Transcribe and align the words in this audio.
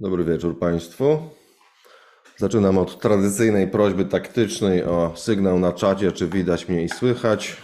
Dobry 0.00 0.24
wieczór 0.24 0.58
Państwu. 0.58 1.30
Zaczynam 2.36 2.78
od 2.78 3.00
tradycyjnej 3.00 3.68
prośby 3.70 4.04
taktycznej 4.04 4.84
o 4.84 5.16
sygnał 5.16 5.58
na 5.58 5.72
czacie, 5.72 6.12
czy 6.12 6.28
widać 6.28 6.68
mnie 6.68 6.84
i 6.84 6.88
słychać, 6.88 7.56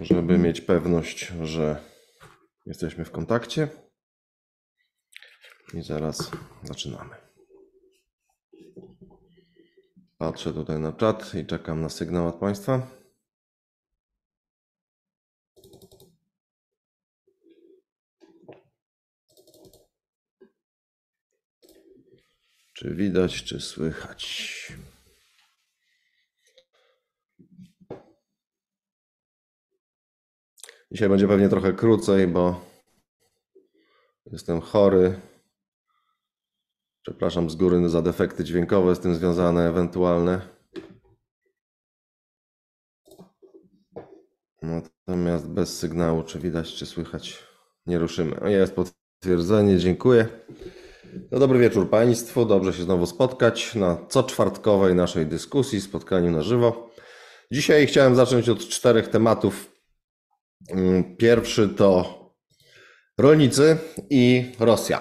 żeby 0.00 0.38
mieć 0.38 0.60
pewność, 0.60 1.32
że 1.42 1.76
jesteśmy 2.66 3.04
w 3.04 3.10
kontakcie. 3.10 3.68
I 5.74 5.82
zaraz 5.82 6.30
zaczynamy. 6.62 7.16
Patrzę 10.18 10.52
tutaj 10.52 10.78
na 10.78 10.92
czat 10.92 11.34
i 11.34 11.46
czekam 11.46 11.80
na 11.80 11.88
sygnał 11.88 12.28
od 12.28 12.34
Państwa. 12.34 13.03
Czy 22.74 22.94
widać, 22.94 23.44
czy 23.44 23.60
słychać? 23.60 24.24
Dzisiaj 30.92 31.08
będzie 31.08 31.28
pewnie 31.28 31.48
trochę 31.48 31.72
krócej, 31.72 32.28
bo 32.28 32.64
jestem 34.26 34.60
chory. 34.60 35.20
Przepraszam 37.02 37.50
z 37.50 37.56
góry 37.56 37.88
za 37.88 38.02
defekty 38.02 38.44
dźwiękowe 38.44 38.94
z 38.94 39.00
tym 39.00 39.14
związane 39.14 39.68
ewentualne. 39.68 40.48
Natomiast 44.62 45.48
bez 45.48 45.78
sygnału, 45.78 46.22
czy 46.22 46.38
widać, 46.38 46.74
czy 46.74 46.86
słychać, 46.86 47.44
nie 47.86 47.98
ruszymy. 47.98 48.50
Jest 48.50 48.74
potwierdzenie, 48.74 49.78
dziękuję. 49.78 50.28
No 51.32 51.38
dobry 51.38 51.58
wieczór 51.58 51.90
Państwu, 51.90 52.44
dobrze 52.44 52.72
się 52.72 52.82
znowu 52.82 53.06
spotkać 53.06 53.74
na 53.74 54.06
co 54.08 54.22
czwartkowej 54.22 54.94
naszej 54.94 55.26
dyskusji, 55.26 55.80
spotkaniu 55.80 56.30
na 56.30 56.42
żywo. 56.42 56.90
Dzisiaj 57.52 57.86
chciałem 57.86 58.14
zacząć 58.14 58.48
od 58.48 58.58
czterech 58.58 59.08
tematów. 59.08 59.72
Mm, 60.70 61.16
Pierwszy 61.16 61.68
to 61.68 62.18
rolnicy 63.18 63.76
i 64.10 64.52
Rosja. 64.60 65.00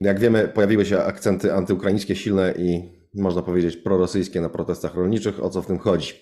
Jak 0.00 0.20
wiemy, 0.20 0.48
pojawiły 0.48 0.86
się 0.86 0.98
akcenty 1.02 1.54
antyukraińskie 1.54 2.16
silne 2.16 2.54
i 2.58 2.98
można 3.14 3.42
powiedzieć 3.42 3.76
prorosyjskie 3.76 4.40
na 4.40 4.48
protestach 4.48 4.94
rolniczych. 4.94 5.44
O 5.44 5.50
co 5.50 5.62
w 5.62 5.66
tym 5.66 5.78
chodzi? 5.78 6.14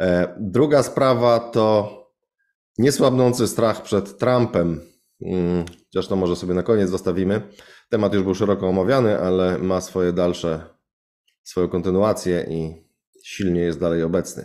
E, 0.00 0.34
Druga 0.40 0.82
sprawa 0.82 1.38
to 1.40 1.96
niesłabnący 2.78 3.48
strach 3.48 3.82
przed 3.82 4.18
Trumpem. 4.18 4.89
Mm, 5.22 5.64
to 6.08 6.16
może 6.16 6.36
sobie 6.36 6.54
na 6.54 6.62
koniec 6.62 6.90
zostawimy. 6.90 7.42
Temat 7.88 8.14
już 8.14 8.22
był 8.22 8.34
szeroko 8.34 8.68
omawiany, 8.68 9.18
ale 9.18 9.58
ma 9.58 9.80
swoje 9.80 10.12
dalsze, 10.12 10.64
swoją 11.42 11.68
kontynuację 11.68 12.46
i 12.50 12.74
silnie 13.24 13.60
jest 13.60 13.80
dalej 13.80 14.02
obecny. 14.02 14.44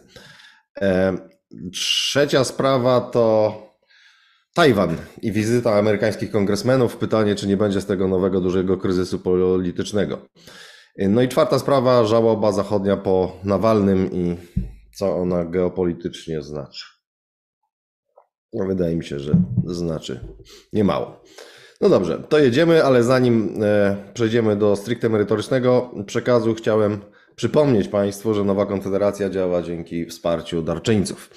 E, 0.82 1.18
Trzecia 1.74 2.44
sprawa 2.44 3.02
to 3.02 3.56
Tajwan 4.54 4.98
i 5.22 5.32
wizyta 5.32 5.76
amerykańskich 5.76 6.32
kongresmenów. 6.32 6.98
Pytanie, 6.98 7.36
czy 7.36 7.48
nie 7.48 7.58
będzie 7.58 7.82
z 7.82 7.86
tego 7.86 8.08
nowego 8.08 8.42
dużego 8.42 8.78
kryzysu 8.78 9.20
politycznego. 9.20 10.22
No 10.98 11.22
i 11.22 11.28
czwarta 11.28 11.60
sprawa, 11.60 12.06
żałoba 12.06 12.52
zachodnia 12.52 12.98
po 12.98 13.40
Nawalnym 13.44 14.12
i 14.12 14.38
co 14.96 15.16
ona 15.16 15.46
geopolitycznie 15.46 16.42
znaczy. 16.42 16.95
No, 18.56 18.66
wydaje 18.66 18.96
mi 18.96 19.04
się, 19.04 19.20
że 19.20 19.34
znaczy 19.66 20.20
niemało. 20.74 21.24
No 21.82 21.90
dobrze, 21.90 22.24
to 22.30 22.40
jedziemy, 22.40 22.84
ale 22.84 23.04
zanim 23.04 23.64
e, 23.64 23.96
przejdziemy 24.14 24.56
do 24.56 24.76
stricte 24.76 25.10
merytorycznego 25.10 25.92
przekazu, 26.06 26.54
chciałem 26.54 27.02
przypomnieć 27.36 27.88
Państwu, 27.88 28.34
że 28.34 28.44
Nowa 28.44 28.66
Konfederacja 28.66 29.30
działa 29.30 29.62
dzięki 29.62 30.06
wsparciu 30.06 30.62
darczyńców. 30.62 31.30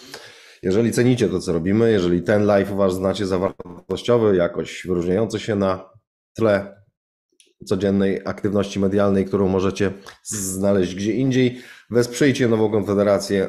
Jeżeli 0.63 0.93
cenicie 0.93 1.29
to, 1.29 1.41
co 1.41 1.53
robimy, 1.53 1.93
jeżeli 1.93 2.23
ten 2.23 2.47
live 2.47 2.73
uważacie 2.73 3.27
za 3.27 3.39
wartościowy, 3.39 4.37
jakoś 4.37 4.87
wyróżniający 4.87 5.41
się 5.41 5.55
na 5.55 5.91
tle 6.37 6.83
codziennej 7.67 8.21
aktywności 8.25 8.81
medialnej, 8.81 9.25
którą 9.25 9.49
możecie 9.49 9.93
znaleźć 10.25 10.95
gdzie 10.95 11.13
indziej, 11.13 11.61
wesprzyjcie 11.91 12.49
Nową 12.49 12.71
Konfederację 12.71 13.49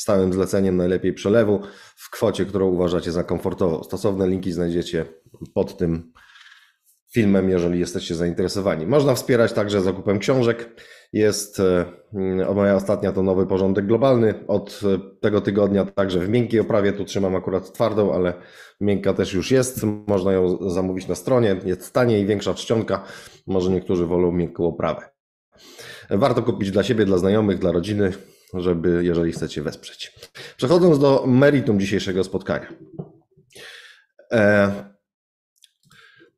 stałym 0.00 0.32
zleceniem 0.32 0.76
najlepiej 0.76 1.12
przelewu 1.12 1.60
w 1.96 2.10
kwocie, 2.10 2.46
którą 2.46 2.68
uważacie 2.68 3.12
za 3.12 3.24
komfortową. 3.24 3.82
Stosowne 3.82 4.28
linki 4.28 4.52
znajdziecie 4.52 5.04
pod 5.54 5.76
tym 5.76 6.12
filmem, 7.12 7.50
jeżeli 7.50 7.80
jesteście 7.80 8.14
zainteresowani. 8.14 8.86
Można 8.86 9.14
wspierać 9.14 9.52
także 9.52 9.80
zakupem 9.80 10.18
książek. 10.18 10.68
Jest 11.12 11.62
mm, 12.14 12.54
moja 12.54 12.76
ostatnia 12.76 13.12
to 13.12 13.22
nowy 13.22 13.46
porządek 13.46 13.86
globalny. 13.86 14.34
Od 14.46 14.80
e, 14.84 15.20
tego 15.20 15.40
tygodnia 15.40 15.84
także 15.84 16.20
w 16.20 16.28
miękkiej 16.28 16.60
oprawie. 16.60 16.92
Tu 16.92 17.04
trzymam 17.04 17.36
akurat 17.36 17.72
twardą, 17.72 18.14
ale 18.14 18.34
miękka 18.80 19.14
też 19.14 19.34
już 19.34 19.50
jest. 19.50 19.84
Można 20.06 20.32
ją 20.32 20.70
zamówić 20.70 21.08
na 21.08 21.14
stronie. 21.14 21.56
Jest 21.64 21.92
taniej, 21.92 22.26
większa 22.26 22.54
czcionka. 22.54 23.04
Może 23.46 23.70
niektórzy 23.70 24.06
wolą 24.06 24.32
miękką 24.32 24.66
oprawę. 24.66 25.00
Warto 26.10 26.42
kupić 26.42 26.70
dla 26.70 26.82
siebie, 26.82 27.04
dla 27.04 27.18
znajomych, 27.18 27.58
dla 27.58 27.72
rodziny, 27.72 28.12
żeby, 28.54 29.04
jeżeli 29.04 29.32
chcecie 29.32 29.62
wesprzeć. 29.62 30.12
Przechodząc 30.56 30.98
do 30.98 31.24
meritum 31.26 31.80
dzisiejszego 31.80 32.24
spotkania. 32.24 32.66
E, 34.32 34.90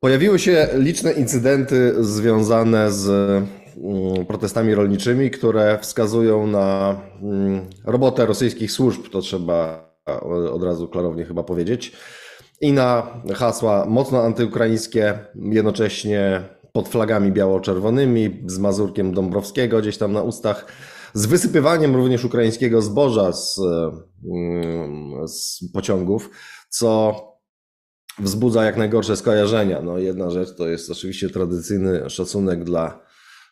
Pojawiły 0.03 0.39
się 0.39 0.67
liczne 0.73 1.11
incydenty 1.11 1.93
związane 1.99 2.91
z 2.91 3.09
mm, 3.09 4.25
protestami 4.25 4.75
rolniczymi, 4.75 5.31
które 5.31 5.79
wskazują 5.81 6.47
na 6.47 7.01
mm, 7.21 7.61
robotę 7.85 8.25
rosyjskich 8.25 8.71
służb, 8.71 9.01
to 9.11 9.21
trzeba 9.21 9.89
od 10.51 10.63
razu 10.63 10.87
klarownie 10.87 11.25
chyba 11.25 11.43
powiedzieć, 11.43 11.95
i 12.61 12.73
na 12.73 13.07
hasła 13.35 13.85
mocno 13.85 14.23
antyukraińskie, 14.23 15.19
jednocześnie 15.35 16.41
pod 16.71 16.89
flagami 16.89 17.31
biało-czerwonymi, 17.31 18.43
z 18.45 18.59
mazurkiem 18.59 19.13
Dąbrowskiego 19.13 19.81
gdzieś 19.81 19.97
tam 19.97 20.13
na 20.13 20.21
ustach, 20.21 20.65
z 21.13 21.25
wysypywaniem 21.25 21.95
również 21.95 22.25
ukraińskiego 22.25 22.81
zboża 22.81 23.33
z, 23.33 23.59
mm, 24.33 25.27
z 25.27 25.59
pociągów, 25.73 26.29
co 26.69 27.15
wzbudza 28.19 28.63
jak 28.63 28.77
najgorsze 28.77 29.17
skojarzenia. 29.17 29.81
No, 29.81 29.97
jedna 29.97 30.29
rzecz 30.29 30.55
to 30.55 30.67
jest 30.67 30.91
oczywiście 30.91 31.29
tradycyjny 31.29 32.09
szacunek 32.09 32.63
dla 32.63 33.03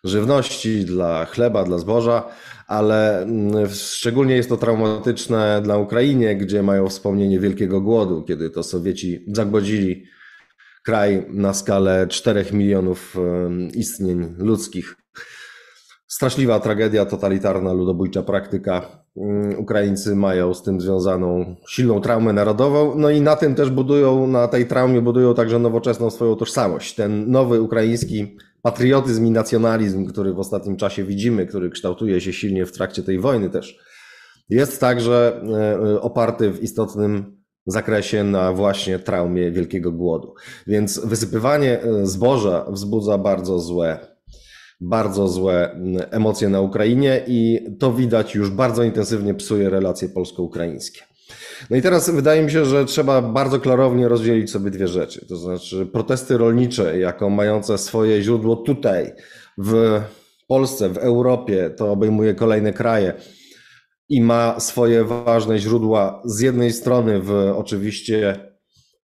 żywności, 0.03 0.85
dla 0.85 1.25
chleba, 1.25 1.63
dla 1.63 1.77
zboża, 1.77 2.23
ale 2.67 3.21
mm, 3.21 3.69
szczególnie 3.69 4.35
jest 4.35 4.49
to 4.49 4.57
traumatyczne 4.57 5.61
dla 5.63 5.77
Ukrainie, 5.77 6.35
gdzie 6.35 6.63
mają 6.63 6.89
wspomnienie 6.89 7.39
wielkiego 7.39 7.81
głodu, 7.81 8.23
kiedy 8.23 8.49
to 8.49 8.63
Sowieci 8.63 9.25
zagłodzili 9.27 10.05
kraj 10.83 11.25
na 11.29 11.53
skalę 11.53 12.07
4 12.07 12.45
milionów 12.53 13.15
istnień 13.73 14.35
ludzkich. 14.37 15.00
Straszliwa 16.11 16.59
tragedia, 16.59 17.05
totalitarna, 17.05 17.73
ludobójcza 17.73 18.23
praktyka. 18.23 19.03
Mm, 19.17 19.59
Ukraińcy 19.59 20.15
mają 20.15 20.53
z 20.53 20.63
tym 20.63 20.81
związaną 20.81 21.55
silną 21.69 22.01
traumę 22.01 22.33
narodową, 22.33 22.95
no 22.95 23.09
i 23.09 23.21
na 23.21 23.35
tym 23.35 23.55
też 23.55 23.69
budują, 23.69 24.27
na 24.27 24.47
tej 24.47 24.67
traumie 24.67 25.01
budują 25.01 25.33
także 25.33 25.59
nowoczesną 25.59 26.09
swoją 26.09 26.35
tożsamość. 26.35 26.95
Ten 26.95 27.31
nowy 27.31 27.61
ukraiński 27.61 28.37
patriotyzm 28.61 29.25
i 29.25 29.31
nacjonalizm, 29.31 30.05
który 30.05 30.33
w 30.33 30.39
ostatnim 30.39 30.77
czasie 30.77 31.03
widzimy, 31.03 31.45
który 31.45 31.69
kształtuje 31.69 32.21
się 32.21 32.33
silnie 32.33 32.65
w 32.65 32.71
trakcie 32.71 33.03
tej 33.03 33.19
wojny 33.19 33.49
też, 33.49 33.79
jest 34.49 34.81
także 34.81 35.41
e, 35.93 36.01
oparty 36.01 36.51
w 36.51 36.63
istotnym 36.63 37.41
zakresie 37.65 38.23
na 38.23 38.53
właśnie 38.53 38.99
traumie 38.99 39.51
wielkiego 39.51 39.91
głodu. 39.91 40.33
Więc 40.67 41.05
wysypywanie 41.05 41.81
e, 41.83 42.05
zboża 42.05 42.65
wzbudza 42.69 43.17
bardzo 43.17 43.59
złe 43.59 44.10
bardzo 44.81 45.27
złe 45.27 45.71
mm, 45.71 46.03
emocje 46.11 46.49
na 46.49 46.61
Ukrainie 46.61 47.23
i 47.27 47.59
to 47.79 47.93
widać 47.93 48.35
już 48.35 48.49
bardzo 48.49 48.83
intensywnie 48.83 49.33
psuje 49.33 49.69
relacje 49.69 50.09
polsko-ukraińskie. 50.09 51.01
No 51.69 51.77
i 51.77 51.81
teraz 51.81 52.09
wydaje 52.09 52.43
mi 52.43 52.51
się, 52.51 52.65
że 52.65 52.85
trzeba 52.85 53.21
bardzo 53.21 53.59
klarownie 53.59 54.07
rozdzielić 54.07 54.51
sobie 54.51 54.71
dwie 54.71 54.87
rzeczy. 54.87 55.25
To 55.25 55.35
znaczy 55.35 55.85
protesty 55.85 56.37
rolnicze, 56.37 56.99
jako 56.99 57.29
mające 57.29 57.77
swoje 57.77 58.21
źródło 58.21 58.55
tutaj, 58.55 59.11
w 59.57 60.01
Polsce, 60.47 60.89
w 60.89 60.97
Europie, 60.97 61.69
to 61.69 61.91
obejmuje 61.91 62.35
kolejne 62.35 62.73
kraje 62.73 63.13
i 64.09 64.21
ma 64.21 64.59
swoje 64.59 65.03
ważne 65.03 65.59
źródła 65.59 66.21
z 66.25 66.39
jednej 66.39 66.73
strony 66.73 67.21
w 67.21 67.31
oczywiście 67.55 68.50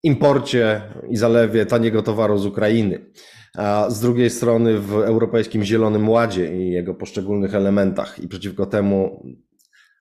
imporcie 0.05 0.81
i 1.09 1.17
zalewie 1.17 1.65
taniego 1.65 2.01
towaru 2.01 2.37
z 2.37 2.45
Ukrainy. 2.45 3.05
A 3.57 3.85
z 3.89 3.99
drugiej 3.99 4.29
strony 4.29 4.79
w 4.79 4.93
Europejskim 4.93 5.63
Zielonym 5.63 6.09
Ładzie 6.09 6.57
i 6.57 6.71
jego 6.71 6.93
poszczególnych 6.93 7.55
elementach. 7.55 8.19
I 8.19 8.27
przeciwko 8.27 8.65
temu 8.65 9.25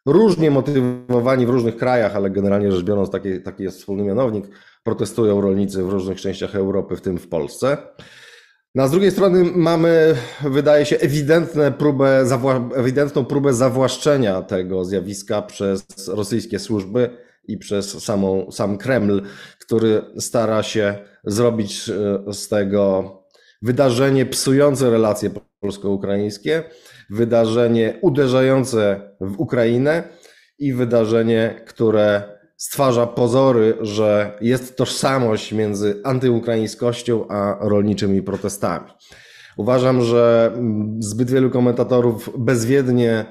różnie 0.06 0.50
motywowani 0.50 1.46
w 1.46 1.50
różnych 1.50 1.76
krajach, 1.76 2.16
ale 2.16 2.30
generalnie 2.30 2.72
rzecz 2.72 2.84
biorąc 2.84 3.10
taki, 3.10 3.42
taki 3.42 3.62
jest 3.62 3.78
wspólny 3.78 4.02
mianownik, 4.02 4.44
protestują 4.82 5.40
rolnicy 5.40 5.82
w 5.82 5.88
różnych 5.88 6.20
częściach 6.20 6.54
Europy, 6.54 6.96
w 6.96 7.00
tym 7.00 7.18
w 7.18 7.28
Polsce. 7.28 7.76
No, 8.74 8.88
z 8.88 8.90
drugiej 8.90 9.10
strony 9.10 9.44
mamy, 9.54 10.14
wydaje 10.44 10.86
się, 10.86 10.96
ewidentne 10.96 11.72
próbę, 11.72 12.24
ewidentną 12.74 13.24
próbę 13.24 13.52
zawłaszczenia 13.52 14.42
tego 14.42 14.84
zjawiska 14.84 15.42
przez 15.42 15.84
rosyjskie 16.08 16.58
służby 16.58 17.23
i 17.48 17.58
przez 17.58 18.04
samą, 18.04 18.50
sam 18.50 18.78
Kreml, 18.78 19.22
który 19.60 20.02
stara 20.18 20.62
się 20.62 20.98
zrobić 21.24 21.88
e, 21.88 22.32
z 22.32 22.48
tego 22.48 23.10
wydarzenie 23.62 24.26
psujące 24.26 24.90
relacje 24.90 25.30
polsko-ukraińskie, 25.60 26.62
wydarzenie 27.10 27.98
uderzające 28.02 29.10
w 29.20 29.40
Ukrainę 29.40 30.02
i 30.58 30.72
wydarzenie, 30.72 31.62
które 31.66 32.22
stwarza 32.56 33.06
pozory, 33.06 33.76
że 33.80 34.38
jest 34.40 34.76
tożsamość 34.76 35.52
między 35.52 36.00
antyukraińskością 36.04 37.28
a 37.28 37.58
rolniczymi 37.60 38.22
protestami. 38.22 38.90
Uważam, 39.56 40.02
że 40.02 40.52
zbyt 40.98 41.30
wielu 41.30 41.50
komentatorów 41.50 42.30
bezwiednie 42.38 43.24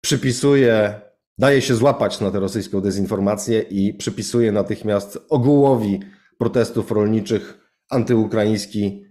przypisuje, 0.00 1.00
daje 1.38 1.62
się 1.62 1.74
złapać 1.74 2.20
na 2.20 2.30
tę 2.30 2.40
rosyjską 2.40 2.80
dezinformację 2.80 3.60
i 3.60 3.94
przypisuje 3.94 4.52
natychmiast 4.52 5.18
ogółowi 5.28 6.00
protestów 6.38 6.90
rolniczych 6.90 7.58
antyukraiński 7.90 9.04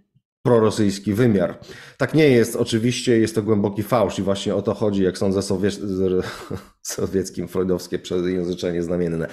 prorosyjski 0.44 1.14
wymiar. 1.14 1.60
Tak 1.98 2.14
nie 2.14 2.30
jest, 2.30 2.56
oczywiście 2.56 3.20
jest 3.20 3.36
to 3.36 3.42
głęboki 3.42 3.84
fałsz 3.84 4.20
i 4.20 4.22
właśnie 4.22 4.56
o 4.56 4.62
to 4.62 4.74
chodzi, 4.74 5.04
jak 5.04 5.18
sądzę, 5.18 5.42
sowiec... 5.42 5.80
sowieckim, 6.82 7.48
freudowskie 7.48 8.00
przejęzyczenie 8.00 8.84
znamienne, 8.84 9.28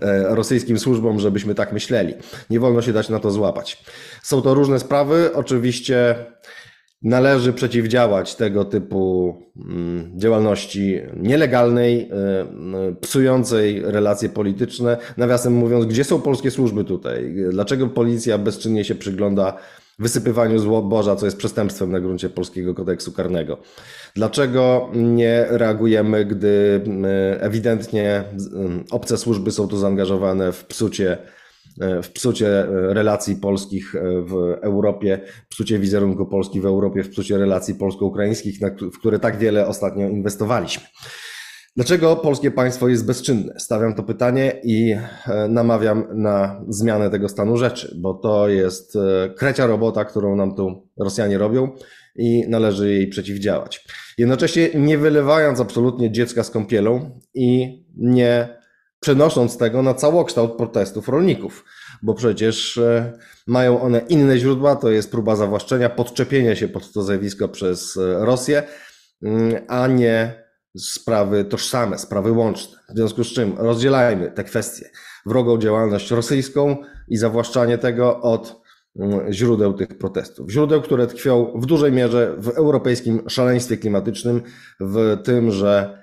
e, 0.00 0.34
rosyjskim 0.34 0.78
służbom, 0.78 1.20
żebyśmy 1.20 1.54
tak 1.54 1.72
myśleli. 1.72 2.14
Nie 2.50 2.60
wolno 2.60 2.82
się 2.82 2.92
dać 2.92 3.08
na 3.08 3.18
to 3.18 3.30
złapać. 3.30 3.84
Są 4.22 4.42
to 4.42 4.54
różne 4.54 4.80
sprawy, 4.80 5.30
oczywiście 5.34 6.26
należy 7.02 7.52
przeciwdziałać 7.52 8.34
tego 8.34 8.64
typu 8.64 9.34
mm, 9.56 10.12
działalności 10.20 11.00
nielegalnej, 11.16 12.10
e, 12.10 12.94
psującej 13.00 13.82
relacje 13.84 14.28
polityczne. 14.28 14.96
Nawiasem 15.16 15.52
mówiąc, 15.52 15.86
gdzie 15.86 16.04
są 16.04 16.20
polskie 16.20 16.50
służby 16.50 16.84
tutaj? 16.84 17.34
Dlaczego 17.50 17.86
policja 17.86 18.38
bezczynnie 18.38 18.84
się 18.84 18.94
przygląda 18.94 19.56
wysypywaniu 20.00 20.58
złoboża, 20.58 21.16
co 21.16 21.26
jest 21.26 21.38
przestępstwem 21.38 21.92
na 21.92 22.00
gruncie 22.00 22.30
polskiego 22.30 22.74
kodeksu 22.74 23.12
karnego. 23.12 23.58
Dlaczego 24.14 24.90
nie 24.94 25.46
reagujemy, 25.48 26.24
gdy 26.24 26.80
ewidentnie 27.40 28.24
obce 28.90 29.18
służby 29.18 29.50
są 29.50 29.68
tu 29.68 29.76
zaangażowane 29.76 30.52
w 30.52 30.64
psucie, 30.64 31.18
w 32.02 32.08
psucie 32.12 32.66
relacji 32.70 33.36
polskich 33.36 33.94
w 34.22 34.58
Europie, 34.62 35.20
psucie 35.48 35.78
wizerunku 35.78 36.26
Polski 36.26 36.60
w 36.60 36.66
Europie, 36.66 37.02
w 37.02 37.10
psucie 37.10 37.38
relacji 37.38 37.74
polsko-ukraińskich, 37.74 38.58
w 38.94 38.98
które 38.98 39.18
tak 39.18 39.38
wiele 39.38 39.66
ostatnio 39.66 40.08
inwestowaliśmy? 40.08 40.84
Dlaczego 41.76 42.16
polskie 42.16 42.50
państwo 42.50 42.88
jest 42.88 43.06
bezczynne? 43.06 43.54
Stawiam 43.58 43.94
to 43.94 44.02
pytanie 44.02 44.60
i 44.64 44.92
e, 44.92 45.48
namawiam 45.48 46.06
na 46.14 46.64
zmianę 46.68 47.10
tego 47.10 47.28
stanu 47.28 47.56
rzeczy, 47.56 47.96
bo 48.00 48.14
to 48.14 48.48
jest 48.48 48.96
e, 48.96 49.30
krecia 49.36 49.66
robota, 49.66 50.04
którą 50.04 50.36
nam 50.36 50.54
tu 50.54 50.88
Rosjanie 50.98 51.38
robią 51.38 51.68
i 52.16 52.44
należy 52.48 52.92
jej 52.92 53.08
przeciwdziałać. 53.08 53.86
Jednocześnie 54.18 54.68
nie 54.74 54.98
wylewając 54.98 55.60
absolutnie 55.60 56.12
dziecka 56.12 56.44
z 56.44 56.50
kąpielą 56.50 57.20
i 57.34 57.80
nie 57.96 58.59
przenosząc 59.00 59.58
tego 59.58 59.82
na 59.82 59.94
całokształt 59.94 60.52
protestów 60.52 61.08
rolników, 61.08 61.64
bo 62.02 62.14
przecież 62.14 62.78
e, 62.78 63.18
mają 63.46 63.80
one 63.80 63.98
inne 64.08 64.38
źródła, 64.38 64.76
to 64.76 64.90
jest 64.90 65.10
próba 65.10 65.36
zawłaszczenia, 65.36 65.90
podczepienia 65.90 66.56
się 66.56 66.68
pod 66.68 66.92
to 66.92 67.02
zjawisko 67.02 67.48
przez 67.48 67.98
Rosję, 68.18 68.62
mm, 69.22 69.64
a 69.68 69.86
nie 69.86 70.44
sprawy 70.78 71.44
tożsame, 71.44 71.98
sprawy 71.98 72.32
łączne. 72.32 72.78
W 72.88 72.96
związku 72.96 73.24
z 73.24 73.32
czym 73.32 73.54
rozdzielajmy 73.58 74.30
te 74.30 74.44
kwestie. 74.44 74.90
Wrogą 75.26 75.58
działalność 75.58 76.10
rosyjską 76.10 76.76
i 77.08 77.16
zawłaszczanie 77.16 77.78
tego 77.78 78.20
od 78.20 78.62
mm, 78.96 79.32
źródeł 79.32 79.72
tych 79.72 79.98
protestów. 79.98 80.50
Źródeł, 80.50 80.82
które 80.82 81.06
tkwią 81.06 81.52
w 81.60 81.66
dużej 81.66 81.92
mierze 81.92 82.34
w 82.38 82.48
europejskim 82.48 83.22
szaleństwie 83.28 83.76
klimatycznym, 83.76 84.42
w 84.80 85.16
tym, 85.24 85.50
że 85.50 85.99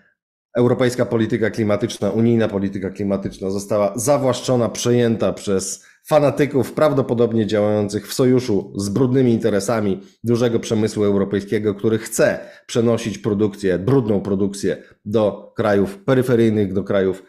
europejska 0.58 1.06
polityka 1.06 1.50
klimatyczna, 1.50 2.12
unijna 2.12 2.48
polityka 2.48 2.90
klimatyczna 2.90 3.50
została 3.50 3.94
zawłaszczona, 3.96 4.70
przejęta 4.70 5.34
przez 5.34 5.86
fanatyków, 6.08 6.74
prawdopodobnie 6.74 7.46
działających 7.46 8.08
w 8.08 8.14
sojuszu 8.14 8.74
z 8.76 8.90
brudnymi 8.90 9.32
interesami 9.32 10.02
dużego 10.24 10.60
przemysłu 10.60 11.04
europejskiego, 11.04 11.76
który 11.76 11.98
chce 11.98 12.40
przenosić 12.68 13.18
produkcję, 13.18 13.80
brudną 13.80 14.22
produkcję 14.22 14.78
do 15.06 15.54
krajów 15.56 15.98
peryferyjnych, 15.98 16.74
do 16.74 16.84
krajów 16.84 17.24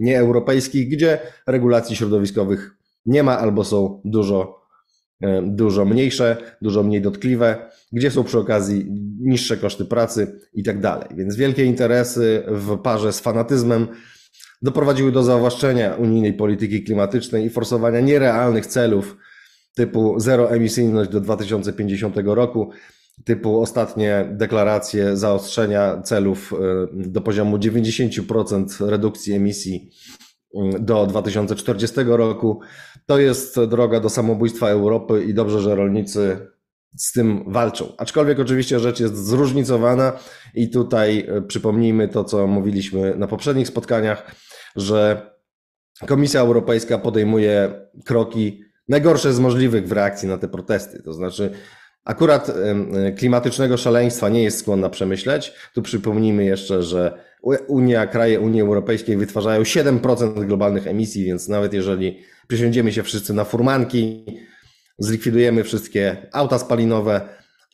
nieeuropejskich, 0.00 0.88
gdzie 0.88 1.18
regulacji 1.46 1.96
środowiskowych 1.96 2.76
nie 3.06 3.22
ma 3.22 3.38
albo 3.38 3.64
są 3.64 4.00
dużo, 4.04 4.63
dużo 5.42 5.84
mniejsze, 5.84 6.36
dużo 6.62 6.82
mniej 6.82 7.02
dotkliwe, 7.02 7.70
gdzie 7.92 8.10
są 8.10 8.24
przy 8.24 8.38
okazji 8.38 8.86
niższe 9.20 9.56
koszty 9.56 9.84
pracy 9.84 10.40
i 10.54 10.62
tak 10.62 10.80
dalej. 10.80 11.08
Więc 11.16 11.36
wielkie 11.36 11.64
interesy 11.64 12.42
w 12.46 12.78
parze 12.78 13.12
z 13.12 13.20
fanatyzmem 13.20 13.86
doprowadziły 14.62 15.12
do 15.12 15.22
zawłaszczenia 15.22 15.94
unijnej 15.94 16.32
polityki 16.32 16.84
klimatycznej 16.84 17.46
i 17.46 17.50
forsowania 17.50 18.00
nierealnych 18.00 18.66
celów 18.66 19.16
typu 19.74 20.20
zeroemisyjność 20.20 21.10
do 21.10 21.20
2050 21.20 22.16
roku, 22.24 22.70
typu 23.24 23.60
ostatnie 23.60 24.28
deklaracje 24.32 25.16
zaostrzenia 25.16 26.02
celów 26.02 26.52
e, 26.52 26.56
do 26.92 27.20
poziomu 27.20 27.56
90% 27.56 28.88
redukcji 28.88 29.34
emisji 29.34 29.90
do 30.80 31.06
2040 31.06 31.96
roku. 32.06 32.60
To 33.06 33.18
jest 33.18 33.60
droga 33.60 34.00
do 34.00 34.10
samobójstwa 34.10 34.68
Europy 34.68 35.24
i 35.24 35.34
dobrze, 35.34 35.60
że 35.60 35.76
rolnicy 35.76 36.36
z 36.96 37.12
tym 37.12 37.44
walczą. 37.52 37.92
Aczkolwiek 37.98 38.40
oczywiście 38.40 38.80
rzecz 38.80 39.00
jest 39.00 39.26
zróżnicowana 39.26 40.12
i 40.54 40.70
tutaj 40.70 41.26
e, 41.28 41.42
przypomnijmy 41.42 42.08
to, 42.08 42.24
co 42.24 42.46
mówiliśmy 42.46 43.16
na 43.16 43.26
poprzednich 43.26 43.68
spotkaniach 43.68 44.34
że 44.76 45.30
Komisja 46.06 46.40
Europejska 46.40 46.98
podejmuje 46.98 47.72
kroki 48.04 48.64
najgorsze 48.88 49.32
z 49.32 49.38
możliwych 49.38 49.88
w 49.88 49.92
reakcji 49.92 50.28
na 50.28 50.38
te 50.38 50.48
protesty. 50.48 51.02
To 51.02 51.12
znaczy, 51.12 51.50
akurat 52.04 52.50
klimatycznego 53.16 53.76
szaleństwa 53.76 54.28
nie 54.28 54.42
jest 54.42 54.58
skłonna 54.58 54.88
przemyśleć. 54.88 55.52
Tu 55.74 55.82
przypomnijmy 55.82 56.44
jeszcze, 56.44 56.82
że 56.82 57.18
Unia, 57.68 58.06
kraje 58.06 58.40
Unii 58.40 58.60
Europejskiej 58.60 59.16
wytwarzają 59.16 59.62
7% 59.62 60.46
globalnych 60.46 60.86
emisji, 60.86 61.24
więc 61.24 61.48
nawet 61.48 61.72
jeżeli 61.72 62.18
przysiądziemy 62.48 62.92
się 62.92 63.02
wszyscy 63.02 63.34
na 63.34 63.44
furmanki, 63.44 64.24
zlikwidujemy 64.98 65.64
wszystkie 65.64 66.16
auta 66.32 66.58
spalinowe, 66.58 67.20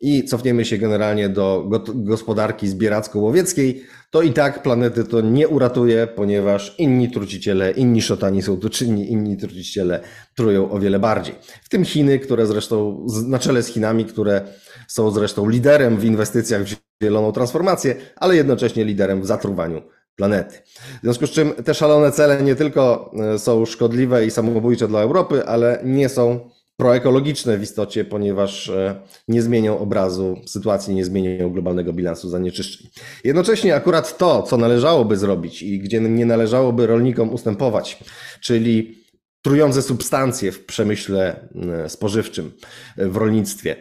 i 0.00 0.25
cofniemy 0.25 0.64
się 0.64 0.78
generalnie 0.78 1.28
do 1.28 1.71
gospodarki 1.95 2.69
zbieracko-łowieckiej, 2.69 3.83
to 4.11 4.23
i 4.23 4.33
tak 4.33 4.62
planety 4.62 5.04
to 5.04 5.21
nie 5.21 5.49
uratuje, 5.49 6.07
ponieważ 6.07 6.75
inni 6.78 7.11
truciciele, 7.11 7.71
inni 7.71 8.02
szotani 8.02 8.42
są 8.42 8.57
tu 8.57 8.71
czynni, 8.71 9.12
inni 9.12 9.37
truciciele 9.37 10.00
trują 10.35 10.71
o 10.71 10.78
wiele 10.78 10.99
bardziej. 10.99 11.35
W 11.62 11.69
tym 11.69 11.85
Chiny, 11.85 12.19
które 12.19 12.47
zresztą 12.47 13.07
na 13.26 13.38
czele 13.38 13.62
z 13.62 13.66
Chinami, 13.66 14.04
które 14.04 14.42
są 14.88 15.11
zresztą 15.11 15.49
liderem 15.49 15.97
w 15.97 16.04
inwestycjach 16.04 16.62
w 16.62 16.76
zieloną 17.02 17.33
transformację, 17.33 17.97
ale 18.16 18.37
jednocześnie 18.37 18.85
liderem 18.85 19.23
w 19.23 19.26
zatruwaniu 19.26 19.83
planety. 20.16 20.57
W 20.99 21.02
związku 21.02 21.26
z 21.26 21.30
czym 21.30 21.52
te 21.64 21.75
szalone 21.75 22.12
cele 22.12 22.42
nie 22.42 22.54
tylko 22.54 23.11
e, 23.35 23.38
są 23.38 23.66
szkodliwe 23.66 24.26
i 24.26 24.30
samobójcze 24.30 24.88
dla 24.88 25.00
Europy, 25.00 25.47
ale 25.47 25.80
nie 25.85 26.09
są 26.09 26.50
proekologiczne 26.81 27.59
w 27.59 27.63
istocie, 27.63 28.05
ponieważ 28.05 28.69
e, 28.69 29.01
nie 29.29 29.43
zmienią 29.43 29.79
obrazu 29.79 30.37
sytuacji, 30.47 30.95
nie 30.95 31.05
zmienią 31.05 31.51
globalnego 31.51 31.93
bilansu 31.93 32.29
zanieczyszczeń. 32.29 32.91
Jednocześnie 33.25 33.75
akurat 33.75 34.19
to, 34.19 34.43
co 34.43 34.57
należałoby 34.57 35.17
zrobić 35.17 35.63
i 35.63 35.79
gdzie 35.79 36.01
nie 36.01 36.27
należałoby 36.27 36.87
rolnikom 36.87 37.31
ustępować, 37.31 37.99
czyli 38.41 39.05
trujące 39.43 39.83
substancje 39.83 40.53
w 40.53 40.65
przemyśle 40.65 41.49
e, 41.85 41.89
spożywczym, 41.89 42.53
e, 42.97 43.09
w 43.09 43.17
rolnictwie, 43.17 43.77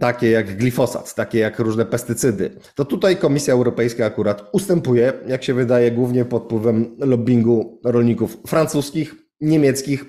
takie 0.00 0.30
jak 0.30 0.56
glifosat, 0.56 1.14
takie 1.14 1.38
jak 1.38 1.58
różne 1.58 1.86
pestycydy, 1.86 2.50
to 2.74 2.84
tutaj 2.84 3.16
Komisja 3.16 3.54
Europejska 3.54 4.06
akurat 4.06 4.48
ustępuje, 4.52 5.12
jak 5.26 5.44
się 5.44 5.54
wydaje, 5.54 5.90
głównie 5.90 6.24
pod 6.24 6.44
wpływem 6.44 6.96
lobbingu 6.98 7.80
rolników 7.84 8.38
francuskich, 8.46 9.14
niemieckich, 9.40 10.04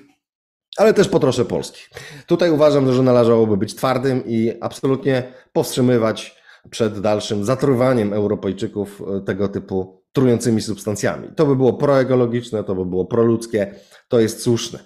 ale 0.76 0.94
też 0.94 1.08
po 1.08 1.20
trosze 1.20 1.44
Polski. 1.44 1.80
Tutaj 2.26 2.50
uważam, 2.50 2.92
że 2.92 3.02
należałoby 3.02 3.56
być 3.56 3.74
twardym 3.74 4.22
i 4.26 4.52
absolutnie 4.60 5.22
powstrzymywać 5.52 6.40
przed 6.70 7.00
dalszym 7.00 7.44
zatruwaniem 7.44 8.12
Europejczyków 8.12 9.02
e, 9.16 9.20
tego 9.20 9.48
typu 9.48 10.02
trującymi 10.12 10.60
substancjami. 10.60 11.28
To 11.36 11.46
by 11.46 11.56
było 11.56 11.72
proekologiczne, 11.72 12.64
to 12.64 12.74
by 12.74 12.84
było 12.84 13.04
proludzkie, 13.04 13.74
to 14.08 14.20
jest 14.20 14.42
słuszne. 14.42 14.78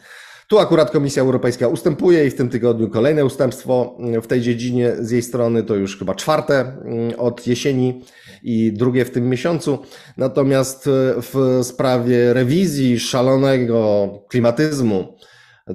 Tu 0.48 0.58
akurat 0.58 0.90
Komisja 0.90 1.22
Europejska 1.22 1.68
ustępuje 1.68 2.26
i 2.26 2.30
w 2.30 2.34
tym 2.34 2.48
tygodniu 2.48 2.90
kolejne 2.90 3.24
ustępstwo 3.24 3.98
w 4.22 4.26
tej 4.26 4.40
dziedzinie 4.40 4.92
z 4.98 5.10
jej 5.10 5.22
strony, 5.22 5.62
to 5.62 5.74
już 5.74 5.98
chyba 5.98 6.14
czwarte 6.14 6.60
mm, 6.60 7.12
od 7.18 7.46
jesieni 7.46 8.04
i 8.42 8.72
drugie 8.72 9.04
w 9.04 9.10
tym 9.10 9.28
miesiącu. 9.28 9.78
Natomiast 10.16 10.88
w 11.22 11.60
sprawie 11.62 12.32
rewizji 12.32 13.00
szalonego 13.00 14.08
klimatyzmu, 14.28 15.16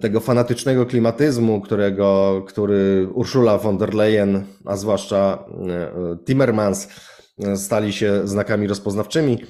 tego 0.02 0.20
fanatycznego 0.20 0.86
klimatyzmu, 0.86 1.62
którego, 1.62 2.42
który 2.48 3.08
Ursula 3.14 3.58
von 3.58 3.78
der 3.78 3.94
Leyen, 3.94 4.44
a 4.66 4.78
zwłaszcza 4.78 5.46
e, 5.70 6.18
Timmermans 6.26 6.88
stali 7.56 7.94
się 7.94 8.28
znakami 8.28 8.68
rozpoznawczymi, 8.68 9.46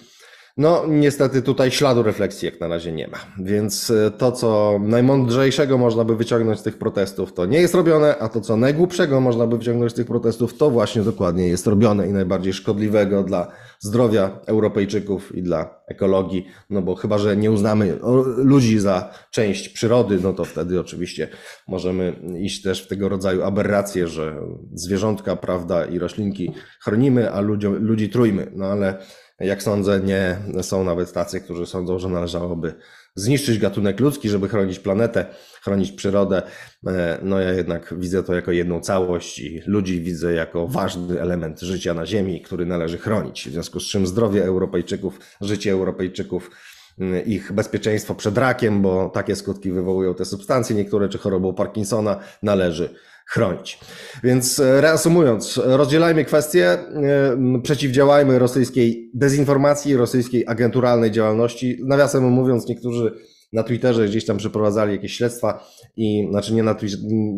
no, 0.59 0.85
niestety 0.87 1.41
tutaj 1.41 1.71
śladu 1.71 2.03
refleksji 2.03 2.45
jak 2.45 2.59
na 2.59 2.67
razie 2.67 2.91
nie 2.91 3.07
ma. 3.07 3.17
Więc 3.39 3.91
e, 3.91 4.11
to, 4.11 4.31
co 4.31 4.79
najmądrzejszego 4.81 5.77
można 5.77 6.05
by 6.05 6.15
wyciągnąć 6.15 6.59
z 6.59 6.63
tych 6.63 6.77
protestów, 6.77 7.33
to 7.33 7.45
nie 7.45 7.61
jest 7.61 7.73
robione, 7.73 8.17
a 8.17 8.29
to, 8.29 8.41
co 8.41 8.57
najgłupszego 8.57 9.21
można 9.21 9.47
by 9.47 9.57
wyciągnąć 9.57 9.91
z 9.91 9.95
tych 9.95 10.05
protestów, 10.05 10.57
to 10.57 10.69
właśnie 10.69 11.01
dokładnie 11.01 11.47
jest 11.47 11.67
robione 11.67 12.07
i 12.07 12.13
najbardziej 12.13 12.53
szkodliwego 12.53 13.23
dla 13.23 13.51
zdrowia 13.79 14.39
Europejczyków 14.45 15.35
i 15.35 15.43
dla 15.43 15.81
ekologii. 15.87 16.45
No 16.69 16.81
bo 16.81 16.95
chyba, 16.95 17.17
że 17.17 17.37
nie 17.37 17.51
uznamy 17.51 17.99
ludzi 18.37 18.79
za 18.79 19.13
część 19.31 19.69
przyrody, 19.69 20.19
no 20.23 20.33
to 20.33 20.45
wtedy 20.45 20.79
oczywiście 20.79 21.27
możemy 21.67 22.15
iść 22.39 22.61
też 22.61 22.83
w 22.83 22.87
tego 22.87 23.09
rodzaju 23.09 23.43
aberracje, 23.43 24.07
że 24.07 24.41
zwierzątka, 24.73 25.35
prawda, 25.35 25.85
i 25.85 25.99
roślinki 25.99 26.53
chronimy, 26.81 27.31
a 27.31 27.41
ludzi, 27.41 27.67
ludzi 27.67 28.09
trujmy. 28.09 28.51
No 28.55 28.65
ale 28.65 28.99
jak 29.39 29.63
sądzę, 29.63 29.99
nie 29.99 30.37
są 30.61 30.83
nawet 30.83 31.13
tacy, 31.13 31.41
którzy 31.41 31.65
sądzą, 31.65 31.99
że 31.99 32.09
należałoby 32.09 32.73
zniszczyć 33.15 33.59
gatunek 33.59 33.99
ludzki, 33.99 34.29
żeby 34.29 34.49
chronić 34.49 34.79
planetę, 34.79 35.25
chronić 35.61 35.91
przyrodę. 35.91 36.41
E, 36.87 37.19
no 37.23 37.39
ja 37.39 37.53
jednak 37.53 37.93
widzę 37.97 38.23
to 38.23 38.33
jako 38.35 38.51
jedną 38.51 38.79
całość 38.79 39.39
i 39.39 39.61
ludzi 39.65 40.01
widzę 40.01 40.33
jako 40.33 40.67
ważny 40.67 41.21
element 41.21 41.59
życia 41.59 41.93
na 41.93 42.05
Ziemi, 42.05 42.41
który 42.41 42.65
należy 42.65 42.97
chronić. 42.97 43.49
W 43.49 43.51
związku 43.51 43.79
z 43.79 43.83
czym 43.83 44.07
zdrowie 44.07 44.45
Europejczyków, 44.45 45.19
życie 45.41 45.71
Europejczyków, 45.71 46.51
mm, 46.99 47.25
ich 47.25 47.51
bezpieczeństwo 47.51 48.15
przed 48.15 48.37
rakiem, 48.37 48.81
bo 48.81 49.09
takie 49.09 49.35
skutki 49.35 49.71
wywołują 49.71 50.15
te 50.15 50.25
substancje 50.25 50.75
niektóre, 50.75 51.09
czy 51.09 51.17
chorobą 51.17 51.53
Parkinsona, 51.53 52.19
należy 52.43 52.95
chronić. 53.29 53.79
Więc 54.23 54.59
e, 54.59 54.81
reasumując, 54.81 55.61
rozdzielajmy 55.63 56.25
kwestie, 56.25 56.69
e, 56.69 57.61
przeciwdziałajmy 57.63 58.39
rosyjskiej 58.39 59.11
dezinformacji, 59.13 59.97
rosyjskiej 59.97 60.43
agenturalnej 60.47 61.11
działalności. 61.11 61.77
Nawiasem 61.85 62.23
mówiąc, 62.23 62.67
niektórzy 62.67 63.11
na 63.53 63.63
Twitterze 63.63 64.05
gdzieś 64.05 64.25
tam 64.25 64.37
przeprowadzali 64.37 64.91
jakieś 64.91 65.13
śledztwa 65.13 65.63
i, 65.97 66.27
znaczy 66.31 66.53
nie 66.53 66.63
na, 66.63 66.75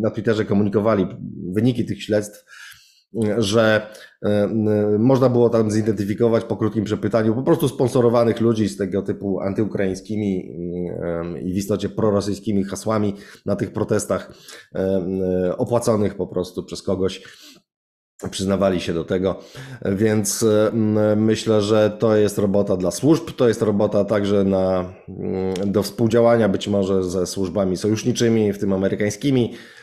na 0.02 0.12
Twitterze 0.12 0.46
komunikowali 0.46 1.08
wyniki 1.54 1.86
tych 1.86 2.04
śledztw, 2.04 2.46
że 3.38 3.88
e, 4.22 4.48
można 5.00 5.30
było 5.30 5.50
tam 5.50 5.72
zidentyfikować 5.72 6.44
po 6.44 6.58
krótkim 6.58 6.84
przepytaniu 6.84 7.36
po 7.36 7.44
prostu 7.44 7.68
sponsorowanych 7.68 8.42
ludzi 8.42 8.70
z 8.70 8.78
tego 8.78 9.02
typu 9.02 9.40
antyukraińskimi 9.40 10.56
i 11.44 11.54
w 11.54 11.58
istocie 11.58 11.90
prorosyjskimi 11.90 12.64
hasłami 12.64 13.16
na 13.46 13.56
tych 13.56 13.74
protestach, 13.74 14.34
opłaconych 15.58 16.16
po 16.16 16.28
prostu 16.28 16.64
przez 16.64 16.82
kogoś. 16.82 17.24
Przyznawali 18.32 18.82
się 18.82 18.94
do 18.94 19.04
tego, 19.04 19.40
więc 19.86 20.46
myślę, 21.16 21.62
że 21.62 21.98
to 22.00 22.16
jest 22.16 22.38
robota 22.38 22.78
dla 22.78 22.92
służb, 22.92 23.30
to 23.38 23.48
jest 23.48 23.62
robota 23.62 24.06
także 24.06 24.44
na, 24.44 24.94
do 25.66 25.84
współdziałania 25.84 26.50
być 26.50 26.68
może 26.68 27.04
ze 27.04 27.28
służbami 27.28 27.78
sojuszniczymi, 27.78 28.54
w 28.54 28.60
tym 28.60 28.74
amerykańskimi, 28.74 29.54
E, 29.54 29.81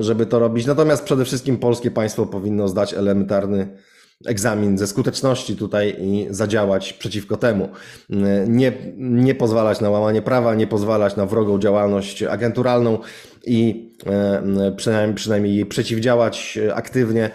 żeby 0.00 0.26
to 0.26 0.38
robić. 0.38 0.66
Natomiast 0.66 1.04
przede 1.04 1.24
wszystkim 1.24 1.56
polskie 1.58 1.90
państwo 1.90 2.26
powinno 2.26 2.68
zdać 2.68 2.94
elementarny 2.94 3.76
egzamin 4.26 4.78
ze 4.78 4.86
skuteczności 4.86 5.56
tutaj 5.56 5.96
i 6.00 6.26
zadziałać 6.30 6.92
przeciwko 6.92 7.36
temu. 7.36 7.68
E, 8.10 8.16
nie, 8.48 8.72
nie 8.96 9.34
pozwalać 9.34 9.80
na 9.80 9.90
łamanie 9.90 10.22
prawa, 10.22 10.54
nie 10.54 10.66
pozwalać 10.66 11.16
na 11.16 11.26
wrogą 11.26 11.58
działalność 11.58 12.22
agenturalną 12.22 12.98
i 13.46 13.90
e, 14.06 14.72
przynajmniej, 14.76 15.14
przynajmniej 15.14 15.66
przeciwdziałać 15.66 16.58
aktywnie 16.74 17.30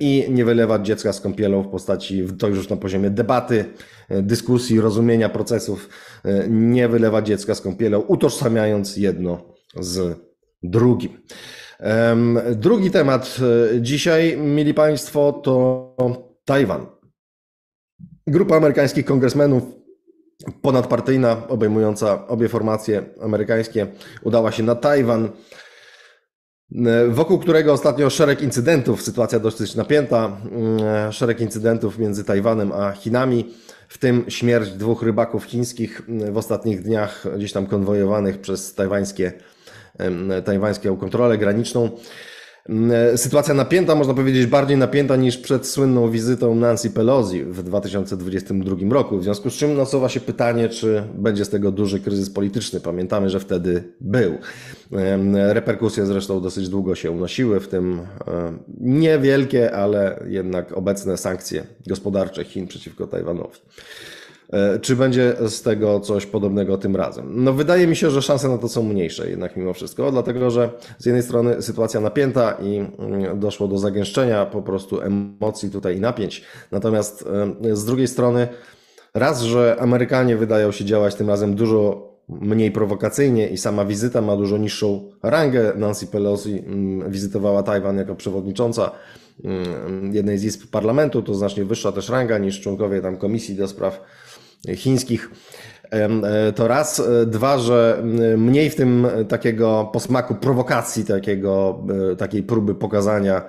i 0.00 0.26
nie 0.30 0.44
wylewać 0.44 0.86
dziecka 0.86 1.12
z 1.12 1.20
kąpielą 1.20 1.62
w 1.62 1.68
postaci, 1.68 2.24
to 2.38 2.48
już 2.48 2.68
na 2.68 2.76
poziomie 2.76 3.10
debaty, 3.10 3.64
dyskusji, 4.10 4.80
rozumienia 4.80 5.28
procesów, 5.28 5.88
nie 6.48 6.88
wylewać 6.88 7.26
dziecka 7.26 7.54
z 7.54 7.60
kąpielą, 7.60 8.00
utożsamiając 8.00 8.96
jedno 8.96 9.42
z 9.80 10.18
drugim. 10.70 11.10
Drugi 12.56 12.90
temat 12.90 13.36
e, 13.74 13.80
dzisiaj, 13.80 14.36
mili 14.36 14.74
Państwo, 14.74 15.32
to 15.32 15.96
Tajwan. 16.44 16.86
Grupa 18.26 18.56
amerykańskich 18.56 19.04
kongresmenów 19.04 19.62
ponadpartyjna, 20.62 21.48
obejmująca 21.48 22.26
obie 22.26 22.48
formacje 22.48 23.04
amerykańskie, 23.22 23.86
udała 24.22 24.52
się 24.52 24.62
na 24.62 24.74
Tajwan, 24.74 25.28
e, 26.74 27.08
wokół 27.08 27.38
którego 27.38 27.72
ostatnio 27.72 28.10
szereg 28.10 28.42
incydentów, 28.42 29.02
sytuacja 29.02 29.40
dosyć 29.40 29.74
napięta, 29.74 30.36
e, 31.08 31.12
szereg 31.12 31.40
incydentów 31.40 31.98
między 31.98 32.24
Tajwanem 32.24 32.72
a 32.72 32.92
Chinami, 32.92 33.54
w 33.88 33.98
tym 33.98 34.24
śmierć 34.28 34.70
dwóch 34.70 35.02
rybaków 35.02 35.44
chińskich 35.44 36.02
w 36.32 36.36
ostatnich 36.36 36.82
dniach, 36.82 37.24
gdzieś 37.36 37.52
tam 37.52 37.66
konwojowanych 37.66 38.40
przez 38.40 38.74
tajwańskie 38.74 39.32
tajwańską 40.44 40.96
kontrolę 40.96 41.38
graniczną. 41.38 41.90
Sytuacja 43.16 43.54
napięta, 43.54 43.94
można 43.94 44.14
powiedzieć, 44.14 44.46
bardziej 44.46 44.76
napięta 44.76 45.16
niż 45.16 45.38
przed 45.38 45.66
słynną 45.66 46.10
wizytą 46.10 46.54
Nancy 46.54 46.90
Pelosi 46.90 47.44
w 47.44 47.62
2022 47.62 48.76
roku. 48.90 49.18
W 49.18 49.22
związku 49.22 49.50
z 49.50 49.54
czym 49.54 49.76
nasuwa 49.76 50.08
się 50.08 50.20
pytanie, 50.20 50.68
czy 50.68 51.02
będzie 51.14 51.44
z 51.44 51.48
tego 51.48 51.72
duży 51.72 52.00
kryzys 52.00 52.30
polityczny. 52.30 52.80
Pamiętamy, 52.80 53.30
że 53.30 53.40
wtedy 53.40 53.94
był. 54.00 54.38
Reperkusje 55.32 56.06
zresztą 56.06 56.40
dosyć 56.40 56.68
długo 56.68 56.94
się 56.94 57.10
unosiły, 57.10 57.60
w 57.60 57.68
tym 57.68 58.00
niewielkie, 58.80 59.72
ale 59.72 60.24
jednak 60.28 60.72
obecne 60.72 61.16
sankcje 61.16 61.66
gospodarcze 61.86 62.44
Chin 62.44 62.66
przeciwko 62.66 63.06
Tajwanowi. 63.06 63.58
E, 64.52 64.78
czy 64.78 64.96
będzie 64.96 65.36
z 65.48 65.62
tego 65.62 66.00
coś 66.00 66.26
podobnego 66.26 66.78
tym 66.78 66.96
razem? 66.96 67.44
No, 67.44 67.52
wydaje 67.52 67.86
mi 67.86 67.96
się, 67.96 68.10
że 68.10 68.22
szanse 68.22 68.48
na 68.48 68.58
to 68.58 68.68
są 68.68 68.82
mniejsze 68.82 69.30
jednak 69.30 69.56
mimo 69.56 69.72
wszystko, 69.72 70.12
dlatego 70.12 70.50
że 70.50 70.70
z 70.98 71.06
jednej 71.06 71.22
strony 71.22 71.62
sytuacja 71.62 72.00
napięta 72.00 72.56
i 72.62 72.76
mm, 72.98 73.40
doszło 73.40 73.68
do 73.68 73.78
zagęszczenia 73.78 74.46
po 74.46 74.62
prostu 74.62 75.00
emocji 75.00 75.70
tutaj 75.70 75.96
i 75.96 76.00
napięć. 76.00 76.42
Natomiast 76.70 77.24
e, 77.64 77.76
z 77.76 77.84
drugiej 77.84 78.08
strony, 78.08 78.48
raz, 79.14 79.42
że 79.42 79.76
Amerykanie 79.80 80.36
wydają 80.36 80.72
się 80.72 80.84
działać 80.84 81.14
tym 81.14 81.28
razem 81.28 81.54
dużo 81.54 82.14
mniej 82.28 82.70
prowokacyjnie 82.70 83.48
i 83.48 83.58
sama 83.58 83.84
wizyta 83.84 84.20
ma 84.20 84.36
dużo 84.36 84.58
niższą 84.58 85.10
rangę. 85.22 85.72
Nancy 85.76 86.06
Pelosi 86.06 86.58
mm, 86.66 87.10
wizytowała 87.10 87.62
Tajwan 87.62 87.96
jako 87.96 88.14
przewodnicząca 88.14 88.90
mm, 89.44 90.14
jednej 90.14 90.38
z 90.38 90.44
izb 90.44 90.70
parlamentu, 90.70 91.22
to 91.22 91.34
znacznie 91.34 91.64
wyższa 91.64 91.92
też 91.92 92.08
ranga 92.08 92.38
niż 92.38 92.60
członkowie 92.60 93.00
tam 93.00 93.16
komisji 93.16 93.54
do 93.54 93.68
spraw 93.68 94.00
chińskich. 94.76 95.30
E, 95.90 96.52
to 96.52 96.68
raz. 96.68 97.00
E, 97.00 97.26
dwa, 97.26 97.58
że 97.58 98.02
mniej 98.36 98.70
w 98.70 98.76
tym 98.76 99.06
takiego 99.28 99.90
posmaku 99.92 100.34
prowokacji, 100.34 101.04
takiego, 101.04 101.84
e, 102.12 102.16
takiej 102.16 102.42
próby 102.42 102.74
pokazania, 102.74 103.48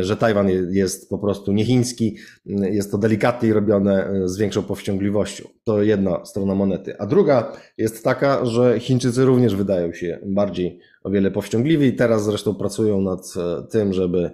że 0.00 0.16
Tajwan 0.16 0.48
jest 0.70 1.10
po 1.10 1.18
prostu 1.18 1.52
niechiński, 1.52 2.16
jest 2.46 2.90
to 2.90 2.98
delikatniej 2.98 3.52
robione 3.52 4.10
z 4.24 4.38
większą 4.38 4.62
powściągliwością. 4.62 5.48
To 5.64 5.82
jedna 5.82 6.24
strona 6.24 6.54
monety. 6.54 6.98
A 6.98 7.06
druga 7.06 7.52
jest 7.78 8.04
taka, 8.04 8.44
że 8.44 8.80
Chińczycy 8.80 9.24
również 9.24 9.54
wydają 9.54 9.92
się 9.92 10.18
bardziej 10.26 10.80
o 11.02 11.10
wiele 11.10 11.30
powściągliwi 11.30 11.92
teraz 11.92 12.24
zresztą 12.24 12.54
pracują 12.54 13.00
nad 13.00 13.34
tym, 13.70 13.92
żeby 13.92 14.30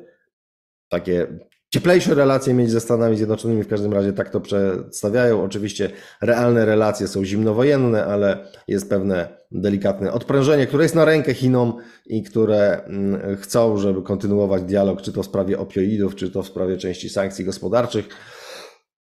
takie 0.89 1.27
cieplejsze 1.75 2.15
relacje 2.15 2.55
mieć 2.55 2.71
ze 2.71 2.81
Stanami 2.81 3.17
Zjednoczonymi, 3.17 3.63
w 3.63 3.69
każdym 3.69 3.93
razie 3.93 4.13
tak 4.13 4.31
to 4.31 4.41
przedstawiają. 4.41 5.43
Oczywiście 5.43 5.91
realne 6.23 6.65
relacje 6.65 7.09
są 7.09 7.25
zimnowojenne, 7.25 8.07
ale 8.07 8.49
jest 8.69 8.91
pewne 8.91 9.29
delikatne 9.51 10.13
odprężenie, 10.13 10.67
które 10.67 10.83
jest 10.83 10.95
na 10.95 11.05
rękę 11.05 11.35
Chinom 11.35 11.77
i 12.07 12.23
które 12.23 12.85
mm, 12.85 13.37
chcą, 13.37 13.77
żeby 13.77 14.03
kontynuować 14.03 14.63
dialog, 14.63 15.03
czy 15.03 15.13
to 15.13 15.23
w 15.23 15.27
sprawie 15.27 15.59
opioidów, 15.59 16.15
czy 16.15 16.31
to 16.31 16.43
w 16.43 16.47
sprawie 16.47 16.77
części 16.77 17.09
sankcji 17.09 17.45
gospodarczych. 17.45 18.09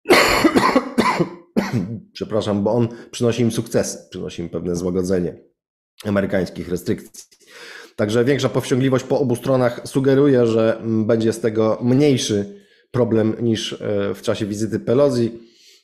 Przepraszam, 2.13 2.63
bo 2.63 2.71
on 2.71 2.87
przynosi 3.11 3.41
im 3.41 3.51
sukcesy, 3.51 3.97
przynosi 4.09 4.41
im 4.41 4.49
pewne 4.49 4.75
złagodzenie 4.75 5.43
amerykańskich 6.05 6.69
restrykcji. 6.69 7.37
Także 7.95 8.25
większa 8.25 8.49
powściągliwość 8.49 9.05
po 9.05 9.19
obu 9.19 9.35
stronach 9.35 9.81
sugeruje, 9.85 10.47
że 10.47 10.77
mm, 10.77 11.05
będzie 11.05 11.33
z 11.33 11.39
tego 11.39 11.77
mniejszy 11.81 12.61
problem 12.91 13.35
niż 13.41 13.73
e, 13.73 14.13
w 14.13 14.21
czasie 14.21 14.45
wizyty 14.45 14.79
Pelosi. 14.79 15.39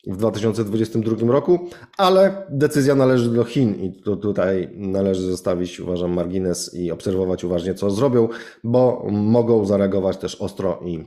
w 0.08 0.18
2022 0.18 1.32
roku, 1.32 1.70
ale 1.98 2.48
decyzja 2.50 2.96
należy 2.96 3.30
do 3.30 3.44
Chin 3.44 3.76
i 3.76 4.02
to 4.02 4.16
tutaj 4.16 4.70
należy 4.74 5.22
zostawić, 5.22 5.80
uważam, 5.80 6.14
margines 6.14 6.74
i 6.74 6.92
obserwować 6.92 7.44
uważnie, 7.44 7.74
co 7.74 7.92
zrobią, 7.92 8.28
bo 8.64 9.08
mogą 9.12 9.66
zareagować 9.66 10.18
też 10.18 10.36
ostro 10.36 10.80
i 10.86 11.04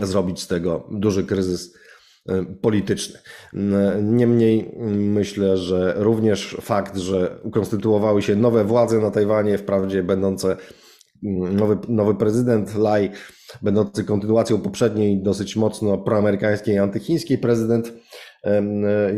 zrobić 0.00 0.40
z 0.40 0.46
tego 0.46 0.88
duży 0.90 1.24
kryzys 1.24 1.74
polityczny. 2.60 3.18
Niemniej 4.02 4.74
myślę, 4.90 5.56
że 5.56 5.94
również 5.96 6.56
fakt, 6.60 6.96
że 6.96 7.38
ukonstytuowały 7.42 8.22
się 8.22 8.36
nowe 8.36 8.64
władze 8.64 8.98
na 8.98 9.10
Tajwanie, 9.10 9.58
wprawdzie 9.58 10.02
będące 10.02 10.56
nowy, 11.22 11.78
nowy 11.88 12.14
prezydent 12.14 12.74
Lai, 12.74 13.10
będący 13.62 14.04
kontynuacją 14.04 14.60
poprzedniej, 14.60 15.22
dosyć 15.22 15.56
mocno 15.56 15.98
proamerykańskiej, 15.98 16.78
antychińskiej 16.78 17.38
prezydent, 17.38 17.92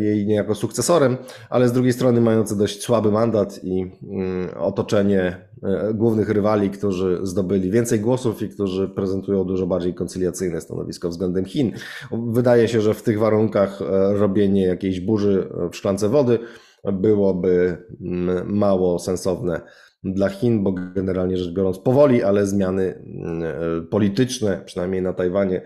jej 0.00 0.26
niejako 0.26 0.54
sukcesorem, 0.54 1.16
ale 1.50 1.69
z 1.69 1.73
drugiej 1.73 1.93
strony 1.93 2.21
mający 2.21 2.59
dość 2.59 2.83
słaby 2.83 3.12
mandat 3.12 3.61
i 3.62 3.81
mm, 3.81 4.49
otoczenie 4.59 5.49
e, 5.62 5.95
głównych 5.95 6.28
rywali, 6.28 6.71
którzy 6.71 7.19
zdobyli 7.23 7.71
więcej 7.71 8.00
głosów 8.00 8.43
i 8.43 8.49
którzy 8.49 8.88
prezentują 8.88 9.45
dużo 9.45 9.66
bardziej 9.66 9.95
koncyliacyjne 9.95 10.61
stanowisko 10.61 11.09
względem 11.09 11.45
Chin. 11.45 11.73
Wydaje 12.12 12.69
się, 12.69 12.81
że 12.81 12.95
w 12.95 13.02
tych 13.02 13.19
warunkach 13.19 13.83
e, 13.83 14.14
robienie 14.14 14.66
jakiejś 14.66 15.00
burzy 15.00 15.49
w 15.73 15.76
szklance 15.76 16.09
wody 16.09 16.38
byłoby 16.93 17.76
mm, 18.00 18.57
mało 18.57 18.99
sensowne 18.99 19.61
dla 20.04 20.28
Chin, 20.28 20.62
bo 20.64 20.73
generalnie 20.73 21.37
rzecz 21.37 21.54
biorąc 21.54 21.78
powoli, 21.78 22.23
ale 22.23 22.47
zmiany 22.47 22.95
mm, 22.95 23.43
e, 23.43 23.83
polityczne, 23.83 24.62
przynajmniej 24.64 25.02
na 25.02 25.12
Tajwanie, 25.12 25.62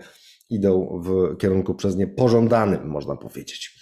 idą 0.49 1.01
w 1.05 1.37
kierunku 1.37 1.75
przez 1.75 1.95
nie 1.95 2.07
pożądanym, 2.07 2.87
można 2.87 3.15
powiedzieć. 3.15 3.79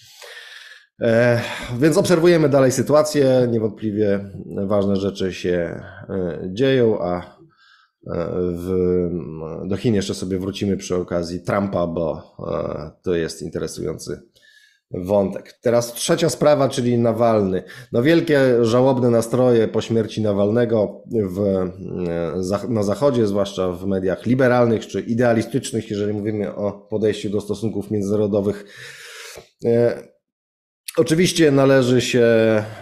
E, 1.02 1.42
więc 1.80 1.98
obserwujemy 1.98 2.50
dalej 2.50 2.72
sytuację. 2.72 3.48
Niewątpliwie 3.52 4.30
ważne 4.66 4.96
rzeczy 4.96 5.34
się 5.34 5.82
e, 6.10 6.40
dzieją, 6.54 7.02
a 7.02 7.38
w, 8.54 9.10
do 9.66 9.78
Chin 9.78 9.96
jeszcze 9.96 10.14
sobie 10.14 10.40
wrócimy 10.40 10.78
przy 10.78 10.96
okazji 10.96 11.42
Trumpa, 11.42 11.88
bo 11.88 12.36
to 13.04 13.16
jest 13.16 13.42
interesujący 13.42 14.22
wątek. 14.92 15.60
Teraz 15.62 15.94
trzecia 15.94 16.30
sprawa, 16.30 16.70
czyli 16.70 16.98
Nawalny. 16.98 17.64
No 17.92 18.04
wielkie 18.04 18.66
żałobne 18.66 19.10
nastroje 19.10 19.68
po 19.68 19.82
śmierci 19.82 20.22
Nawalnego 20.22 21.04
w, 21.12 21.40
e, 21.40 22.70
na 22.70 22.84
Zachodzie, 22.84 23.28
zwłaszcza 23.28 23.72
w 23.72 23.86
mediach 23.86 24.26
liberalnych 24.26 24.88
czy 24.88 25.02
idealistycznych, 25.02 25.90
jeżeli 25.92 26.14
mówimy 26.14 26.56
o 26.56 26.72
podejściu 26.72 27.30
do 27.30 27.42
stosunków 27.42 27.92
międzynarodowych. 27.92 28.66
E, 29.66 30.02
oczywiście 30.98 31.52
należy 31.52 32.02
się, 32.02 32.26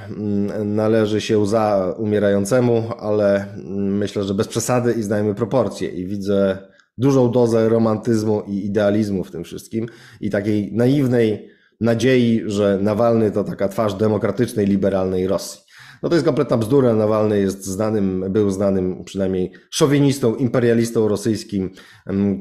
mm, 0.09 0.75
należy 0.75 1.21
się 1.21 1.39
łza 1.39 1.95
umierającemu, 1.97 2.83
ale 2.99 3.45
myślę, 3.75 4.23
że 4.23 4.33
bez 4.33 4.47
przesady 4.47 4.93
i 4.93 5.03
znajmy 5.03 5.35
proporcje. 5.35 5.89
I 5.89 6.05
widzę 6.05 6.57
dużą 6.97 7.31
dozę 7.31 7.69
romantyzmu 7.69 8.41
i 8.47 8.65
idealizmu 8.65 9.23
w 9.23 9.31
tym 9.31 9.43
wszystkim 9.43 9.85
i 10.21 10.29
takiej 10.29 10.73
naiwnej 10.73 11.54
nadziei, 11.81 12.41
że 12.45 12.79
Nawalny 12.81 13.31
to 13.31 13.43
taka 13.43 13.67
twarz 13.67 13.93
demokratycznej, 13.93 14.65
liberalnej 14.65 15.27
Rosji. 15.27 15.61
No 16.03 16.09
to 16.09 16.15
jest 16.15 16.25
kompletna 16.25 16.57
bzdura. 16.57 16.93
Nawalny 16.93 17.39
jest 17.39 17.65
znanym, 17.65 18.25
był 18.29 18.51
znanym 18.51 19.03
przynajmniej 19.03 19.51
szowinistą, 19.69 20.35
imperialistą 20.35 21.07
rosyjskim, 21.07 21.71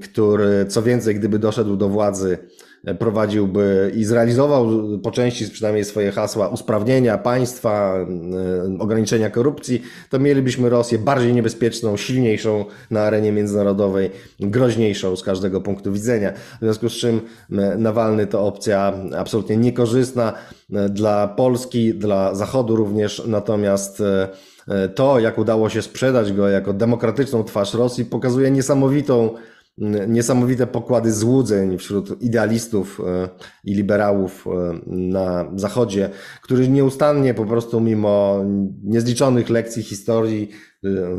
który 0.03 0.67
co 0.69 0.83
więcej, 0.83 1.15
gdyby 1.15 1.39
doszedł 1.39 1.77
do 1.77 1.89
władzy, 1.89 2.39
prowadziłby 2.99 3.93
i 3.97 4.05
zrealizował 4.05 4.69
po 5.03 5.11
części 5.11 5.51
przynajmniej 5.51 5.85
swoje 5.85 6.13
hasła 6.13 6.49
usprawnienia 6.49 7.19
państwa, 7.19 7.97
e, 7.97 8.79
ograniczenia 8.79 9.31
korupcji, 9.31 9.83
to 10.11 10.19
mielibyśmy 10.19 10.69
Rosję 10.69 10.99
bardziej 10.99 11.33
niebezpieczną, 11.33 11.97
silniejszą 11.97 12.65
na 12.91 13.03
arenie 13.03 13.33
międzynarodowej, 13.33 14.11
groźniejszą 14.41 15.17
z 15.17 15.23
każdego 15.23 15.61
punktu 15.61 15.93
widzenia. 15.93 16.33
W 16.33 16.59
związku 16.61 16.89
z 16.89 16.93
czym 16.93 17.21
e, 17.53 17.77
Nawalny 17.79 18.27
to 18.27 18.47
opcja 18.47 18.93
absolutnie 19.17 19.57
niekorzystna 19.57 20.33
e, 20.73 20.89
dla 20.89 21.29
Polski, 21.29 21.95
dla 21.95 22.35
Zachodu 22.35 22.77
również, 22.77 23.23
natomiast 23.27 24.03
to, 24.95 25.21
jak 25.21 25.39
udało 25.39 25.69
się 25.69 25.83
sprzedać 25.83 26.33
go 26.33 26.49
jako 26.49 26.73
demokratyczną 26.73 27.45
twarz 27.45 27.75
Rosji, 27.75 28.05
pokazuje 28.05 28.51
niesamowitą 28.51 29.31
niesamowite 30.09 30.67
pokłady 30.67 31.13
złudzeń 31.13 31.79
wśród 31.79 32.23
idealistów 32.23 33.01
e, 33.07 33.29
i 33.65 33.75
liberałów 33.75 34.47
e, 34.47 34.51
na 34.87 35.51
Zachodzie, 35.57 36.11
którzy 36.43 36.69
nieustannie 36.69 37.35
po 37.35 37.45
prostu 37.45 37.81
mimo 37.81 38.45
niezliczonych 38.85 39.51
lekcji 39.51 39.83
historii 39.83 40.51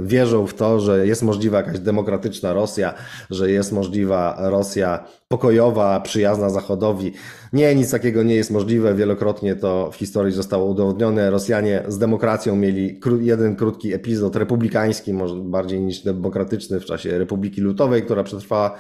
wierzą 0.04 0.48
w 0.48 0.54
to, 0.54 0.80
że 0.80 1.08
jest 1.08 1.24
możliwa 1.24 1.58
jakaś 1.58 1.80
demokratyczna 1.80 2.54
Rosja, 2.54 2.94
że 3.30 3.52
jest 3.52 3.72
możliwa 3.72 4.38
Rosja 4.40 5.06
pokojowa, 5.28 6.00
przyjazna 6.00 6.50
Zachodowi. 6.50 7.14
Nie, 7.54 7.76
nic 7.76 7.92
takiego 7.92 8.24
nie 8.24 8.36
jest 8.36 8.52
możliwe. 8.52 8.96
Wielokrotnie 8.96 9.56
to 9.56 9.92
w 9.92 9.96
historii 9.96 10.34
zostało 10.34 10.66
udowodnione. 10.66 11.30
Rosjanie 11.30 11.84
z 11.88 11.98
demokracją 11.98 12.56
mieli 12.56 13.00
jeden 13.22 13.56
krótki 13.56 13.94
epizod 13.94 14.36
republikański, 14.36 15.14
może 15.14 15.36
bardziej 15.36 15.80
niż 15.80 16.00
demokratyczny 16.00 16.80
w 16.80 16.86
czasie 16.86 17.18
Republiki 17.18 17.62
Lutowej, 17.62 18.04
która 18.04 18.24
przetrwała 18.24 18.76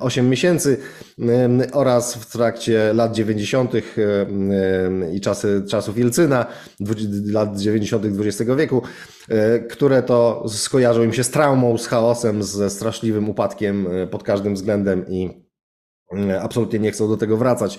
8 0.00 0.26
e, 0.26 0.28
miesięcy 0.28 0.78
oraz 1.72 2.14
w 2.14 2.32
trakcie 2.32 2.92
lat 2.94 3.14
90. 3.14 3.72
i 5.12 5.20
czasy, 5.20 5.62
czasów 5.68 5.98
Jelcyna, 5.98 6.46
lat 7.26 7.60
90. 7.60 8.04
XX 8.04 8.50
wieku, 8.56 8.82
e, 9.28 9.58
które 9.58 10.02
to 10.02 10.44
skojarzą 10.48 11.02
im 11.02 11.12
się 11.12 11.24
z 11.24 11.30
traumą, 11.30 11.78
z 11.78 11.86
chaosem, 11.86 12.42
ze 12.42 12.70
straszliwym 12.70 13.28
upadkiem 13.28 13.86
e, 13.86 14.06
pod 14.06 14.22
każdym 14.22 14.54
względem 14.54 15.08
i 15.08 15.46
absolutnie 16.40 16.78
nie 16.78 16.92
chcą 16.92 17.08
do 17.08 17.16
tego 17.16 17.36
wracać. 17.36 17.78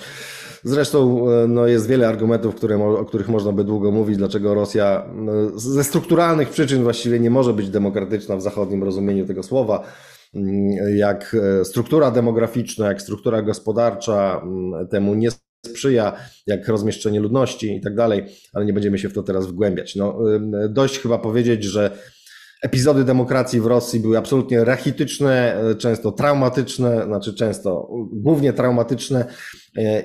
Zresztą 0.63 1.25
no, 1.47 1.67
jest 1.67 1.87
wiele 1.87 2.07
argumentów, 2.07 2.55
które, 2.55 2.83
o 2.83 3.05
których 3.05 3.29
można 3.29 3.51
by 3.51 3.63
długo 3.63 3.91
mówić, 3.91 4.17
dlaczego 4.17 4.53
Rosja 4.53 5.05
no, 5.15 5.31
ze 5.59 5.83
strukturalnych 5.83 6.49
przyczyn 6.49 6.83
właściwie 6.83 7.19
nie 7.19 7.29
może 7.29 7.53
być 7.53 7.69
demokratyczna 7.69 8.35
w 8.35 8.41
zachodnim 8.41 8.83
rozumieniu 8.83 9.25
tego 9.25 9.43
słowa. 9.43 9.83
Mm, 10.37 10.97
jak 10.97 11.35
e, 11.61 11.65
struktura 11.65 12.11
demograficzna, 12.11 12.87
jak 12.87 13.01
struktura 13.01 13.41
gospodarcza 13.41 14.41
mm, 14.43 14.87
temu 14.87 15.15
nie 15.15 15.29
sprzyja, 15.65 16.13
jak 16.47 16.67
rozmieszczenie 16.67 17.19
ludności 17.19 17.75
i 17.75 17.81
tak 17.81 17.95
dalej, 17.95 18.25
ale 18.53 18.65
nie 18.65 18.73
będziemy 18.73 18.99
się 18.99 19.09
w 19.09 19.13
to 19.13 19.23
teraz 19.23 19.47
wgłębiać. 19.47 19.95
No, 19.95 20.19
dość 20.69 20.99
chyba 20.99 21.17
powiedzieć, 21.17 21.63
że 21.63 21.91
epizody 22.61 23.03
demokracji 23.03 23.61
w 23.61 23.65
Rosji 23.65 23.99
były 23.99 24.17
absolutnie 24.17 24.63
rachityczne, 24.63 25.55
e, 25.55 25.75
często 25.75 26.11
traumatyczne, 26.11 27.03
znaczy 27.05 27.33
często 27.33 27.89
głównie 28.11 28.53
traumatyczne 28.53 29.25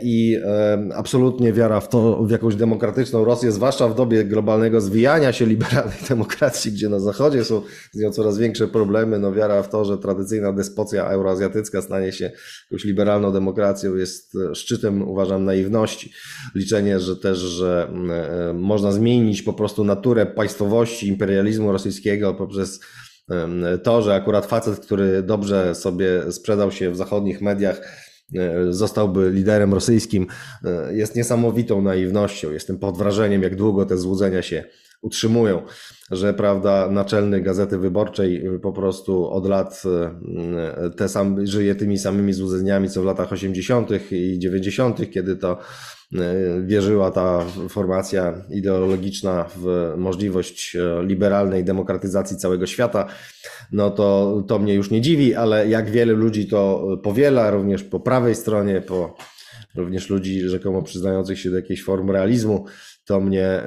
i 0.02 0.38
e, 0.44 0.88
absolutnie 0.94 1.52
wiara 1.52 1.80
w 1.80 1.88
to, 1.88 2.24
w 2.24 2.30
jakąś 2.30 2.54
demokratyczną 2.54 3.24
Rosję, 3.24 3.52
zwłaszcza 3.52 3.88
w 3.88 3.94
dobie 3.94 4.24
globalnego 4.24 4.80
zwijania 4.80 5.32
się 5.32 5.46
liberalnej 5.46 5.98
demokracji, 6.08 6.72
gdzie 6.72 6.88
na 6.88 7.00
Zachodzie 7.00 7.44
są 7.44 7.62
z 7.92 7.98
nią 7.98 8.10
coraz 8.10 8.38
większe 8.38 8.68
problemy, 8.68 9.18
no 9.18 9.32
wiara 9.32 9.62
w 9.62 9.68
to, 9.68 9.84
że 9.84 9.98
tradycyjna 9.98 10.52
despocja 10.52 11.04
euroazjatycka 11.04 11.82
stanie 11.82 12.12
się 12.12 12.30
jakąś 12.70 12.84
liberalną 12.84 13.32
demokracją 13.32 13.96
jest 13.96 14.36
e, 14.50 14.54
szczytem, 14.54 15.08
uważam, 15.08 15.44
naiwności. 15.44 16.12
Liczenie, 16.54 17.00
że 17.00 17.16
też, 17.16 17.38
że 17.38 17.92
można 18.54 18.92
zmienić 18.92 19.42
po 19.42 19.52
prostu 19.52 19.84
naturę 19.84 20.26
państwowości, 20.26 21.08
imperializmu 21.08 21.72
rosyjskiego 21.72 22.34
poprzez 22.34 22.80
to, 23.82 24.02
że 24.02 24.14
akurat 24.14 24.46
facet, 24.46 24.80
który 24.80 25.22
dobrze 25.22 25.74
sobie 25.74 26.32
sprzedał 26.32 26.72
się 26.72 26.90
w 26.90 26.96
zachodnich 26.96 27.40
mediach, 27.40 27.80
E, 27.80 28.11
zostałby 28.70 29.30
liderem 29.30 29.74
rosyjskim, 29.74 30.26
e, 30.64 30.94
jest 30.94 31.16
niesamowitą 31.16 31.82
naiwnością. 31.82 32.52
Jestem 32.52 32.78
pod 32.78 32.98
wrażeniem, 32.98 33.42
jak 33.42 33.56
długo 33.56 33.86
te 33.86 33.98
złudzenia 33.98 34.42
się 34.42 34.64
utrzymują, 35.02 35.62
że 36.10 36.34
prawda, 36.34 36.88
naczelny 36.90 37.40
Gazety 37.40 37.78
Wyborczej 37.78 38.44
po 38.62 38.72
prostu 38.72 39.30
od 39.30 39.46
lat 39.46 39.82
e, 39.86 40.90
te 40.90 41.08
sam, 41.08 41.46
żyje 41.46 41.74
tymi 41.74 41.98
samymi 41.98 42.32
złudzeniami, 42.32 42.90
co 42.90 43.02
w 43.02 43.04
latach 43.04 43.32
80. 43.32 43.88
i 44.10 44.38
90., 44.38 45.10
kiedy 45.10 45.36
to 45.36 45.58
wierzyła 46.62 47.10
ta 47.10 47.44
formacja 47.68 48.34
ideologiczna 48.50 49.46
w 49.56 49.92
możliwość 49.96 50.76
liberalnej 51.02 51.64
demokratyzacji 51.64 52.36
całego 52.36 52.66
świata 52.66 53.06
no 53.72 53.90
to, 53.90 54.42
to 54.48 54.58
mnie 54.58 54.74
już 54.74 54.90
nie 54.90 55.00
dziwi, 55.00 55.34
ale 55.34 55.68
jak 55.68 55.90
wiele 55.90 56.12
ludzi 56.12 56.46
to 56.46 56.88
powiela, 57.02 57.50
również 57.50 57.84
po 57.84 58.00
prawej 58.00 58.34
stronie, 58.34 58.80
po 58.80 59.16
również 59.74 60.10
ludzi 60.10 60.48
rzekomo 60.48 60.82
przyznających 60.82 61.40
się 61.40 61.50
do 61.50 61.56
jakiejś 61.56 61.84
formy 61.84 62.12
realizmu, 62.12 62.64
to 63.04 63.20
mnie, 63.20 63.62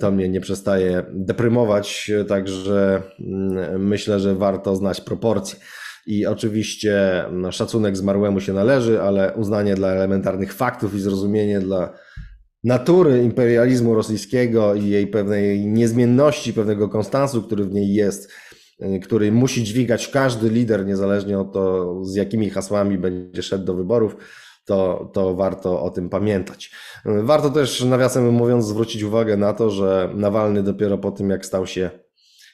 to 0.00 0.10
mnie 0.10 0.28
nie 0.28 0.40
przestaje 0.40 1.02
deprymować, 1.12 2.10
także 2.28 3.02
mm, 3.20 3.86
myślę, 3.86 4.20
że 4.20 4.34
warto 4.34 4.76
znać 4.76 5.00
proporcje. 5.00 5.58
I 6.10 6.26
oczywiście 6.26 7.24
no, 7.32 7.52
szacunek 7.52 7.96
zmarłemu 7.96 8.40
się 8.40 8.52
należy, 8.52 9.02
ale 9.02 9.34
uznanie 9.34 9.74
dla 9.74 9.88
elementarnych 9.88 10.52
faktów 10.52 10.94
i 10.94 11.00
zrozumienie 11.00 11.60
dla 11.60 11.92
natury 12.64 13.22
imperializmu 13.22 13.94
rosyjskiego 13.94 14.74
i 14.74 14.88
jej 14.88 15.06
pewnej 15.06 15.66
niezmienności, 15.66 16.52
pewnego 16.52 16.88
konstansu, 16.88 17.42
który 17.42 17.64
w 17.64 17.72
niej 17.72 17.94
jest, 17.94 18.30
y, 18.82 19.00
który 19.00 19.32
musi 19.32 19.64
dźwigać 19.64 20.08
każdy 20.08 20.48
lider, 20.48 20.86
niezależnie 20.86 21.38
od 21.38 21.52
to, 21.52 22.04
z 22.04 22.14
jakimi 22.14 22.50
hasłami 22.50 22.98
będzie 22.98 23.42
szedł 23.42 23.64
do 23.64 23.74
wyborów, 23.74 24.16
to, 24.64 25.10
to 25.14 25.34
warto 25.34 25.82
o 25.82 25.90
tym 25.90 26.08
pamiętać. 26.08 26.70
Y, 27.06 27.22
warto 27.22 27.50
też, 27.50 27.84
nawiasem 27.84 28.30
mówiąc, 28.30 28.66
zwrócić 28.66 29.02
uwagę 29.02 29.36
na 29.36 29.52
to, 29.52 29.70
że 29.70 30.10
Nawalny 30.14 30.62
dopiero 30.62 30.98
po 30.98 31.10
tym, 31.10 31.30
jak 31.30 31.46
stał 31.46 31.66
się 31.66 31.90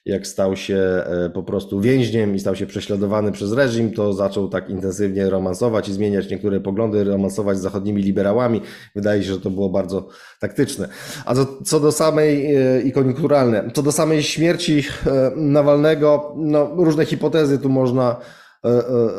jak 0.06 0.26
stał 0.26 0.56
się 0.56 0.76
e, 0.76 1.30
po 1.30 1.42
prostu 1.42 1.80
więźniem 1.80 2.34
i 2.34 2.40
stał 2.40 2.56
się 2.56 2.66
prześladowany 2.66 3.32
przez 3.32 3.52
reżim, 3.52 3.92
to 3.92 4.12
zaczął 4.12 4.48
tak 4.48 4.70
intensywnie 4.70 5.30
romansować 5.30 5.88
i 5.88 5.92
zmieniać 5.92 6.30
niektóre 6.30 6.60
poglądy, 6.60 7.04
romansować 7.04 7.58
z 7.58 7.60
zachodnimi 7.60 8.02
liberałami. 8.02 8.60
Wydaje 8.94 9.22
się, 9.22 9.32
że 9.32 9.40
to 9.40 9.50
było 9.50 9.70
bardzo 9.70 10.08
taktyczne. 10.40 10.88
A 11.24 11.34
co, 11.34 11.46
co 11.64 11.80
do 11.80 11.92
samej 11.92 12.54
e, 12.56 12.80
i 12.82 12.92
koniunkturalne, 12.92 13.70
co 13.74 13.82
do 13.82 13.92
samej 13.92 14.22
śmierci 14.22 14.82
e, 15.06 15.30
Nawalnego, 15.36 16.34
no 16.36 16.70
różne 16.76 17.06
hipotezy 17.06 17.58
tu 17.58 17.68
można 17.68 18.16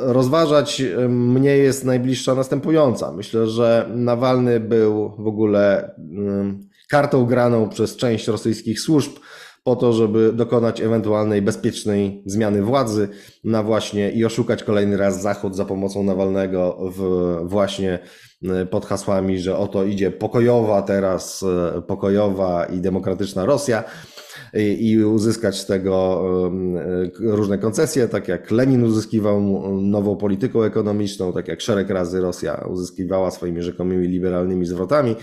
rozważać. 0.04 0.84
Mnie 1.10 1.58
jest 1.58 1.86
najbliższa 1.86 2.36
następująca. 2.36 3.12
Myślę, 3.12 3.48
że 3.48 3.90
Nawalny 3.96 4.60
był 4.60 5.14
w 5.20 5.28
ogóle 5.28 5.92
kartą 6.90 7.26
graną 7.26 7.70
przez 7.70 7.96
część 7.96 8.28
rosyjskich 8.28 8.80
służb 8.80 9.12
po 9.68 9.76
to, 9.76 9.94
żeby 9.94 10.34
dokonać 10.34 10.82
ewentualnej 10.82 11.42
bezpiecznej 11.42 12.24
zmiany 12.26 12.62
władzy 12.62 13.10
na 13.44 13.64
właśnie 13.64 14.12
i 14.12 14.26
oszukać 14.26 14.64
kolejny 14.64 14.98
raz 14.98 15.22
Zachód 15.22 15.56
za 15.56 15.66
pomocą 15.66 16.04
Nawalnego 16.04 16.78
w 16.96 17.02
właśnie 17.44 18.00
e, 18.44 18.66
pod 18.66 18.86
hasłami, 18.86 19.40
że 19.40 19.58
oto 19.58 19.84
idzie 19.84 20.12
pokojowa 20.12 20.82
teraz, 20.82 21.44
e, 21.78 21.82
pokojowa 21.82 22.66
i 22.66 22.80
demokratyczna 22.80 23.46
Rosja 23.46 23.84
i, 24.54 24.92
i 24.92 25.06
uzyskać 25.06 25.60
z 25.60 25.66
tego 25.66 26.24
różne 27.20 27.58
koncesje, 27.58 28.08
tak 28.08 28.28
jak 28.28 28.52
Lenin 28.52 28.84
uzyskiwał 28.84 29.42
nową 29.82 30.16
polityką 30.16 30.64
ekonomiczną, 30.64 31.34
tak 31.34 31.48
jak 31.48 31.62
szereg 31.62 31.90
razy 31.90 32.22
Rosja 32.22 32.66
uzyskiwała 32.72 33.32
swoimi 33.32 33.62
rzekomymi 33.62 34.08
liberalnymi 34.08 34.66
zwrotami. 34.66 35.16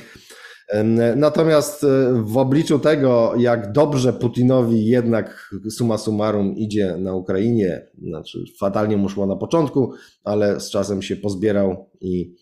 Natomiast 1.17 1.85
e, 1.85 2.23
w 2.23 2.37
obliczu 2.37 2.79
tego, 2.79 3.35
jak 3.39 3.73
dobrze 3.73 4.13
Putinowi 4.13 4.87
jednak 4.87 5.55
suma 5.71 5.99
summarum 5.99 6.57
idzie 6.57 6.97
na 6.97 7.15
Ukrainie, 7.15 7.87
znaczy 8.03 8.45
fatalnie 8.61 8.97
mu 8.97 9.09
szło 9.09 9.27
na 9.27 9.37
początku, 9.37 9.93
ale 10.25 10.61
z 10.61 10.71
czasem 10.71 11.03
się 11.03 11.17
pozbierał 11.17 11.91
i 12.01 12.35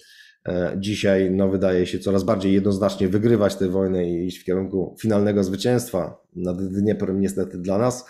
e, 0.48 0.76
dzisiaj 0.78 1.30
no, 1.30 1.48
wydaje 1.48 1.86
się 1.86 1.98
coraz 1.98 2.24
bardziej 2.24 2.52
jednoznacznie 2.52 3.08
wygrywać 3.08 3.56
tę 3.56 3.68
wojnę 3.68 4.10
i 4.10 4.26
iść 4.26 4.38
w 4.38 4.44
kierunku 4.44 4.96
finalnego 5.00 5.44
zwycięstwa 5.44 6.22
nad 6.36 6.62
Dnieprem 6.62 7.20
niestety 7.20 7.58
dla 7.58 7.78
nas. 7.78 8.06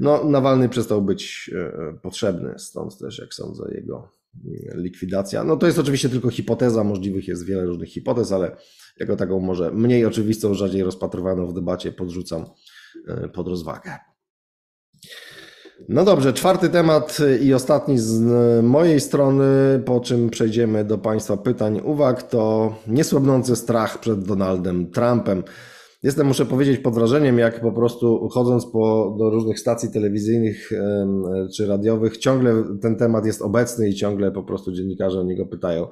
No, 0.00 0.24
Nawalny 0.24 0.68
przestał 0.68 1.02
być 1.02 1.50
e, 1.54 1.98
potrzebny, 2.02 2.54
stąd 2.58 2.98
też, 2.98 3.18
jak 3.18 3.34
sądzę, 3.34 3.64
jego 3.74 4.21
likwidacja. 4.74 5.44
No 5.44 5.56
to 5.56 5.66
jest 5.66 5.78
oczywiście 5.78 6.08
tylko 6.08 6.30
hipoteza, 6.30 6.84
możliwych 6.84 7.28
jest 7.28 7.46
wiele 7.46 7.64
różnych 7.64 7.88
hipotez, 7.88 8.32
ale 8.32 8.56
jako 9.00 9.16
taką 9.16 9.40
może 9.40 9.70
mniej 9.70 10.06
oczywistą, 10.06 10.54
rzadziej 10.54 10.82
rozpatrywaną 10.82 11.46
w 11.46 11.54
debacie 11.54 11.92
podrzucam 11.92 12.44
e, 13.08 13.28
pod 13.28 13.48
rozwagę. 13.48 13.98
No 15.88 16.04
dobrze, 16.04 16.32
czwarty 16.32 16.68
temat 16.68 17.18
i 17.42 17.54
ostatni 17.54 17.98
z 17.98 18.20
mojej 18.64 19.00
strony, 19.00 19.44
po 19.84 20.00
czym 20.00 20.30
przejdziemy 20.30 20.84
do 20.84 20.98
Państwa 20.98 21.36
pytań, 21.36 21.80
uwag, 21.84 22.22
to 22.22 22.74
niesłabnący 22.86 23.56
strach 23.56 24.00
przed 24.00 24.24
Donaldem 24.24 24.90
Trumpem. 24.90 25.42
Jestem, 26.02 26.26
muszę 26.26 26.46
powiedzieć, 26.46 26.80
pod 26.80 26.94
wrażeniem, 26.94 27.38
jak 27.38 27.60
po 27.60 27.72
prostu 27.72 28.28
chodząc 28.28 28.66
po, 28.66 29.16
do 29.18 29.30
różnych 29.30 29.58
stacji 29.58 29.92
telewizyjnych 29.92 30.70
czy 31.56 31.66
radiowych, 31.66 32.16
ciągle 32.16 32.64
ten 32.80 32.96
temat 32.96 33.26
jest 33.26 33.42
obecny 33.42 33.88
i 33.88 33.94
ciągle 33.94 34.32
po 34.32 34.42
prostu 34.42 34.72
dziennikarze 34.72 35.20
o 35.20 35.24
niego 35.24 35.46
pytają. 35.46 35.86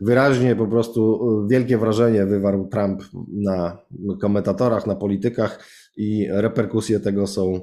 Wyraźnie 0.00 0.56
po 0.56 0.66
prostu 0.66 1.20
wielkie 1.50 1.78
wrażenie 1.78 2.26
wywarł 2.26 2.68
Trump 2.68 3.02
na 3.32 3.78
komentatorach, 4.20 4.86
na 4.86 4.94
politykach 4.94 5.64
i 5.96 6.26
reperkusje 6.30 7.00
tego 7.00 7.26
są 7.26 7.60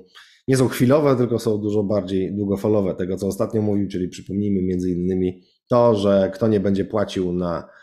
nie 0.48 0.58
są 0.58 0.68
chwilowe, 0.68 1.16
tylko 1.16 1.40
są 1.40 1.58
dużo 1.58 1.84
bardziej 1.84 2.36
długofalowe. 2.36 2.96
Tego, 2.96 3.18
co 3.18 3.28
ostatnio 3.28 3.62
mówił, 3.62 3.88
czyli 3.88 4.08
przypomnijmy 4.08 4.62
między 4.62 4.92
innymi 4.92 5.42
to, 5.68 5.96
że 5.96 6.32
kto 6.34 6.48
nie 6.48 6.60
będzie 6.60 6.86
płacił 6.86 7.34
na 7.34 7.60
e, 7.60 7.81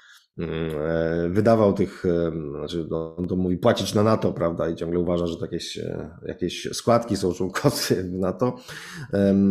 wydawał 1.31 1.72
tych, 1.72 2.05
e, 2.05 2.33
znaczy 2.51 2.87
no, 2.90 3.16
on 3.16 3.29
to 3.29 3.37
mówi 3.37 3.57
płacić 3.57 3.94
na 3.94 4.03
NATO, 4.03 4.33
prawda, 4.33 4.68
i 4.68 4.74
ciągle 4.74 5.01
uważa, 5.01 5.27
że 5.27 5.37
to 5.37 5.44
jakieś, 5.44 5.79
e, 5.79 6.11
jakieś 6.27 6.68
składki 6.72 7.16
są 7.16 7.33
członkowskie 7.33 7.94
w 7.94 8.12
NATO, 8.12 8.57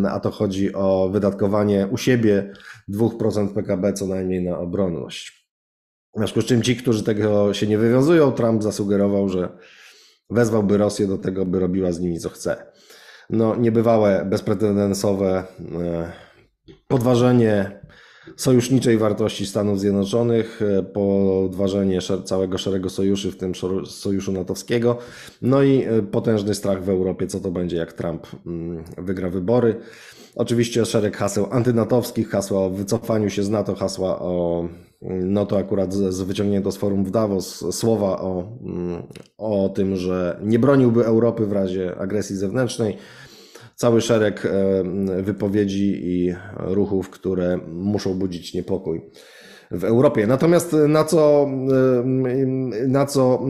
a 0.10 0.19
to 0.19 0.32
chodzi 0.32 0.73
o 0.73 1.10
wydatkowanie 1.12 1.88
u 1.91 1.97
siebie 1.97 2.54
2% 2.89 3.54
PKB 3.54 3.93
co 3.93 4.08
najmniej 4.08 4.43
na 4.43 4.60
obronność. 4.60 5.47
W 6.15 6.17
związku 6.17 6.41
z 6.41 6.45
czym 6.45 6.62
ci, 6.62 6.76
którzy 6.76 7.04
tego 7.04 7.54
się 7.54 7.67
nie 7.67 7.78
wywiązują, 7.78 8.32
Trump 8.32 8.63
zasugerował, 8.63 9.30
że 9.30 9.58
wezwałby 10.30 10.78
Rosję 10.78 11.08
do 11.08 11.17
tego, 11.17 11.45
by 11.45 11.60
robiła 11.60 11.91
z 11.91 12.00
nimi 12.00 12.19
co 12.19 12.30
chce. 12.30 12.71
No, 13.30 13.56
niebywałe, 13.56 14.26
bezprecedensowe 14.26 15.43
podważenie 16.88 17.77
sojuszniczej 18.36 18.98
wartości 18.98 19.46
Stanów 19.46 19.80
Zjednoczonych, 19.80 20.62
e, 20.62 20.84
podważenie 20.84 22.00
całego 22.24 22.58
szeregu 22.58 22.90
sojuszy, 22.90 23.32
w 23.32 23.38
tym 23.38 23.54
sojuszu 23.86 24.32
natowskiego, 24.32 24.98
no 25.42 25.63
i 25.63 25.84
e, 25.84 26.02
potężny 26.02 26.56
strach 26.56 26.84
w 26.84 26.90
Europie, 26.90 27.28
co 27.28 27.40
to 27.40 27.52
będzie, 27.52 27.78
jak 27.78 27.94
Trump 27.94 28.28
mm, 28.46 28.84
wygra 28.98 29.30
wybory. 29.30 29.76
Oczywiście 30.36 30.86
szereg 30.86 31.18
haseł 31.18 31.48
antynatowskich, 31.52 32.30
hasła 32.30 32.60
o 32.60 32.70
wycofaniu 32.70 33.30
się 33.30 33.44
z 33.44 33.50
NATO, 33.50 33.76
hasła 33.76 34.20
o, 34.20 34.68
mm, 35.02 35.34
no 35.34 35.46
to 35.46 35.58
akurat 35.58 35.94
z, 35.94 36.22
wyciągnięto 36.22 36.72
z 36.72 36.78
forum 36.78 37.06
w 37.06 37.12
Davos, 37.12 37.76
słowa 37.76 38.22
o, 38.22 38.58
mm, 38.62 39.04
o 39.38 39.70
tym, 39.70 39.96
że 39.96 40.40
nie 40.44 40.60
broniłby 40.60 41.06
Europy 41.06 41.46
w 41.46 41.52
razie 41.52 41.98
agresji 41.98 42.36
zewnętrznej 42.36 42.98
cały 43.78 44.02
szereg 44.02 44.46
e, 44.46 44.84
wypowiedzi 45.24 46.00
i 46.06 46.34
ruchów, 46.58 47.10
które 47.10 47.58
muszą 47.68 48.20
budzić 48.20 48.54
niepokój 48.54 49.02
w 49.72 49.84
Europie. 49.84 50.28
Natomiast 50.28 50.76
na 50.88 51.04
co, 51.04 51.50
e, 51.72 52.88
na 52.88 53.06
co 53.06 53.46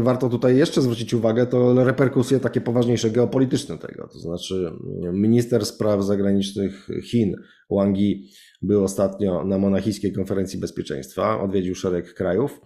warto 0.00 0.28
tutaj 0.28 0.56
jeszcze 0.56 0.82
zwrócić 0.82 1.14
uwagę, 1.14 1.46
to 1.46 1.84
reperkusje 1.84 2.40
takie 2.40 2.60
poważniejsze 2.60 3.10
geopolityczne 3.10 3.78
tego. 3.78 4.08
To 4.12 4.18
znaczy, 4.18 4.72
minister 5.12 5.66
spraw 5.66 6.04
zagranicznych 6.04 6.88
Chin, 7.10 7.36
Wang 7.70 7.98
Yi, 7.98 8.30
był 8.62 8.84
ostatnio 8.84 9.44
na 9.44 9.58
monachijskiej 9.58 10.12
konferencji 10.12 10.60
bezpieczeństwa, 10.60 11.40
odwiedził 11.40 11.74
szereg 11.74 12.14
krajów, 12.14 12.60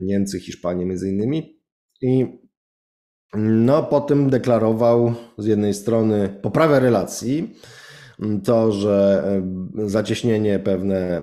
Niemcy, 0.00 0.40
Hiszpanię 0.40 0.86
między 0.86 1.08
innymi. 1.08 1.58
I 2.02 2.26
no, 3.34 3.82
potem 3.82 4.30
deklarował 4.30 5.14
z 5.38 5.46
jednej 5.46 5.74
strony 5.74 6.28
poprawę 6.42 6.80
relacji, 6.80 7.54
to, 8.44 8.72
że 8.72 9.24
e, 9.78 9.88
zacieśnienie 9.88 10.58
pewne 10.58 10.96
e, 10.96 11.22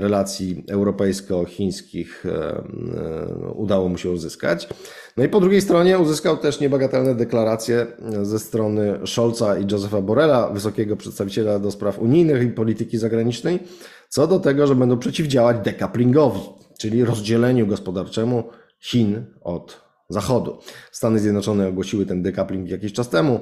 relacji 0.00 0.64
europejsko-chińskich 0.68 2.26
e, 2.26 2.62
udało 3.54 3.88
mu 3.88 3.98
się 3.98 4.10
uzyskać. 4.10 4.68
No 5.16 5.24
i 5.24 5.28
po 5.28 5.40
drugiej 5.40 5.60
stronie 5.60 5.98
uzyskał 5.98 6.36
też 6.36 6.60
niebagatelne 6.60 7.14
deklaracje 7.14 7.86
ze 8.22 8.38
strony 8.38 8.98
Scholza 9.06 9.58
i 9.58 9.66
Josefa 9.72 10.00
Borrella, 10.00 10.50
wysokiego 10.50 10.96
przedstawiciela 10.96 11.58
do 11.58 11.70
spraw 11.70 11.98
unijnych 11.98 12.42
i 12.42 12.48
polityki 12.48 12.98
zagranicznej, 12.98 13.58
co 14.08 14.26
do 14.26 14.40
tego, 14.40 14.66
że 14.66 14.74
będą 14.74 14.98
przeciwdziałać 14.98 15.56
decouplingowi, 15.64 16.40
czyli 16.78 17.04
rozdzieleniu 17.04 17.66
gospodarczemu 17.66 18.44
Chin 18.80 19.24
od 19.40 19.87
Zachodu. 20.08 20.58
Stany 20.92 21.18
Zjednoczone 21.18 21.68
ogłosiły 21.68 22.06
ten 22.06 22.22
decoupling 22.22 22.70
jakiś 22.70 22.92
czas 22.92 23.08
temu, 23.08 23.40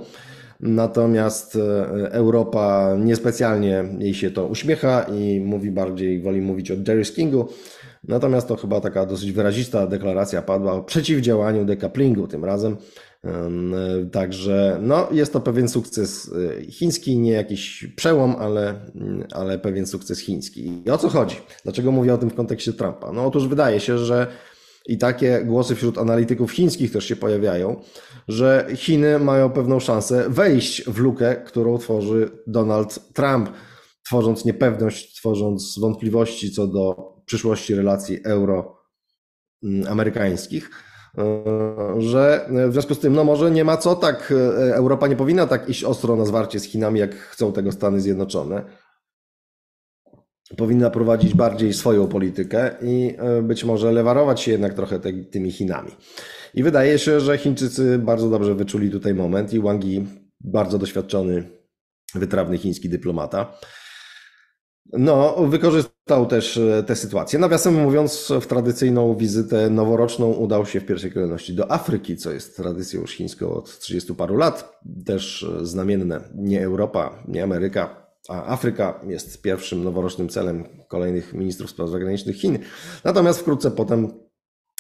natomiast 0.61 1.57
e, 1.57 2.12
Europa 2.12 2.96
niespecjalnie 2.98 3.85
jej 3.98 4.14
się 4.14 4.31
to 4.31 4.46
uśmiecha 4.46 5.02
i 5.02 5.40
mówi 5.40 5.70
bardziej, 5.70 6.22
woli 6.22 6.40
mówić 6.40 6.70
o 6.70 6.76
deriskingu. 6.76 7.48
Natomiast 8.09 8.48
to 8.48 8.57
chyba 8.57 8.81
taka 8.81 9.07
dosyć 9.07 9.33
wyrazista 9.33 9.87
deklaracja 9.87 10.42
padła 10.42 10.72
o 10.72 10.83
przeciwdziałaniu 10.83 11.64
decouplingu 11.64 12.29
tym 12.29 12.44
razem. 12.44 12.76
Także 14.12 14.79
no, 14.83 15.09
jest 15.12 15.33
to 15.33 15.40
pewien 15.40 15.68
sukces 15.68 16.31
e, 16.61 16.70
chiński, 16.70 17.18
nie 17.18 17.33
jakiś 17.33 17.87
przełom, 17.96 18.37
ale, 18.38 18.74
ale 19.33 19.59
pewien 19.59 19.87
sukces 19.87 20.20
chiński. 20.20 20.83
I 20.87 20.90
o 20.90 20.98
co 20.98 21.09
chodzi? 21.09 21.37
Dlaczego 21.64 21.92
mówię 21.92 22.14
o 22.14 22.18
tym 22.18 22.31
w 22.31 22.35
kontekście 22.35 22.72
Trumpa? 22.72 23.12
No 23.12 23.26
otóż 23.26 23.48
wydaje 23.48 23.81
się, 23.81 23.98
że 23.98 24.26
i 24.88 24.99
takie 24.99 25.44
głosy 25.44 25.75
wśród 25.75 25.99
analityków 25.99 26.53
chińskich 26.53 26.92
też 26.92 27.05
się 27.05 27.16
pojawiają, 27.16 27.81
że 28.29 28.66
Chiny 28.75 29.18
mają 29.18 29.51
pewną 29.51 29.81
szansę 29.81 30.25
wejść 30.29 30.85
w 30.85 30.99
lukę, 30.99 31.37
którą 31.37 31.79
tworzy 31.79 32.31
Donald 32.46 33.12
Trump. 33.12 33.51
tworząc 34.07 34.44
niepewność, 34.44 35.16
tworząc 35.16 35.79
wątpliwości 35.79 36.51
co 36.51 36.66
do 36.66 37.12
przyszłości 37.25 37.75
relacji 37.75 38.18
euro-amerykańskich, 38.25 40.70
że 41.99 42.49
w 42.68 42.72
związku 42.72 42.94
z 42.94 42.99
tym, 42.99 43.12
no 43.12 43.25
może 43.25 43.51
nie 43.51 43.64
ma 43.64 43.77
co 43.77 43.94
tak, 43.94 44.33
Europa 44.72 45.07
nie 45.07 45.16
powinna 45.16 45.46
tak 45.46 45.68
iść 45.68 45.85
ostro 45.85 46.16
na 46.16 46.25
zwarcie 46.25 46.61
z 46.61 46.64
Chinami, 46.64 47.01
jak 47.01 47.14
chcą 47.14 47.53
tego 47.53 47.72
Stany 47.72 48.01
Zjednoczone 48.01 48.86
powinna 50.56 50.90
prowadzić 50.90 51.35
bardziej 51.35 51.72
swoją 51.72 52.09
politykę 52.09 52.70
i 52.82 53.14
e, 53.18 53.42
być 53.42 53.64
może 53.64 53.92
lewarować 53.92 54.40
się 54.40 54.50
jednak 54.52 54.74
trochę 54.74 55.00
te, 55.00 55.12
tymi 55.12 55.52
Chinami. 55.52 55.90
I 56.54 56.62
wydaje 56.62 56.98
się, 56.98 57.20
że 57.20 57.38
Chińczycy 57.38 57.98
bardzo 57.98 58.30
dobrze 58.30 58.54
wyczuli 58.54 58.90
tutaj 58.90 59.14
moment 59.14 59.54
i 59.54 59.61
Wang 59.61 59.85
Yi, 59.85 60.06
bardzo 60.40 60.78
doświadczony, 60.78 61.44
wytrawny 62.14 62.59
chiński 62.59 62.88
dyplomata, 62.88 63.59
no, 64.92 65.37
wykorzystał 65.48 66.26
też 66.26 66.56
e, 66.56 66.82
tę 66.82 66.96
sytuację. 66.96 67.38
Nawiasem 67.38 67.74
mówiąc, 67.74 68.32
w 68.40 68.46
tradycyjną 68.46 69.16
wizytę 69.16 69.70
noworoczną 69.70 70.32
udał 70.32 70.66
się 70.66 70.80
w 70.80 70.87
pierwszej 70.87 71.12
kolejności 71.12 71.54
do 71.54 71.72
Afryki, 71.72 72.16
co 72.16 72.32
jest 72.32 72.56
tradycją 72.56 73.00
już 73.00 73.12
chińską 73.12 73.50
od 73.50 73.78
30 73.78 74.14
paru 74.14 74.37
lat. 74.37 74.80
Też 75.06 75.46
znamienne 75.62 76.20
nie 76.35 76.64
Europa, 76.64 77.22
nie 77.28 77.42
Ameryka, 77.42 78.05
a 78.28 78.46
Afryka 78.46 79.00
jest 79.06 79.42
pierwszym 79.42 79.84
noworocznym 79.84 80.28
celem 80.28 80.64
kolejnych 80.88 81.34
ministrów 81.34 81.70
spraw 81.70 81.88
zagranicznych 81.88 82.36
Chin. 82.36 82.58
Natomiast 83.04 83.40
wkrótce 83.40 83.70
potem 83.70 84.08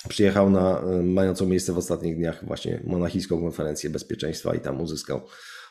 przyjechał 0.08 0.50
na 0.50 0.82
mającą 1.02 1.46
miejsce 1.46 1.72
w 1.72 1.78
ostatnich 1.78 2.16
dniach 2.16 2.44
właśnie 2.46 2.82
monachijską 2.86 3.40
konferencję 3.40 3.90
bezpieczeństwa 3.90 4.54
i 4.54 4.60
tam 4.60 4.80
uzyskał, 4.80 5.20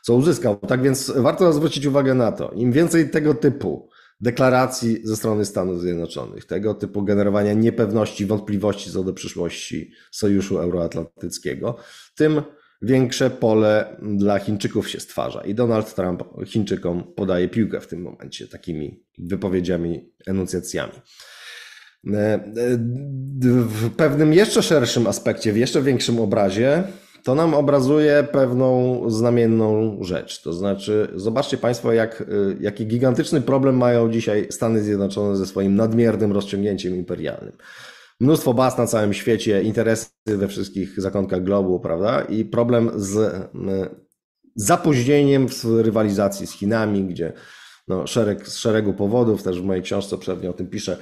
co 0.03 0.15
uzyskał. 0.15 0.55
Tak 0.55 0.81
więc 0.81 1.11
warto 1.15 1.53
zwrócić 1.53 1.85
uwagę 1.85 2.13
na 2.13 2.31
to, 2.31 2.51
im 2.51 2.71
więcej 2.71 3.09
tego 3.09 3.33
typu 3.33 3.89
deklaracji 4.21 5.01
ze 5.03 5.15
strony 5.15 5.45
Stanów 5.45 5.81
Zjednoczonych, 5.81 6.45
tego 6.45 6.73
typu 6.73 7.03
generowania 7.03 7.53
niepewności, 7.53 8.25
wątpliwości 8.25 8.91
co 8.91 9.03
do 9.03 9.13
przyszłości 9.13 9.91
Sojuszu 10.11 10.57
Euroatlantyckiego, 10.57 11.77
tym 12.15 12.41
większe 12.81 13.29
pole 13.29 13.97
dla 14.01 14.39
Chińczyków 14.39 14.89
się 14.89 14.99
stwarza. 14.99 15.41
I 15.41 15.55
Donald 15.55 15.95
Trump 15.95 16.23
Chińczykom 16.45 17.03
podaje 17.15 17.47
piłkę 17.47 17.81
w 17.81 17.87
tym 17.87 18.01
momencie 18.01 18.47
takimi 18.47 19.03
wypowiedziami, 19.17 20.09
enuncjacjami. 20.27 20.93
E, 22.13 22.33
e, 22.33 22.39
w 23.67 23.89
pewnym 23.97 24.33
jeszcze 24.33 24.63
szerszym 24.63 25.07
aspekcie, 25.07 25.53
w 25.53 25.57
jeszcze 25.57 25.81
większym 25.81 26.19
obrazie, 26.19 26.83
to 27.23 27.35
nam 27.35 27.53
obrazuje 27.53 28.27
pewną 28.31 29.01
znamienną 29.09 29.97
rzecz. 30.01 30.41
To 30.41 30.53
znaczy, 30.53 31.07
zobaczcie 31.15 31.57
Państwo, 31.57 31.93
jak, 31.93 32.21
e, 32.21 32.25
jaki 32.59 32.87
gigantyczny 32.87 33.41
problem 33.41 33.77
mają 33.77 34.11
dzisiaj 34.11 34.47
Stany 34.49 34.83
Zjednoczone 34.83 35.37
ze 35.37 35.45
swoim 35.45 35.75
nadmiernym 35.75 36.31
rozciągnięciem 36.31 36.95
imperialnym 36.95 37.53
mnóstwo 38.19 38.53
baz 38.53 38.77
na 38.77 38.87
całym 38.87 39.13
świecie, 39.13 39.63
interesy 39.63 40.09
we 40.25 40.47
wszystkich 40.47 41.01
zakątkach 41.01 41.43
globu, 41.43 41.79
prawda? 41.79 42.21
I 42.21 42.45
problem 42.45 42.91
z 42.95 43.35
zapóźnieniem 44.55 45.49
w 45.49 45.65
rywalizacji 45.65 46.47
z 46.47 46.51
Chinami, 46.51 47.03
gdzie 47.03 47.33
no, 47.87 48.07
szereg, 48.07 48.47
z 48.47 48.57
szeregu 48.57 48.93
powodów, 48.93 49.43
też 49.43 49.61
w 49.61 49.65
mojej 49.65 49.83
książce 49.83 50.17
przednio 50.17 50.49
o 50.49 50.53
tym 50.53 50.67
piszę, 50.67 50.97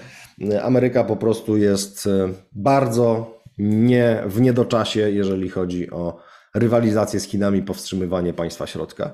Ameryka 0.61 1.03
po 1.03 1.15
prostu 1.15 1.57
jest 1.57 2.07
e, 2.07 2.29
bardzo 2.51 3.37
nie 3.57 4.23
w 4.25 4.41
niedoczasie, 4.41 5.11
jeżeli 5.11 5.49
chodzi 5.49 5.91
o 5.91 6.17
rywalizację 6.55 7.19
z 7.19 7.23
Chinami, 7.23 7.61
powstrzymywanie 7.61 8.33
państwa 8.33 8.67
środka. 8.67 9.13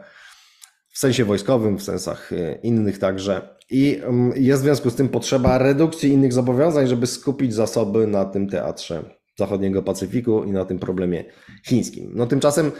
W 1.00 1.02
sensie 1.02 1.26
wojskowym, 1.26 1.78
w 1.78 1.84
sensach 1.84 2.34
e, 2.34 2.56
innych 2.64 3.00
także. 3.00 3.56
I 3.70 4.02
mm, 4.04 4.34
jest 4.36 4.62
w 4.62 4.66
związku 4.66 4.90
z 4.90 4.96
tym 4.96 5.10
potrzeba 5.10 5.58
redukcji 5.58 6.12
innych 6.12 6.34
zobowiązań, 6.34 6.88
żeby 6.88 7.08
skupić 7.08 7.54
zasoby 7.54 8.08
na 8.08 8.26
tym 8.26 8.50
teatrze 8.50 9.04
zachodniego 9.38 9.84
Pacyfiku 9.84 10.44
i 10.44 10.52
na 10.52 10.66
tym 10.66 10.80
problemie 10.80 11.26
chińskim. 11.68 12.12
No 12.16 12.28
tymczasem 12.28 12.72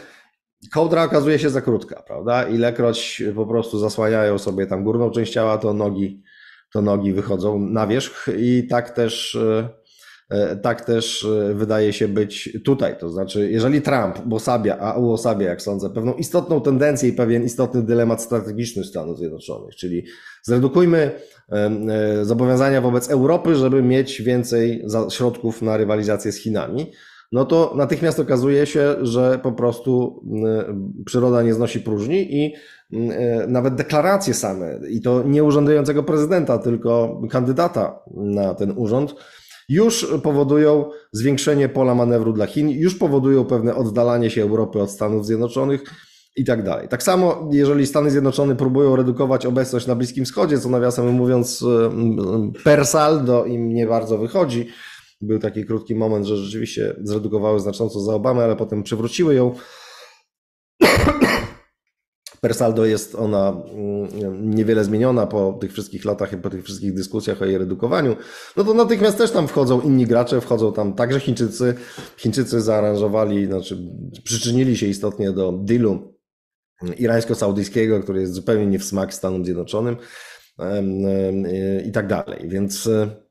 kołdra 0.72 1.04
okazuje 1.04 1.38
się 1.38 1.50
za 1.50 1.60
krótka, 1.60 2.02
prawda? 2.06 2.48
Ilekroć 2.48 3.22
po 3.34 3.46
prostu 3.46 3.78
zasłaniają 3.78 4.38
sobie 4.38 4.66
tam 4.66 4.84
górną 4.84 5.10
część 5.10 5.32
ciała, 5.32 5.58
to 5.58 5.74
nogi, 5.74 6.22
to 6.72 6.82
nogi 6.82 7.12
wychodzą 7.12 7.58
na 7.58 7.86
wierzch 7.86 8.28
i 8.38 8.66
tak 8.70 8.90
też 8.90 9.34
e, 9.34 9.68
tak 10.62 10.84
też 10.84 11.24
e, 11.24 11.54
wydaje 11.54 11.92
się 11.92 12.08
być 12.08 12.58
tutaj. 12.64 12.98
To 12.98 13.10
znaczy, 13.10 13.50
jeżeli 13.50 13.82
Trump 13.82 14.32
uosabia, 14.32 14.78
a 14.78 14.98
uosabia, 14.98 15.48
jak 15.48 15.62
sądzę, 15.62 15.90
pewną 15.90 16.14
istotną 16.14 16.60
tendencję 16.60 17.08
i 17.08 17.12
pewien 17.12 17.44
istotny 17.44 17.82
dylemat 17.82 18.22
strategiczny 18.22 18.84
Stanów 18.84 19.18
Zjednoczonych, 19.18 19.76
czyli 19.76 20.04
zredukujmy 20.42 21.10
e, 21.48 22.24
zobowiązania 22.24 22.80
wobec 22.80 23.10
Europy, 23.10 23.54
żeby 23.54 23.82
mieć 23.82 24.22
więcej 24.22 24.84
środków 25.10 25.62
na 25.62 25.76
rywalizację 25.76 26.32
z 26.32 26.36
Chinami, 26.36 26.92
no 27.32 27.44
to 27.44 27.72
natychmiast 27.76 28.20
okazuje 28.20 28.66
się, 28.66 28.96
że 29.02 29.40
po 29.42 29.52
prostu 29.52 30.24
przyroda 31.06 31.42
nie 31.42 31.54
znosi 31.54 31.80
próżni 31.80 32.36
i 32.36 32.54
nawet 33.48 33.74
deklaracje 33.74 34.34
same, 34.34 34.80
i 34.88 35.00
to 35.00 35.22
nie 35.22 35.44
urzędującego 35.44 36.02
prezydenta, 36.02 36.58
tylko 36.58 37.20
kandydata 37.30 37.98
na 38.14 38.54
ten 38.54 38.72
urząd, 38.76 39.14
już 39.70 40.06
powodują 40.22 40.90
zwiększenie 41.12 41.68
pola 41.68 41.94
manewru 41.94 42.32
dla 42.32 42.46
Chin, 42.46 42.70
już 42.70 42.94
powodują 42.94 43.44
pewne 43.44 43.74
oddalanie 43.74 44.30
się 44.30 44.42
Europy 44.42 44.82
od 44.82 44.90
Stanów 44.90 45.26
Zjednoczonych 45.26 45.84
i 46.36 46.44
tak 46.44 46.62
dalej. 46.62 46.88
Tak 46.88 47.02
samo, 47.02 47.48
jeżeli 47.52 47.86
Stany 47.86 48.10
Zjednoczone 48.10 48.56
próbują 48.56 48.96
redukować 48.96 49.46
obecność 49.46 49.86
na 49.86 49.94
Bliskim 49.94 50.24
Wschodzie, 50.24 50.58
co 50.58 50.68
nawiasem 50.68 51.08
mówiąc 51.08 51.64
per 52.64 52.86
saldo 52.86 53.44
im 53.44 53.74
nie 53.74 53.86
bardzo 53.86 54.18
wychodzi, 54.18 54.68
był 55.20 55.38
taki 55.38 55.64
krótki 55.64 55.94
moment, 55.94 56.26
że 56.26 56.36
rzeczywiście 56.36 56.96
zredukowały 57.02 57.60
znacząco 57.60 58.00
za 58.00 58.14
Obamy, 58.14 58.42
ale 58.42 58.56
potem 58.56 58.82
przywróciły 58.82 59.34
ją 59.34 59.54
per 62.40 62.54
saldo 62.54 62.84
jest 62.84 63.14
ona 63.14 63.62
mm, 63.72 64.50
niewiele 64.50 64.84
zmieniona 64.84 65.26
po 65.26 65.52
tych 65.60 65.72
wszystkich 65.72 66.04
latach 66.04 66.32
i 66.32 66.36
po 66.36 66.50
tych 66.50 66.64
wszystkich 66.64 66.94
dyskusjach 66.94 67.42
o 67.42 67.44
jej 67.44 67.58
redukowaniu, 67.58 68.16
no 68.56 68.64
to 68.64 68.74
natychmiast 68.74 69.18
też 69.18 69.30
tam 69.30 69.48
wchodzą 69.48 69.80
inni 69.80 70.06
gracze, 70.06 70.40
wchodzą 70.40 70.72
tam 70.72 70.92
także 70.92 71.20
Chińczycy. 71.20 71.74
Chińczycy 72.16 72.60
zaaranżowali, 72.60 73.46
znaczy 73.46 73.78
przyczynili 74.24 74.76
się 74.76 74.86
istotnie 74.86 75.32
do 75.32 75.52
dealu 75.52 76.14
irańsko-saudyjskiego, 76.98 78.02
który 78.02 78.20
jest 78.20 78.32
zupełnie 78.32 78.66
nie 78.66 78.78
w 78.78 78.84
smak 78.84 79.14
Stanom 79.14 79.44
Zjednoczonym 79.44 79.96
i 81.86 81.92
tak 81.92 82.06
dalej. 82.06 82.48
Więc 82.48 82.88
Mm, 82.88 83.29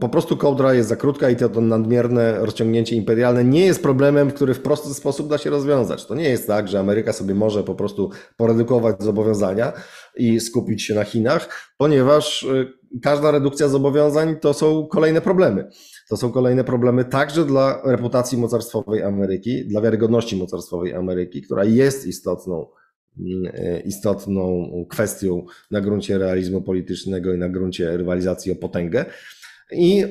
po 0.00 0.08
prostu 0.08 0.36
kołdra 0.36 0.74
jest 0.74 0.88
za 0.88 0.96
krótka 0.96 1.30
i 1.30 1.36
to, 1.36 1.48
to 1.48 1.60
nadmierne 1.60 2.38
rozciągnięcie 2.38 2.96
imperialne 2.96 3.44
nie 3.44 3.66
jest 3.66 3.82
problemem, 3.82 4.30
który 4.30 4.54
w 4.54 4.60
prosty 4.60 4.94
sposób 4.94 5.28
da 5.28 5.38
się 5.38 5.50
rozwiązać. 5.50 6.06
To 6.06 6.14
nie 6.14 6.28
jest 6.28 6.46
tak, 6.46 6.68
że 6.68 6.80
Ameryka 6.80 7.12
sobie 7.12 7.34
może 7.34 7.64
po 7.64 7.74
prostu 7.74 8.10
poredukować 8.36 9.02
zobowiązania 9.02 9.72
i 10.16 10.40
skupić 10.40 10.82
się 10.82 10.94
na 10.94 11.04
Chinach, 11.04 11.72
ponieważ 11.76 12.42
y, 12.42 12.72
każda 13.02 13.30
redukcja 13.30 13.68
zobowiązań 13.68 14.36
to 14.36 14.54
są 14.54 14.86
kolejne 14.86 15.20
problemy. 15.20 15.68
To 16.08 16.16
są 16.16 16.32
kolejne 16.32 16.64
problemy 16.64 17.04
także 17.04 17.44
dla 17.44 17.82
reputacji 17.84 18.38
mocarstwowej 18.38 19.02
Ameryki, 19.02 19.66
dla 19.66 19.80
wiarygodności 19.80 20.36
mocarstwowej 20.36 20.94
Ameryki, 20.94 21.42
która 21.42 21.64
jest 21.64 22.06
istotną 22.06 22.66
mm, 23.18 23.54
y, 23.54 23.82
istotną 23.84 24.70
kwestią 24.90 25.44
na 25.70 25.80
gruncie 25.80 26.18
realizmu 26.18 26.62
politycznego 26.62 27.34
i 27.34 27.38
na 27.38 27.48
gruncie 27.48 27.96
rywalizacji 27.96 28.52
o 28.52 28.56
potęgę 28.56 29.04
i 29.72 30.04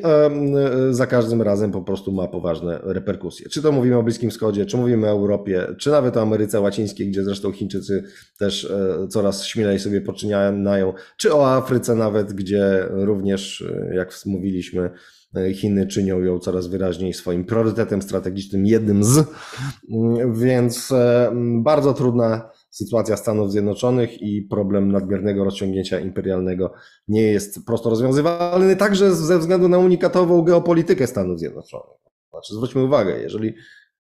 za 0.91 1.08
każdym 1.08 1.41
razem 1.41 1.72
po 1.72 1.82
prostu 1.82 2.12
ma 2.12 2.28
poważne 2.28 2.80
reperkusje. 2.84 3.50
Czy 3.50 3.62
to 3.62 3.72
mówimy 3.72 3.98
o 3.98 4.04
Bliskim 4.04 4.30
Wschodzie, 4.30 4.65
czy 4.65 4.78
mówimy 4.78 5.08
o 5.08 5.10
Europie, 5.10 5.67
czy 5.78 5.89
nawet 5.89 6.17
o 6.17 6.22
Ameryce 6.22 6.62
Łacińskiej, 6.62 7.08
gdzie 7.08 7.24
zresztą 7.24 7.52
Chińczycy 7.52 8.04
też 8.38 8.65
e, 8.65 9.08
coraz 9.08 9.45
śmielej 9.45 9.80
sobie 9.80 10.02
poczyniają, 10.02 10.93
czy 11.17 11.34
o 11.34 11.56
Afryce 11.56 11.95
nawet, 11.95 12.34
gdzie 12.34 12.86
również, 12.89 13.62
e, 13.62 13.95
jak 13.95 14.13
mówiliśmy, 14.26 14.89
e, 15.36 15.54
Chiny 15.54 15.88
czynią 15.88 16.19
ją 16.19 16.39
coraz 16.39 16.67
wyraźniej 16.67 17.13
swoim 17.13 17.45
priorytetem 17.45 18.02
strategicznym, 18.02 18.65
jednym 18.65 19.04
z, 19.04 19.17
mm, 19.89 20.34
więc 20.34 20.93
bardzo 21.63 21.93
trudna 21.93 22.50
sytuacja 22.69 23.17
Stanów 23.17 23.51
Zjednoczonych 23.51 24.21
i 24.21 24.41
problem 24.41 24.91
nadmiernego 24.91 25.43
rozciągnięcia 25.43 25.99
imperialnego 25.99 26.73
nie 27.08 27.21
jest 27.21 27.65
prosto 27.65 27.89
rozwiązywalny, 27.89 28.75
także 28.75 29.15
ze 29.15 29.39
względu 29.39 29.69
na 29.69 29.77
unikatową 29.77 30.41
geopolitykę 30.41 31.08
Stanów 31.08 31.39
Zjednoczonych. 31.39 31.97
Znaczy, 32.32 32.53
zwróćmy 32.53 32.84
uwagę, 32.84 33.21
jeżeli 33.21 33.53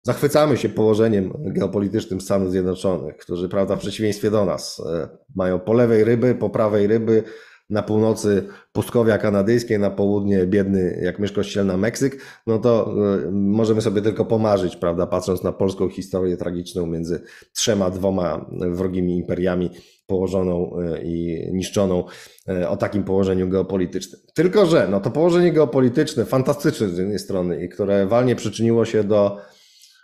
zachwycamy 0.03 0.57
się 0.57 0.69
położeniem 0.69 1.33
geopolitycznym 1.37 2.21
Stanów 2.21 2.51
Zjednoczonych, 2.51 3.17
którzy, 3.17 3.49
prawda, 3.49 3.75
w 3.75 3.79
przeciwieństwie 3.79 4.31
do 4.31 4.45
nas, 4.45 4.81
e, 4.93 5.09
mają 5.35 5.59
po 5.59 5.73
lewej 5.73 6.03
ryby, 6.03 6.35
po 6.35 6.49
prawej 6.49 6.87
ryby, 6.87 7.23
na 7.71 7.83
północy 7.83 8.47
pustkowia 8.71 9.17
kanadyjskiej, 9.17 9.79
na 9.79 9.89
południe 9.89 10.45
biedny 10.45 10.99
jak 11.03 11.19
mysz 11.19 11.31
kościelna 11.31 11.77
Meksyk, 11.77 12.21
no 12.47 12.59
to 12.59 12.95
e, 13.27 13.31
możemy 13.31 13.81
sobie 13.81 14.01
tylko 14.01 14.25
pomarzyć, 14.25 14.75
prawda, 14.75 15.07
patrząc 15.07 15.43
na 15.43 15.51
polską 15.51 15.89
historię 15.89 16.37
tragiczną 16.37 16.85
między 16.85 17.21
trzema, 17.53 17.89
dwoma 17.89 18.45
wrogimi 18.51 19.17
imperiami 19.17 19.69
położoną 20.07 20.77
e, 20.79 21.03
i 21.03 21.47
niszczoną 21.53 22.03
e, 22.47 22.69
o 22.69 22.77
takim 22.77 23.03
położeniu 23.03 23.49
geopolitycznym. 23.49 24.21
Tylko, 24.33 24.65
że 24.65 24.87
no 24.91 24.99
to 24.99 25.11
położenie 25.11 25.51
geopolityczne, 25.53 26.25
fantastyczne 26.25 26.89
z 26.89 26.97
jednej 26.97 27.19
strony 27.19 27.63
i 27.63 27.69
które 27.69 28.07
walnie 28.07 28.35
przyczyniło 28.35 28.85
się 28.85 29.03
do 29.03 29.37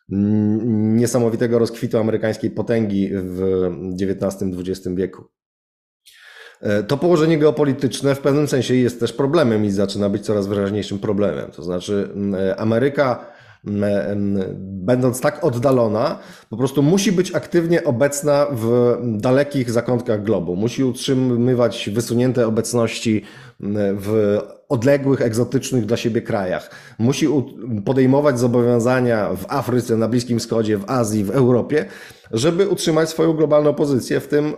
niesamowitego 0.10 1.60
rozkwitu 1.60 1.98
amerykańskiej 1.98 2.52
potęgi 2.52 3.10
w 3.14 3.70
XIX-XX 4.02 4.96
wieku. 4.96 5.24
E, 6.62 6.84
to 6.84 6.98
położenie 6.98 7.38
geopolityczne 7.38 8.16
w 8.16 8.20
pewnym 8.20 8.48
sensie 8.48 8.76
jest 8.76 9.00
też 9.00 9.14
problemem 9.14 9.66
i 9.66 9.72
zaczyna 9.72 10.10
być 10.10 10.26
coraz 10.26 10.48
wyraźniejszym 10.48 11.00
problemem. 11.00 11.52
To 11.52 11.64
znaczy, 11.64 12.10
Ameryka, 12.58 13.26
będąc 14.54 15.22
tak 15.22 15.44
oddalona, 15.44 16.20
po 16.50 16.58
prostu 16.58 16.84
musi 16.84 17.12
być 17.12 17.36
aktywnie 17.36 17.84
obecna 17.84 18.48
w 18.52 18.96
dalekich 19.04 19.72
zakątkach 19.72 20.24
globu. 20.24 20.56
Musi 20.56 20.84
utrzymywać 20.84 21.90
wysunięte 21.94 22.48
obecności 22.48 23.24
w 24.00 24.38
odległych, 24.70 25.22
egzotycznych 25.22 25.86
dla 25.86 25.98
siebie 25.98 26.22
krajach. 26.22 26.72
Musi 27.00 27.28
podejmować 27.86 28.40
zobowiązania 28.40 29.30
w 29.36 29.46
Afryce, 29.48 29.98
na 29.98 30.08
Bliskim 30.08 30.40
Wschodzie, 30.40 30.78
w 30.78 30.90
Azji, 30.90 31.24
w 31.24 31.32
Europie, 31.32 31.86
żeby 32.32 32.70
utrzymać 32.70 33.10
swoją 33.10 33.34
globalną 33.34 33.74
pozycję, 33.74 34.20
w 34.20 34.28
tym 34.28 34.54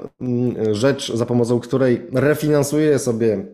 rzecz, 0.71 1.13
za 1.13 1.25
pomocą 1.25 1.59
której 1.59 2.07
refinansuje 2.13 2.99
sobie 2.99 3.45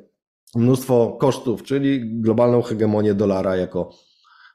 mnóstwo 0.56 1.18
kosztów, 1.20 1.64
czyli 1.64 2.22
globalną 2.22 2.62
hegemonię 2.62 3.14
dolara 3.14 3.56
jako 3.56 3.90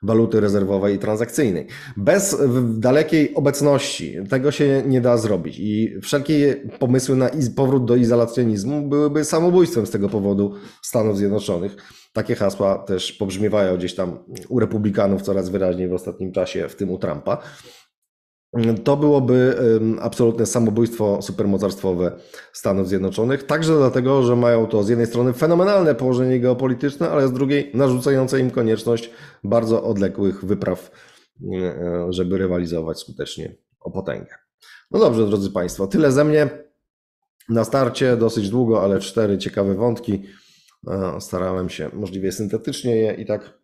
waluty 0.03 0.41
rezerwowej 0.41 0.95
i 0.95 0.99
transakcyjnej. 0.99 1.67
Bez 1.97 2.37
dalekiej 2.79 3.35
obecności 3.35 4.17
tego 4.31 4.51
się 4.51 4.83
nie 4.87 5.01
da 5.01 5.17
zrobić 5.17 5.59
i 5.59 6.01
wszelkie 6.03 6.57
pomysły 6.79 7.17
na 7.17 7.31
powrót 7.57 7.85
do 7.85 7.97
izolacjonizmu 7.97 8.89
byłyby 8.89 9.25
samobójstwem 9.25 9.87
z 9.87 9.91
tego 9.91 10.09
powodu 10.09 10.55
Stanów 10.83 11.17
Zjednoczonych. 11.17 11.77
Takie 12.13 12.35
hasła 12.35 12.79
też 12.79 13.13
pobrzmiewają 13.13 13.77
gdzieś 13.77 13.95
tam 13.95 14.19
u 14.49 14.61
republikanów 14.61 15.23
coraz 15.23 15.49
wyraźniej 15.49 15.89
w 15.89 15.93
ostatnim 15.93 16.33
czasie, 16.33 16.69
w 16.69 16.77
tym 16.77 16.91
u 16.91 16.99
Trumpa. 16.99 17.39
To 18.85 18.97
byłoby 18.97 19.57
absolutne 20.01 20.47
samobójstwo 20.47 21.23
supermocarstwowe 21.23 22.13
Stanów 22.53 22.89
Zjednoczonych, 22.89 23.43
także 23.43 23.77
dlatego, 23.77 24.23
że 24.23 24.37
mają 24.37 24.67
to 24.67 24.83
z 24.83 24.89
jednej 24.89 25.07
strony 25.07 25.33
fenomenalne 25.33 25.95
położenie 25.95 26.41
geopolityczne, 26.41 27.11
ale 27.11 27.29
z 27.29 27.33
drugiej 27.33 27.71
narzucające 27.75 28.41
im 28.41 28.51
konieczność 28.51 29.11
bardzo 29.45 29.85
odległych 29.85 30.45
wypraw, 30.45 30.91
e, 31.53 32.07
żeby 32.11 32.39
rywalizować 32.39 32.99
skutecznie 32.99 33.57
o 33.81 33.91
potęgę. 33.91 34.35
No 34.91 34.99
dobrze, 34.99 35.27
drodzy 35.27 35.51
Państwo, 35.51 35.87
tyle 35.87 36.13
ze 36.13 36.25
mnie. 36.25 36.49
Na 37.49 37.65
starcie 37.65 38.17
dosyć 38.17 38.51
długo, 38.51 38.83
ale 38.83 39.01
cztery 39.01 39.39
ciekawe 39.39 39.75
wątki. 39.75 40.23
E, 40.89 41.21
starałem 41.21 41.69
się 41.69 41.91
możliwie 41.93 42.33
syntetycznie 42.33 42.97
je 42.97 43.15
i 43.15 43.27
tak 43.27 43.59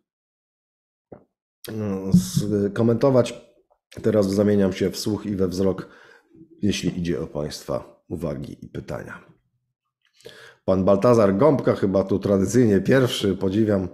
e, 1.69 2.69
komentować. 2.73 3.46
Teraz 4.01 4.33
zamieniam 4.33 4.73
się 4.73 4.89
w 4.89 4.97
słuch 4.97 5.25
i 5.25 5.35
we 5.35 5.47
wzrok, 5.47 5.89
jeśli 6.61 6.99
idzie 6.99 7.21
o 7.21 7.27
Państwa 7.27 8.03
uwagi 8.07 8.65
i 8.65 8.69
pytania. 8.69 9.23
Pan 10.65 10.85
Baltazar 10.85 11.37
Gąbka, 11.37 11.75
chyba 11.75 12.03
tu 12.03 12.19
tradycyjnie 12.19 12.81
pierwszy, 12.81 13.35
podziwiam 13.35 13.87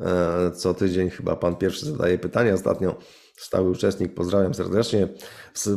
e, 0.00 0.50
co 0.50 0.74
tydzień, 0.74 1.10
chyba 1.10 1.36
pan 1.36 1.56
pierwszy 1.56 1.86
zadaje 1.86 2.18
pytania 2.18 2.54
ostatnio. 2.54 2.96
Stały 3.36 3.70
uczestnik, 3.70 4.14
pozdrawiam 4.14 4.54
serdecznie. 4.54 5.08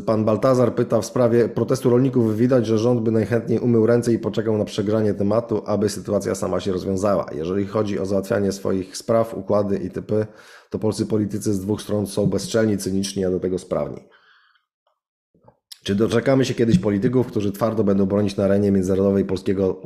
Pan 0.05 0.25
Baltazar 0.25 0.75
pyta 0.75 1.01
w 1.01 1.05
sprawie 1.05 1.49
protestu 1.49 1.89
rolników. 1.89 2.37
Widać, 2.37 2.65
że 2.65 2.77
rząd 2.77 3.01
by 3.01 3.11
najchętniej 3.11 3.59
umył 3.59 3.85
ręce 3.85 4.13
i 4.13 4.19
poczekał 4.19 4.57
na 4.57 4.65
przegranie 4.65 5.13
tematu, 5.13 5.61
aby 5.65 5.89
sytuacja 5.89 6.35
sama 6.35 6.59
się 6.59 6.71
rozwiązała. 6.71 7.25
Jeżeli 7.35 7.65
chodzi 7.65 7.99
o 7.99 8.05
załatwianie 8.05 8.51
swoich 8.51 8.97
spraw, 8.97 9.33
układy 9.33 9.77
itp., 9.77 10.27
to 10.69 10.79
polscy 10.79 11.05
politycy 11.05 11.53
z 11.53 11.59
dwóch 11.59 11.81
stron 11.81 12.07
są 12.07 12.25
bezczelni, 12.25 12.77
cyniczni, 12.77 13.25
a 13.25 13.31
do 13.31 13.39
tego 13.39 13.59
sprawni. 13.59 14.07
Czy 15.83 15.95
doczekamy 15.95 16.45
się 16.45 16.53
kiedyś 16.53 16.79
polityków, 16.79 17.27
którzy 17.27 17.51
twardo 17.51 17.83
będą 17.83 18.05
bronić 18.05 18.37
na 18.37 18.43
arenie 18.43 18.71
międzynarodowej 18.71 19.25
polskiego 19.25 19.81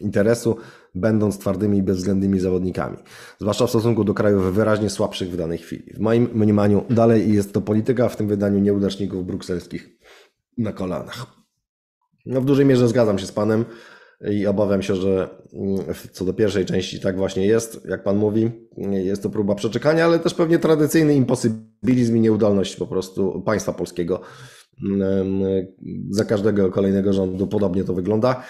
interesu, 0.00 0.56
będąc 0.94 1.38
twardymi 1.38 1.78
i 1.78 1.82
bezwzględnymi 1.82 2.40
zawodnikami, 2.40 2.96
zwłaszcza 3.40 3.66
w 3.66 3.70
stosunku 3.70 4.04
do 4.04 4.14
krajów 4.14 4.54
wyraźnie 4.54 4.90
słabszych 4.90 5.30
w 5.30 5.36
danej 5.36 5.58
chwili. 5.58 5.92
W 5.94 6.00
moim 6.00 6.28
mniemaniu 6.34 6.84
dalej 6.90 7.32
jest 7.32 7.52
to 7.52 7.60
polityka, 7.60 8.08
w 8.08 8.16
tym 8.16 8.28
wydaniu 8.28 8.58
nieudaczników 8.58 9.26
brukselskich 9.26 9.88
na 10.58 10.72
kolanach. 10.72 11.26
No 12.26 12.40
w 12.40 12.44
dużej 12.44 12.66
mierze 12.66 12.88
zgadzam 12.88 13.18
się 13.18 13.26
z 13.26 13.32
Panem 13.32 13.64
i 14.30 14.46
obawiam 14.46 14.82
się, 14.82 14.96
że 14.96 15.28
mm, 15.52 15.78
co 16.12 16.24
do 16.24 16.34
pierwszej 16.34 16.66
części 16.66 17.00
tak 17.00 17.16
właśnie 17.16 17.46
jest, 17.46 17.86
jak 17.88 18.02
Pan 18.02 18.16
mówi, 18.16 18.50
jest 18.90 19.22
to 19.22 19.30
próba 19.30 19.54
przeczekania, 19.54 20.04
ale 20.04 20.18
też 20.18 20.34
pewnie 20.34 20.58
tradycyjny 20.58 21.14
imposybilizm 21.14 22.16
i 22.16 22.20
nieudolność 22.20 22.76
po 22.76 22.86
prostu 22.86 23.42
państwa 23.42 23.72
polskiego. 23.72 24.20
Mm, 24.84 25.42
za 26.10 26.24
każdego 26.24 26.70
kolejnego 26.70 27.12
rządu 27.12 27.46
podobnie 27.46 27.84
to 27.84 27.94
wygląda 27.94 28.42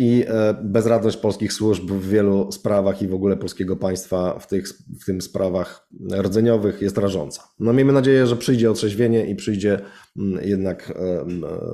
i 0.00 0.24
e, 0.28 0.54
bezradność 0.62 1.16
polskich 1.16 1.52
służb 1.52 1.90
w 1.90 2.08
wielu 2.08 2.52
sprawach 2.52 3.02
i 3.02 3.08
w 3.08 3.14
ogóle 3.14 3.36
polskiego 3.36 3.76
państwa 3.76 4.38
w, 4.38 4.46
tych, 4.46 4.68
w 5.00 5.04
tym 5.06 5.20
sprawach 5.20 5.88
rdzeniowych 6.22 6.82
jest 6.82 6.98
rażąca. 6.98 7.42
No 7.60 7.72
miejmy 7.72 7.92
nadzieję, 7.92 8.26
że 8.26 8.36
przyjdzie 8.36 8.70
otrzeźwienie 8.70 9.26
i 9.26 9.36
przyjdzie 9.36 9.80
mm, 10.18 10.48
jednak 10.48 10.90
e, 10.90 11.24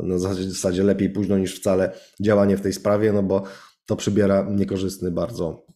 na 0.03 0.19
zasadzie 0.19 0.83
lepiej 0.83 1.11
późno 1.11 1.39
niż 1.39 1.61
wcale 1.61 1.93
działanie 2.21 2.57
w 2.57 2.61
tej 2.61 2.73
sprawie, 2.73 3.13
no 3.13 3.23
bo 3.23 3.43
to 3.87 3.97
przybiera 3.97 4.47
niekorzystny 4.51 5.11
bardzo 5.11 5.67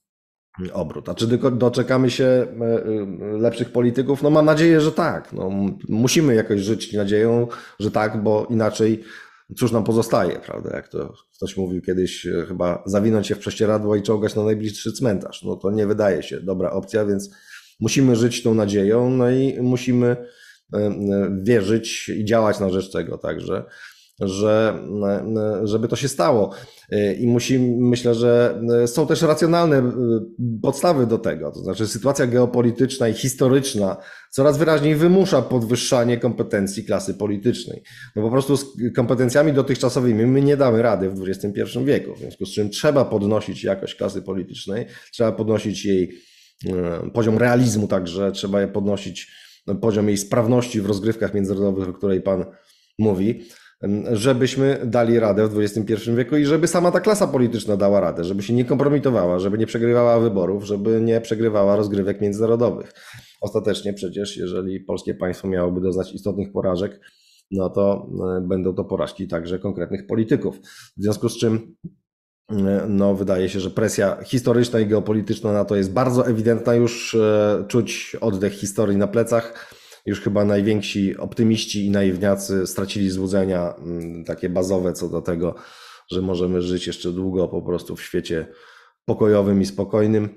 obrót. 0.72 1.08
A 1.08 1.14
czy 1.14 1.26
doczekamy 1.52 2.10
się 2.10 2.24
e, 2.24 2.48
lepszych 3.38 3.72
polityków? 3.72 4.22
No 4.22 4.30
mam 4.30 4.44
nadzieję, 4.44 4.80
że 4.80 4.92
tak. 4.92 5.32
No, 5.32 5.50
musimy 5.88 6.34
jakoś 6.34 6.60
żyć 6.60 6.92
nadzieją, 6.92 7.48
że 7.80 7.90
tak, 7.90 8.22
bo 8.22 8.46
inaczej 8.50 9.04
cóż 9.56 9.72
nam 9.72 9.84
pozostaje, 9.84 10.40
prawda? 10.46 10.76
Jak 10.76 10.88
to 10.88 11.14
ktoś 11.36 11.56
mówił 11.56 11.82
kiedyś, 11.82 12.26
e, 12.26 12.46
chyba 12.48 12.82
zawinąć 12.86 13.26
się 13.26 13.34
w 13.34 13.38
prześcieradło 13.38 13.96
i 13.96 14.02
czołgać 14.02 14.34
na 14.34 14.44
najbliższy 14.44 14.92
cmentarz. 14.92 15.42
No 15.42 15.56
to 15.56 15.70
nie 15.70 15.86
wydaje 15.86 16.22
się 16.22 16.40
dobra 16.40 16.70
opcja, 16.70 17.04
więc 17.04 17.30
musimy 17.80 18.16
żyć 18.16 18.42
tą 18.42 18.54
nadzieją, 18.54 19.10
no 19.10 19.30
i 19.30 19.58
musimy 19.62 20.06
e, 20.06 20.76
e, 20.76 20.92
wierzyć 21.42 22.08
i 22.08 22.24
działać 22.24 22.60
na 22.60 22.70
rzecz 22.70 22.92
tego 22.92 23.18
także 23.18 23.64
że, 24.20 24.78
żeby 25.64 25.88
to 25.88 25.96
się 25.96 26.08
stało. 26.08 26.50
I 27.20 27.26
musimy, 27.26 27.88
myślę, 27.88 28.14
że 28.14 28.62
są 28.86 29.06
też 29.06 29.22
racjonalne 29.22 29.78
y, 29.78 29.82
podstawy 30.62 31.06
do 31.06 31.18
tego. 31.18 31.50
To 31.52 31.60
znaczy, 31.60 31.86
sytuacja 31.86 32.26
geopolityczna 32.26 33.08
i 33.08 33.12
historyczna 33.12 33.96
coraz 34.30 34.58
wyraźniej 34.58 34.94
wymusza 34.94 35.42
podwyższanie 35.42 36.18
kompetencji 36.18 36.84
klasy 36.84 37.14
politycznej. 37.14 37.82
No 38.16 38.22
po 38.22 38.30
prostu 38.30 38.56
z 38.56 38.66
kompetencjami 38.96 39.52
dotychczasowymi 39.52 40.26
my 40.26 40.42
nie 40.42 40.56
damy 40.56 40.82
rady 40.82 41.10
w 41.10 41.28
XXI 41.28 41.84
wieku. 41.84 42.14
W 42.14 42.18
związku 42.18 42.46
z 42.46 42.50
czym 42.50 42.70
trzeba 42.70 43.04
podnosić 43.04 43.64
jakość 43.64 43.94
klasy 43.94 44.22
politycznej, 44.22 44.86
trzeba 45.12 45.32
podnosić 45.32 45.84
jej 45.84 46.18
y, 46.66 46.70
poziom 47.14 47.38
realizmu 47.38 47.88
także, 47.88 48.32
trzeba 48.32 48.60
je 48.60 48.68
podnosić 48.68 49.30
poziom 49.80 50.08
jej 50.08 50.18
sprawności 50.18 50.80
w 50.80 50.86
rozgrywkach 50.86 51.34
międzynarodowych, 51.34 51.88
o 51.88 51.92
której 51.92 52.20
Pan 52.20 52.44
mówi 52.98 53.44
żebyśmy 54.12 54.80
dali 54.84 55.18
radę 55.18 55.48
w 55.48 55.58
XXI 55.58 56.10
wieku 56.16 56.36
i 56.36 56.44
żeby 56.44 56.66
sama 56.66 56.90
ta 56.90 57.00
klasa 57.00 57.26
polityczna 57.26 57.76
dała 57.76 58.00
radę, 58.00 58.24
żeby 58.24 58.42
się 58.42 58.54
nie 58.54 58.64
kompromitowała, 58.64 59.38
żeby 59.38 59.58
nie 59.58 59.66
przegrywała 59.66 60.20
wyborów, 60.20 60.64
żeby 60.64 61.00
nie 61.00 61.20
przegrywała 61.20 61.76
rozgrywek 61.76 62.20
międzynarodowych. 62.20 62.92
Ostatecznie 63.40 63.92
przecież, 63.92 64.36
jeżeli 64.36 64.80
polskie 64.80 65.14
państwo 65.14 65.48
miałoby 65.48 65.80
doznać 65.80 66.12
istotnych 66.12 66.52
porażek, 66.52 67.00
no 67.50 67.70
to 67.70 68.10
e, 68.38 68.40
będą 68.40 68.74
to 68.74 68.84
porażki 68.84 69.28
także 69.28 69.58
konkretnych 69.58 70.06
polityków. 70.06 70.58
W 70.96 71.02
związku 71.02 71.28
z 71.28 71.38
czym 71.38 71.74
e, 72.50 72.86
no, 72.88 73.14
wydaje 73.14 73.48
się, 73.48 73.60
że 73.60 73.70
presja 73.70 74.18
historyczna 74.24 74.80
i 74.80 74.86
geopolityczna 74.86 75.52
na 75.52 75.64
to 75.64 75.76
jest 75.76 75.92
bardzo 75.92 76.26
ewidentna. 76.26 76.74
Już 76.74 77.14
e, 77.14 77.64
czuć 77.68 78.16
oddech 78.20 78.52
historii 78.52 78.96
na 78.96 79.06
plecach 79.06 79.74
już 80.06 80.20
chyba 80.20 80.44
najwięksi 80.44 81.16
optymiści 81.16 81.86
i 81.86 81.90
naiwniacy 81.90 82.66
stracili 82.66 83.10
złudzenia 83.10 83.74
mm, 83.74 84.24
takie 84.24 84.48
bazowe 84.48 84.92
co 84.92 85.08
do 85.08 85.22
tego, 85.22 85.54
że 86.10 86.22
możemy 86.22 86.62
żyć 86.62 86.86
jeszcze 86.86 87.12
długo 87.12 87.48
po 87.48 87.62
prostu 87.62 87.96
w 87.96 88.02
świecie 88.02 88.46
pokojowym 89.04 89.62
i 89.62 89.66
spokojnym 89.66 90.28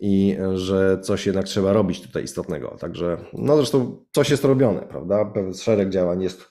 i 0.00 0.36
że 0.54 0.98
coś 1.02 1.26
jednak 1.26 1.44
trzeba 1.44 1.72
robić 1.72 2.00
tutaj 2.00 2.24
istotnego. 2.24 2.76
Także, 2.80 3.16
no 3.32 3.56
zresztą 3.56 4.04
coś 4.12 4.30
jest 4.30 4.44
robione, 4.44 4.80
prawda? 4.80 5.32
Szereg 5.54 5.90
działań 5.90 6.22
jest 6.22 6.48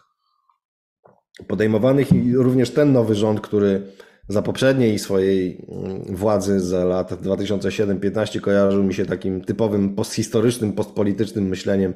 podejmowanych 1.47 2.13
i 2.13 2.35
również 2.35 2.71
ten 2.71 2.93
nowy 2.93 3.15
rząd, 3.15 3.41
który 3.41 3.81
za 4.27 4.41
poprzedniej 4.41 4.99
swojej 4.99 5.65
mm, 5.69 6.15
władzy 6.15 6.59
za 6.59 6.85
lat 6.85 7.11
2007-15 7.11 8.39
kojarzył 8.39 8.83
mi 8.83 8.93
się 8.93 9.05
takim 9.05 9.41
typowym 9.41 9.95
posthistorycznym, 9.95 10.73
postpolitycznym 10.73 11.47
myśleniem. 11.47 11.93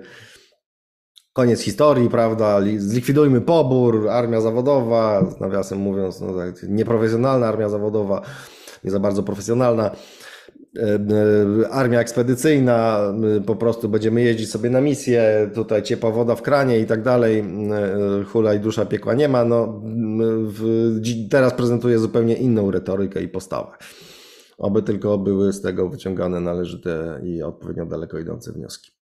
Koniec 1.34 1.62
historii, 1.62 2.10
prawda? 2.10 2.62
Zlikwidujmy 2.78 3.42
pobór, 3.42 4.10
armia 4.10 4.42
zawodowa, 4.42 5.26
nawiasem 5.40 5.80
mówiąc, 5.80 6.22
no 6.22 6.34
tak, 6.34 6.64
nieprofesjonalna 6.64 7.48
armia 7.48 7.70
zawodowa, 7.70 8.22
nie 8.84 8.92
za 8.92 9.00
bardzo 9.00 9.24
profesjonalna. 9.24 9.92
E, 10.78 10.82
e, 10.82 11.70
armia 11.70 12.00
ekspedycyjna, 12.00 13.00
po 13.46 13.56
prostu 13.56 13.90
będziemy 13.90 14.22
jeździć 14.22 14.52
sobie 14.52 14.70
na 14.70 14.82
misję, 14.82 15.52
tutaj 15.54 15.84
ciepła 15.84 16.12
woda 16.12 16.36
w 16.36 16.42
kranie 16.42 16.80
i 16.80 16.86
tak 16.86 17.02
dalej, 17.04 17.40
e, 17.40 18.24
hula 18.24 18.54
i 18.54 18.60
dusza 18.60 18.86
piekła 18.86 19.14
nie 19.14 19.30
ma. 19.30 19.46
No, 19.46 19.82
teraz 21.30 21.54
prezentuje 21.54 22.00
zupełnie 22.00 22.36
inną 22.36 22.72
retorykę 22.72 23.24
i 23.24 23.28
postawę. 23.28 23.72
Oby 24.58 24.84
tylko 24.84 25.18
były 25.18 25.54
z 25.54 25.62
tego 25.62 25.90
wyciągane 25.90 26.40
należyte 26.40 27.22
i 27.24 27.44
odpowiednio 27.44 27.86
daleko 27.86 28.20
idące 28.20 28.52
wnioski. 28.52 28.99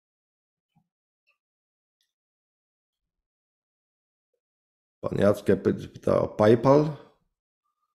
Pan 5.09 5.19
Jackie 5.19 5.57
pyta 5.57 6.21
o 6.21 6.29
PayPal. 6.29 6.87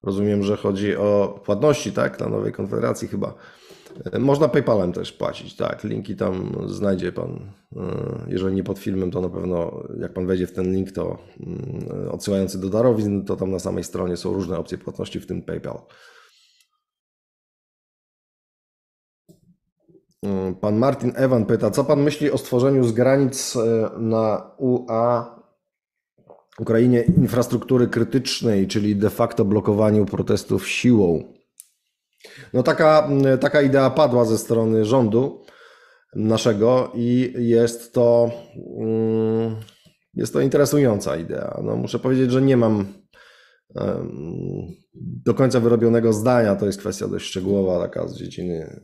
Rozumiem, 0.04 0.44
że 0.44 0.58
chodzi 0.58 0.98
o 0.98 1.40
płatności, 1.46 1.92
tak? 1.92 2.18
Dla 2.18 2.30
nowej 2.30 2.54
konfederacji 2.54 3.08
chyba. 3.08 3.34
Można 4.20 4.48
PayPalem 4.48 4.94
też 4.94 5.14
płacić, 5.14 5.56
tak. 5.56 5.84
Linki 5.84 6.16
tam 6.16 6.56
znajdzie 6.66 7.12
Pan. 7.12 7.40
E, 7.76 7.82
jeżeli 8.28 8.56
nie 8.56 8.64
pod 8.64 8.80
filmem, 8.80 9.12
to 9.12 9.22
na 9.22 9.30
pewno 9.30 9.84
jak 10.00 10.14
Pan 10.14 10.28
wejdzie 10.28 10.48
w 10.48 10.52
ten 10.52 10.74
link, 10.74 10.92
to 10.92 11.18
mm, 11.40 12.10
odsyłający 12.12 12.62
do 12.62 12.70
darowizn, 12.70 13.26
to 13.26 13.36
tam 13.36 13.52
na 13.52 13.60
samej 13.60 13.84
stronie 13.84 14.18
są 14.18 14.34
różne 14.34 14.58
opcje 14.58 14.78
płatności, 14.78 15.20
w 15.20 15.28
tym 15.28 15.42
PayPal. 15.42 15.82
E, 20.26 20.54
pan 20.62 20.78
Martin 20.78 21.12
Ewan 21.16 21.46
pyta, 21.46 21.72
co 21.72 21.84
Pan 21.84 22.04
myśli 22.04 22.32
o 22.32 22.38
stworzeniu 22.38 22.84
z 22.84 22.92
granic 22.92 23.56
e, 23.56 23.90
na 23.98 24.52
UA 24.58 25.39
Ukrainie 26.60 27.02
infrastruktury 27.02 27.88
krytycznej, 27.88 28.68
czyli 28.68 28.96
de 28.96 29.10
facto 29.10 29.46
blokowaniu 29.46 30.06
protestów 30.06 30.70
siłą? 30.70 31.34
No 32.54 32.64
taka, 32.64 33.10
taka 33.40 33.62
idea 33.62 33.90
padła 33.90 34.26
ze 34.26 34.38
strony 34.38 34.86
rządu 34.86 35.46
naszego 36.16 36.92
i 36.96 37.34
jest 37.38 37.94
to, 37.94 38.32
mm, 38.80 39.56
jest 40.14 40.34
to 40.34 40.42
interesująca 40.42 41.18
idea. 41.18 41.62
No 41.64 41.76
muszę 41.76 42.00
powiedzieć, 42.00 42.32
że 42.32 42.42
nie 42.42 42.58
mam 42.58 42.86
do 44.96 45.34
końca 45.34 45.60
wyrobionego 45.60 46.14
zdania. 46.14 46.56
To 46.56 46.66
jest 46.66 46.80
kwestia 46.80 47.08
dość 47.08 47.26
szczegółowa, 47.26 47.80
taka 47.80 48.08
z 48.08 48.18
dziedziny, 48.18 48.82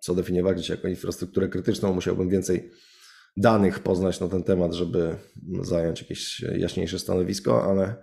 co 0.00 0.14
definiować 0.14 0.68
jako 0.68 0.88
infrastrukturę 0.88 1.48
krytyczną. 1.48 1.94
Musiałbym 1.94 2.28
więcej 2.28 2.70
danych 3.36 3.80
poznać 3.80 4.20
na 4.20 4.28
ten 4.28 4.42
temat, 4.42 4.72
żeby 4.72 5.16
zająć 5.62 6.02
jakieś 6.02 6.40
jaśniejsze 6.40 6.98
stanowisko, 6.98 7.64
ale 7.64 7.96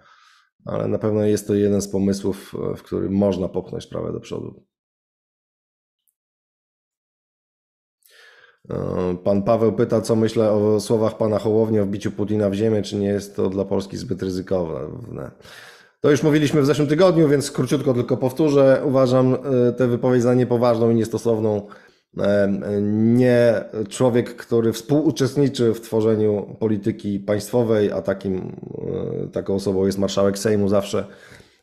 ale 0.65 0.87
na 0.87 0.99
pewno 0.99 1.23
jest 1.23 1.47
to 1.47 1.55
jeden 1.55 1.81
z 1.81 1.87
pomysłów, 1.87 2.53
w 2.77 2.81
którym 2.81 3.13
można 3.13 3.49
popchnąć 3.49 3.83
sprawę 3.83 4.13
do 4.13 4.19
przodu. 4.19 4.63
Pan 9.23 9.43
Paweł 9.43 9.73
pyta, 9.73 10.01
co 10.01 10.15
myślę 10.15 10.51
o 10.51 10.79
słowach 10.79 11.17
pana 11.17 11.39
Hołowni 11.39 11.79
o 11.79 11.85
wbiciu 11.85 12.11
Putina 12.11 12.49
w 12.49 12.53
ziemię, 12.53 12.81
czy 12.81 12.95
nie 12.95 13.07
jest 13.07 13.35
to 13.35 13.49
dla 13.49 13.65
Polski 13.65 13.97
zbyt 13.97 14.23
ryzykowne. 14.23 15.31
To 16.01 16.11
już 16.11 16.23
mówiliśmy 16.23 16.61
w 16.61 16.65
zeszłym 16.65 16.87
tygodniu, 16.87 17.27
więc 17.27 17.51
króciutko 17.51 17.93
tylko 17.93 18.17
powtórzę. 18.17 18.81
Uważam 18.85 19.33
e, 19.33 19.73
tę 19.73 19.87
wypowiedź 19.87 20.23
za 20.23 20.33
niepoważną 20.33 20.89
i 20.89 20.95
niestosowną 20.95 21.67
nie 22.81 23.63
człowiek, 23.89 24.35
który 24.35 24.73
współuczestniczy 24.73 25.73
w 25.73 25.81
tworzeniu 25.81 26.55
polityki 26.59 27.19
państwowej, 27.19 27.91
a 27.91 28.01
takim, 28.01 28.55
e, 29.23 29.27
taką 29.27 29.55
osobą 29.55 29.85
jest 29.85 29.97
marszałek 29.97 30.39
Sejmu 30.39 30.67
zawsze, 30.67 31.07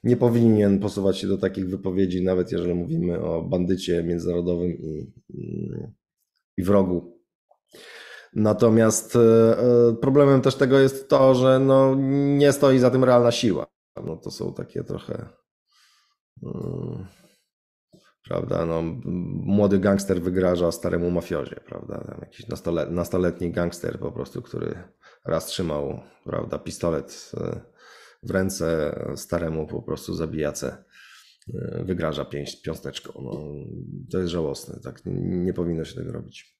nie 0.04 0.16
powinien 0.16 0.78
posuwać 0.80 1.18
się 1.18 1.26
do 1.26 1.38
takich 1.38 1.68
wypowiedzi, 1.68 2.24
nawet 2.24 2.52
jeżeli 2.52 2.74
mówimy 2.74 3.20
o 3.20 3.42
bandycie 3.42 4.02
międzynarodowym 4.02 4.72
i, 4.78 5.12
i 6.56 6.62
wrogu. 6.62 7.16
Natomiast 8.34 9.16
e, 9.16 9.20
e, 9.58 9.94
problemem 10.00 10.40
też 10.40 10.54
tego 10.54 10.78
jest 10.78 11.08
to, 11.08 11.34
że 11.34 11.58
no, 11.58 11.94
nie 12.36 12.52
stoi 12.52 12.78
za 12.78 12.90
tym 12.90 13.04
realna 13.04 13.32
siła. 13.32 13.66
No, 14.04 14.16
to 14.16 14.30
są 14.30 14.54
takie 14.54 14.84
trochę 14.84 15.28
prawda, 18.28 18.66
no, 18.66 18.82
młody 19.44 19.78
gangster 19.78 20.22
wygraża 20.22 20.72
staremu 20.72 21.10
mafiozie, 21.10 21.60
prawda, 21.66 22.00
Tam 22.00 22.18
jakiś 22.20 22.48
nastolet, 22.48 22.90
nastoletni 22.90 23.50
gangster 23.50 23.98
po 23.98 24.12
prostu, 24.12 24.42
który 24.42 24.82
raz 25.24 25.46
trzymał, 25.46 26.00
prawda, 26.24 26.58
pistolet 26.58 27.32
e, 27.40 27.60
w 28.22 28.30
ręce 28.30 28.98
staremu 29.16 29.66
po 29.66 29.82
prostu 29.82 30.14
zabijace 30.14 30.84
e, 31.54 31.84
wygraża 31.84 32.24
pięć, 32.24 32.62
piąsteczką. 32.62 33.12
No, 33.22 33.40
to 34.12 34.18
jest 34.18 34.30
żałosne, 34.30 34.80
tak 34.84 35.00
nie 35.06 35.52
powinno 35.52 35.84
się 35.84 35.94
tego 35.94 36.12
robić. 36.12 36.56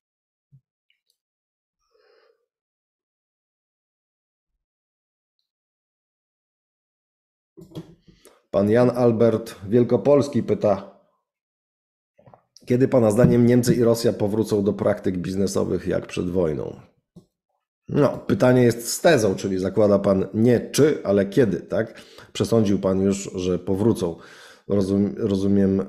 Pan 8.51 8.71
Jan 8.71 8.91
Albert 8.91 9.55
Wielkopolski 9.69 10.43
pyta, 10.43 10.96
kiedy 12.67 12.89
Pana 12.89 13.11
zdaniem 13.11 13.47
Niemcy 13.47 13.75
i 13.75 13.83
Rosja 13.83 14.13
powrócą 14.13 14.65
do 14.65 14.73
praktyk 14.73 15.19
biznesowych 15.19 15.87
jak 15.87 16.07
przed 16.07 16.31
wojną? 16.31 16.77
No, 17.89 18.19
pytanie 18.27 18.63
jest 18.63 18.89
z 18.89 19.01
tezą, 19.01 19.35
czyli 19.35 19.59
zakłada 19.59 19.99
Pan 19.99 20.27
nie 20.35 20.71
czy, 20.71 20.99
ale 21.05 21.27
kiedy, 21.27 21.61
tak? 21.61 22.03
Przesądził 22.33 22.79
Pan 22.79 23.01
już, 23.01 23.31
że 23.35 23.59
powrócą. 23.59 24.17
Rozum, 24.69 25.15
rozumiem, 25.19 25.83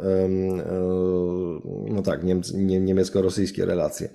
no 1.90 2.02
tak, 2.02 2.22
niemiecko-rosyjskie 2.80 3.66
relacje. 3.66 4.10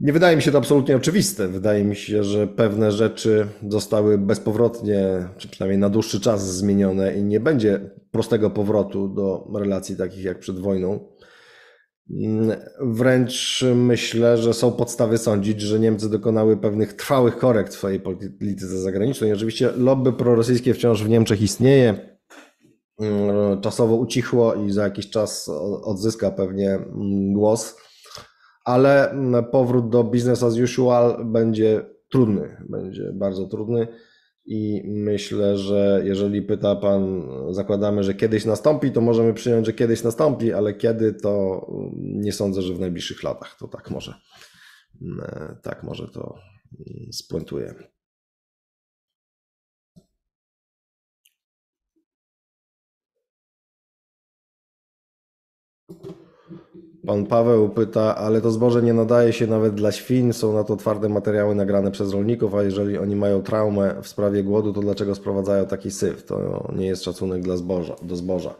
Nie 0.00 0.12
wydaje 0.12 0.36
mi 0.36 0.42
się 0.42 0.52
to 0.52 0.58
absolutnie 0.58 0.96
oczywiste. 0.96 1.48
Wydaje 1.48 1.84
mi 1.84 1.96
się, 1.96 2.24
że 2.24 2.46
pewne 2.46 2.92
rzeczy 2.92 3.46
zostały 3.68 4.18
bezpowrotnie, 4.18 5.28
czy 5.36 5.48
przynajmniej 5.48 5.78
na 5.78 5.90
dłuższy 5.90 6.20
czas 6.20 6.56
zmienione 6.56 7.14
i 7.14 7.22
nie 7.22 7.40
będzie 7.40 7.90
prostego 8.10 8.50
powrotu 8.50 9.08
do 9.08 9.50
relacji 9.54 9.96
takich 9.96 10.24
jak 10.24 10.38
przed 10.38 10.58
wojną. 10.58 11.17
Wręcz 12.80 13.64
myślę, 13.74 14.38
że 14.38 14.54
są 14.54 14.72
podstawy 14.72 15.18
sądzić, 15.18 15.60
że 15.60 15.80
Niemcy 15.80 16.10
dokonały 16.10 16.56
pewnych 16.56 16.92
trwałych 16.92 17.38
korekt 17.38 17.72
w 17.72 17.76
swojej 17.76 18.00
polityce 18.00 18.78
zagranicznej. 18.80 19.32
Oczywiście 19.32 19.70
lobby 19.76 20.12
prorosyjskie 20.12 20.74
wciąż 20.74 21.04
w 21.04 21.08
Niemczech 21.08 21.42
istnieje. 21.42 22.18
Czasowo 23.60 23.96
ucichło 23.96 24.54
i 24.54 24.70
za 24.70 24.84
jakiś 24.84 25.10
czas 25.10 25.48
odzyska 25.82 26.30
pewnie 26.30 26.78
głos, 27.32 27.76
ale 28.64 29.14
powrót 29.52 29.88
do 29.88 30.04
business 30.04 30.42
as 30.42 30.58
usual 30.58 31.24
będzie 31.24 31.86
trudny, 32.10 32.56
będzie 32.68 33.12
bardzo 33.14 33.46
trudny. 33.46 33.88
I 34.50 34.82
myślę, 34.86 35.58
że 35.58 36.02
jeżeli 36.04 36.42
pyta 36.42 36.76
Pan, 36.76 37.22
zakładamy, 37.50 38.02
że 38.02 38.14
kiedyś 38.14 38.44
nastąpi, 38.44 38.90
to 38.92 39.00
możemy 39.00 39.34
przyjąć, 39.34 39.66
że 39.66 39.72
kiedyś 39.72 40.02
nastąpi, 40.02 40.52
ale 40.52 40.74
kiedy 40.74 41.14
to 41.14 41.66
nie 42.02 42.32
sądzę, 42.32 42.62
że 42.62 42.74
w 42.74 42.80
najbliższych 42.80 43.22
latach 43.22 43.56
to 43.60 43.68
tak 43.68 43.90
może, 43.90 44.14
tak 45.62 45.82
może 45.82 46.08
to 46.08 46.34
spuentuje. 47.12 47.74
Pan 57.08 57.26
Paweł 57.26 57.68
pyta, 57.68 58.16
ale 58.16 58.40
to 58.40 58.50
zboże 58.50 58.82
nie 58.82 58.94
nadaje 58.94 59.32
się 59.32 59.46
nawet 59.46 59.74
dla 59.74 59.92
świń, 59.92 60.32
są 60.32 60.52
na 60.52 60.64
to 60.64 60.76
twarde 60.76 61.08
materiały 61.08 61.54
nagrane 61.54 61.90
przez 61.90 62.12
rolników, 62.12 62.54
a 62.54 62.62
jeżeli 62.62 62.98
oni 62.98 63.16
mają 63.16 63.42
traumę 63.42 63.94
w 64.02 64.08
sprawie 64.08 64.44
głodu, 64.44 64.72
to 64.72 64.80
dlaczego 64.80 65.14
sprowadzają 65.14 65.66
taki 65.66 65.90
syf? 65.90 66.24
To 66.24 66.68
nie 66.76 66.86
jest 66.86 67.04
szacunek 67.04 67.42
dla 67.42 67.56
zboża, 67.56 67.96
do 68.02 68.16
zboża. 68.16 68.54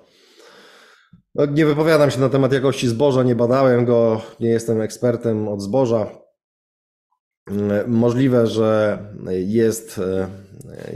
No, 1.35 1.47
nie 1.47 1.67
wypowiadam 1.67 2.11
się 2.11 2.21
na 2.21 2.29
temat 2.29 2.53
jakości 2.53 2.89
zboża, 2.89 3.23
nie 3.23 3.35
badałem 3.35 3.85
go, 3.85 4.21
nie 4.41 4.49
jestem 4.49 4.81
ekspertem 4.81 5.49
od 5.49 5.63
zboża. 5.63 6.07
Możliwe, 7.87 8.47
że 8.47 8.99
jest, 9.47 10.01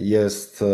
jest 0.00 0.64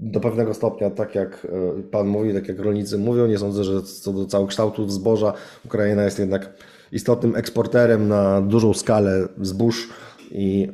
do 0.00 0.20
pewnego 0.20 0.54
stopnia, 0.54 0.90
tak 0.90 1.14
jak 1.14 1.46
Pan 1.90 2.06
mówi, 2.06 2.34
tak 2.34 2.48
jak 2.48 2.58
rolnicy 2.58 2.98
mówią. 2.98 3.26
Nie 3.26 3.38
sądzę, 3.38 3.64
że 3.64 3.82
co 3.82 4.12
do 4.12 4.26
całokształtu 4.26 4.88
zboża 4.88 5.32
Ukraina 5.64 6.04
jest 6.04 6.18
jednak 6.18 6.52
istotnym 6.92 7.36
eksporterem 7.36 8.08
na 8.08 8.40
dużą 8.40 8.74
skalę 8.74 9.28
zbóż 9.40 9.88
i 10.30 10.68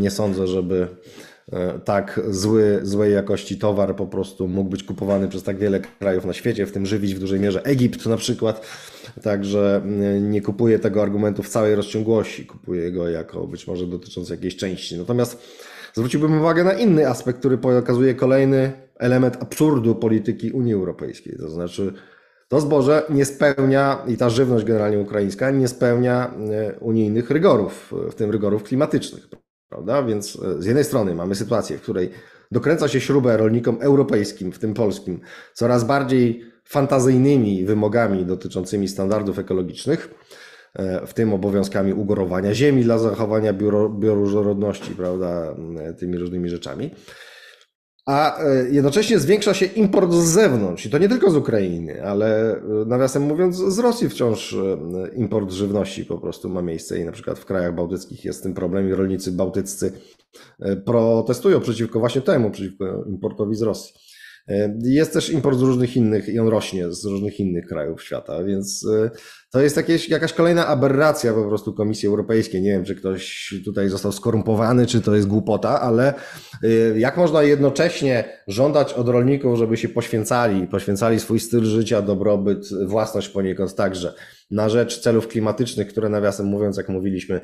nie 0.00 0.10
sądzę, 0.10 0.46
żeby 0.46 0.82
e, 0.82 0.86
tak 1.84 2.20
zły, 2.28 2.80
złej 2.82 3.12
jakości 3.12 3.58
towar 3.58 3.96
po 3.96 4.06
prostu 4.06 4.48
mógł 4.48 4.70
być 4.70 4.82
kupowany 4.82 5.28
przez 5.28 5.42
tak 5.42 5.58
wiele 5.58 5.80
krajów 5.80 6.24
na 6.24 6.32
świecie, 6.32 6.66
w 6.66 6.72
tym 6.72 6.86
żywić 6.86 7.14
w 7.14 7.18
dużej 7.18 7.40
mierze 7.40 7.64
Egipt 7.64 8.06
na 8.06 8.16
przykład. 8.16 8.66
Także 9.22 9.82
nie 10.20 10.42
kupuję 10.42 10.78
tego 10.78 11.02
argumentu 11.02 11.42
w 11.42 11.48
całej 11.48 11.74
rozciągłości, 11.74 12.46
kupuję 12.46 12.92
go 12.92 13.08
jako 13.08 13.46
być 13.46 13.66
może 13.66 13.86
dotyczący 13.86 14.32
jakiejś 14.32 14.56
części. 14.56 14.98
Natomiast 14.98 15.38
zwróciłbym 15.94 16.38
uwagę 16.38 16.64
na 16.64 16.72
inny 16.72 17.08
aspekt, 17.08 17.38
który 17.38 17.58
pokazuje 17.58 18.14
kolejny 18.14 18.72
element 18.98 19.36
absurdu 19.42 19.94
polityki 19.94 20.50
Unii 20.50 20.74
Europejskiej. 20.74 21.36
To 21.38 21.50
znaczy, 21.50 21.92
to 22.48 22.60
zboże 22.60 23.02
nie 23.10 23.24
spełnia 23.24 23.98
i 24.08 24.16
ta 24.16 24.30
żywność 24.30 24.64
generalnie 24.64 24.98
ukraińska 24.98 25.50
nie 25.50 25.68
spełnia 25.68 26.34
e, 26.50 26.78
unijnych 26.78 27.30
rygorów, 27.30 27.92
w 28.10 28.14
tym 28.14 28.30
rygorów 28.30 28.62
klimatycznych. 28.62 29.28
Prawda? 29.74 30.02
Więc 30.02 30.38
e, 30.58 30.62
z 30.62 30.66
jednej 30.66 30.84
strony 30.84 31.14
mamy 31.14 31.34
sytuację, 31.34 31.78
w 31.78 31.82
której 31.82 32.10
dokręca 32.52 32.88
się 32.88 33.00
śrubę 33.00 33.36
rolnikom 33.36 33.78
europejskim, 33.80 34.52
w 34.52 34.58
tym 34.58 34.74
polskim, 34.74 35.20
coraz 35.54 35.84
bardziej 35.84 36.44
fantazyjnymi 36.64 37.64
wymogami 37.64 38.24
dotyczącymi 38.24 38.88
standardów 38.88 39.38
ekologicznych, 39.38 40.14
e, 40.74 41.06
w 41.06 41.14
tym 41.14 41.34
obowiązkami 41.34 41.92
ugorowania 41.92 42.54
ziemi 42.54 42.84
dla 42.84 42.98
zachowania 42.98 43.52
bioróżnorodności, 43.98 44.90
prawda, 44.90 45.54
tymi 45.98 46.18
różnymi 46.18 46.48
rzeczami 46.48 46.90
a 48.06 48.38
e, 48.38 48.68
jednocześnie 48.70 49.18
zwiększa 49.18 49.54
się 49.54 49.66
import 49.66 50.12
z 50.12 50.24
zewnątrz. 50.24 50.86
I 50.86 50.90
to 50.90 50.98
nie 50.98 51.08
tylko 51.08 51.30
z 51.30 51.36
Ukrainy, 51.36 52.04
ale 52.04 52.56
e, 52.56 52.60
nawiasem 52.86 53.22
mówiąc, 53.22 53.56
z 53.56 53.78
Rosji 53.78 54.08
wciąż 54.08 54.52
e, 54.52 54.78
import 55.16 55.50
żywności 55.50 56.04
po 56.04 56.18
prostu 56.18 56.48
ma 56.48 56.62
miejsce 56.62 56.98
i 56.98 57.04
na 57.04 57.12
przykład 57.12 57.38
w 57.38 57.44
krajach 57.44 57.74
bałtyckich 57.74 58.24
jest 58.24 58.42
tym 58.42 58.54
problem 58.54 58.88
i 58.88 58.92
rolnicy 58.92 59.32
bałtyccy 59.32 59.92
protestują 60.84 61.60
przeciwko 61.60 62.00
właśnie 62.00 62.20
temu, 62.20 62.50
przeciwko 62.50 63.04
importowi 63.06 63.54
z 63.54 63.62
Rosji. 63.62 63.94
E, 64.48 64.74
jest 64.82 65.12
też 65.12 65.30
import 65.30 65.58
z 65.58 65.62
różnych 65.62 65.96
innych 65.96 66.28
i 66.28 66.38
on 66.38 66.48
rośnie 66.48 66.92
z 66.92 67.04
różnych 67.04 67.40
innych 67.40 67.66
krajów 67.66 68.02
świata, 68.02 68.44
więc 68.44 68.86
e, 68.86 69.10
to 69.50 69.60
jest 69.60 69.76
jakieś, 69.76 70.08
jakaś 70.08 70.32
kolejna 70.32 70.66
aberracja 70.66 71.32
po 71.32 71.44
prostu 71.44 71.72
Komisji 71.72 72.08
Europejskiej. 72.08 72.62
Nie 72.62 72.70
wiem, 72.70 72.84
czy 72.84 72.94
ktoś 72.94 73.54
tutaj 73.64 73.88
został 73.88 74.12
skorumpowany, 74.12 74.86
czy 74.86 75.00
to 75.00 75.14
jest 75.14 75.28
głupota, 75.28 75.80
ale 75.80 76.14
e, 76.62 76.98
jak 76.98 77.16
można 77.16 77.42
jednocześnie 77.42 78.24
żądać 78.48 78.92
od 78.92 79.08
rolników, 79.08 79.58
żeby 79.58 79.76
się 79.76 79.88
poświęcali, 79.88 80.66
poświęcali 80.66 81.20
swój 81.20 81.40
styl 81.40 81.64
życia, 81.64 82.02
dobrobyt, 82.02 82.68
własność 82.86 83.28
poniekąd 83.28 83.74
także 83.74 84.14
na 84.50 84.68
rzecz 84.68 85.00
celów 85.00 85.28
klimatycznych, 85.28 85.88
które 85.88 86.08
nawiasem 86.08 86.46
mówiąc, 86.46 86.76
jak 86.76 86.88
mówiliśmy, 86.88 87.40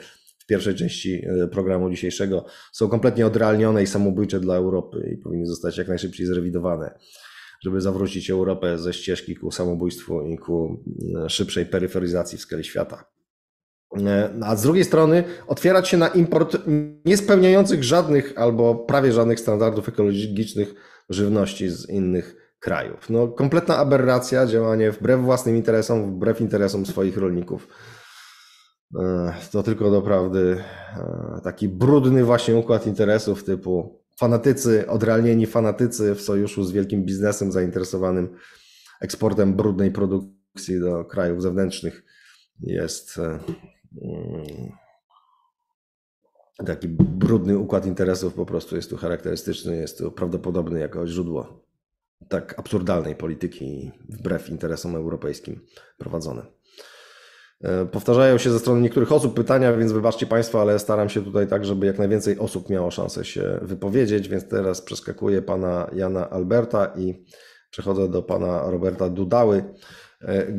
pierwszej 0.50 0.74
części 0.74 1.22
e, 1.26 1.48
programu 1.48 1.90
dzisiejszego 1.90 2.44
są 2.72 2.88
kompletnie 2.88 3.26
odrealnione 3.26 3.82
i 3.82 3.86
samobójcze 3.86 4.40
dla 4.40 4.54
Europy 4.56 5.10
i 5.14 5.16
powinny 5.16 5.46
zostać 5.46 5.78
jak 5.78 5.88
najszybciej 5.88 6.26
zrewidowane, 6.26 6.94
żeby 7.62 7.80
zawrócić 7.80 8.30
Europę 8.30 8.78
ze 8.78 8.92
ścieżki 8.92 9.36
ku 9.36 9.50
samobójstwu 9.50 10.22
i 10.22 10.38
ku 10.38 10.84
e, 11.24 11.30
szybszej 11.30 11.66
peryferyzacji 11.66 12.38
w 12.38 12.40
skali 12.40 12.64
świata. 12.64 13.04
E, 14.06 14.30
a 14.42 14.56
z 14.56 14.62
drugiej 14.62 14.84
strony 14.84 15.24
otwierać 15.46 15.88
się 15.88 15.96
na 15.96 16.08
import 16.08 16.56
niespełniających 17.04 17.84
żadnych 17.84 18.32
albo 18.36 18.74
prawie 18.74 19.12
żadnych 19.12 19.40
standardów 19.40 19.88
ekologicznych 19.88 20.74
żywności 21.08 21.68
z 21.68 21.88
innych 21.88 22.54
krajów. 22.60 23.10
No, 23.10 23.28
kompletna 23.28 23.76
aberracja, 23.76 24.46
działanie 24.46 24.90
wbrew 24.90 25.20
własnym 25.20 25.56
interesom, 25.56 26.14
wbrew 26.14 26.40
interesom 26.40 26.86
swoich 26.86 27.18
rolników. 27.18 27.68
E, 28.98 29.34
to 29.52 29.62
tylko 29.62 29.90
doprawdy 29.90 30.62
e, 30.96 31.40
taki 31.44 31.68
brudny 31.68 32.24
właśnie 32.24 32.56
układ 32.56 32.86
interesów 32.86 33.44
typu 33.44 34.00
fanatycy, 34.16 34.86
odrealnieni 34.88 35.46
fanatycy 35.46 36.14
w 36.14 36.20
sojuszu 36.20 36.64
z 36.64 36.72
wielkim 36.72 37.04
biznesem 37.04 37.52
zainteresowanym 37.52 38.36
eksportem 39.00 39.54
brudnej 39.54 39.90
produkcji 39.90 40.80
do 40.80 41.04
krajów 41.04 41.42
zewnętrznych 41.42 42.04
jest 42.60 43.18
e, 43.18 43.22
mm, 43.22 44.72
taki 46.66 46.88
brudny 46.88 47.58
układ 47.58 47.86
interesów 47.86 48.34
po 48.34 48.46
prostu 48.46 48.76
jest 48.76 48.90
tu 48.90 48.96
charakterystyczny, 48.96 49.76
jest 49.76 49.98
tu 49.98 50.12
prawdopodobny 50.12 50.80
jako 50.80 51.06
źródło 51.06 51.64
tak 52.28 52.58
absurdalnej 52.58 53.16
polityki 53.16 53.90
wbrew 54.08 54.50
interesom 54.50 54.96
europejskim 54.96 55.60
prowadzone. 55.98 56.59
E, 57.64 57.86
powtarzają 57.86 58.38
się 58.38 58.50
ze 58.50 58.58
strony 58.58 58.80
niektórych 58.80 59.12
osób 59.12 59.34
pytania, 59.34 59.72
więc 59.72 59.92
wybaczcie 59.92 60.26
Państwo, 60.26 60.60
ale 60.60 60.78
staram 60.78 61.08
się 61.08 61.24
tutaj 61.24 61.48
tak, 61.48 61.64
żeby 61.64 61.86
jak 61.86 61.98
najwięcej 61.98 62.38
osób 62.38 62.70
miało 62.70 62.90
szansę 62.90 63.24
się 63.24 63.58
wypowiedzieć, 63.62 64.28
więc 64.28 64.48
teraz 64.48 64.82
przeskakuję 64.82 65.42
pana 65.42 65.90
Jana 65.92 66.30
Alberta 66.30 66.92
i 66.96 67.24
przechodzę 67.70 68.08
do 68.08 68.22
pana 68.22 68.70
Roberta 68.70 69.08
Dudały. 69.08 69.74
E, 70.20 70.52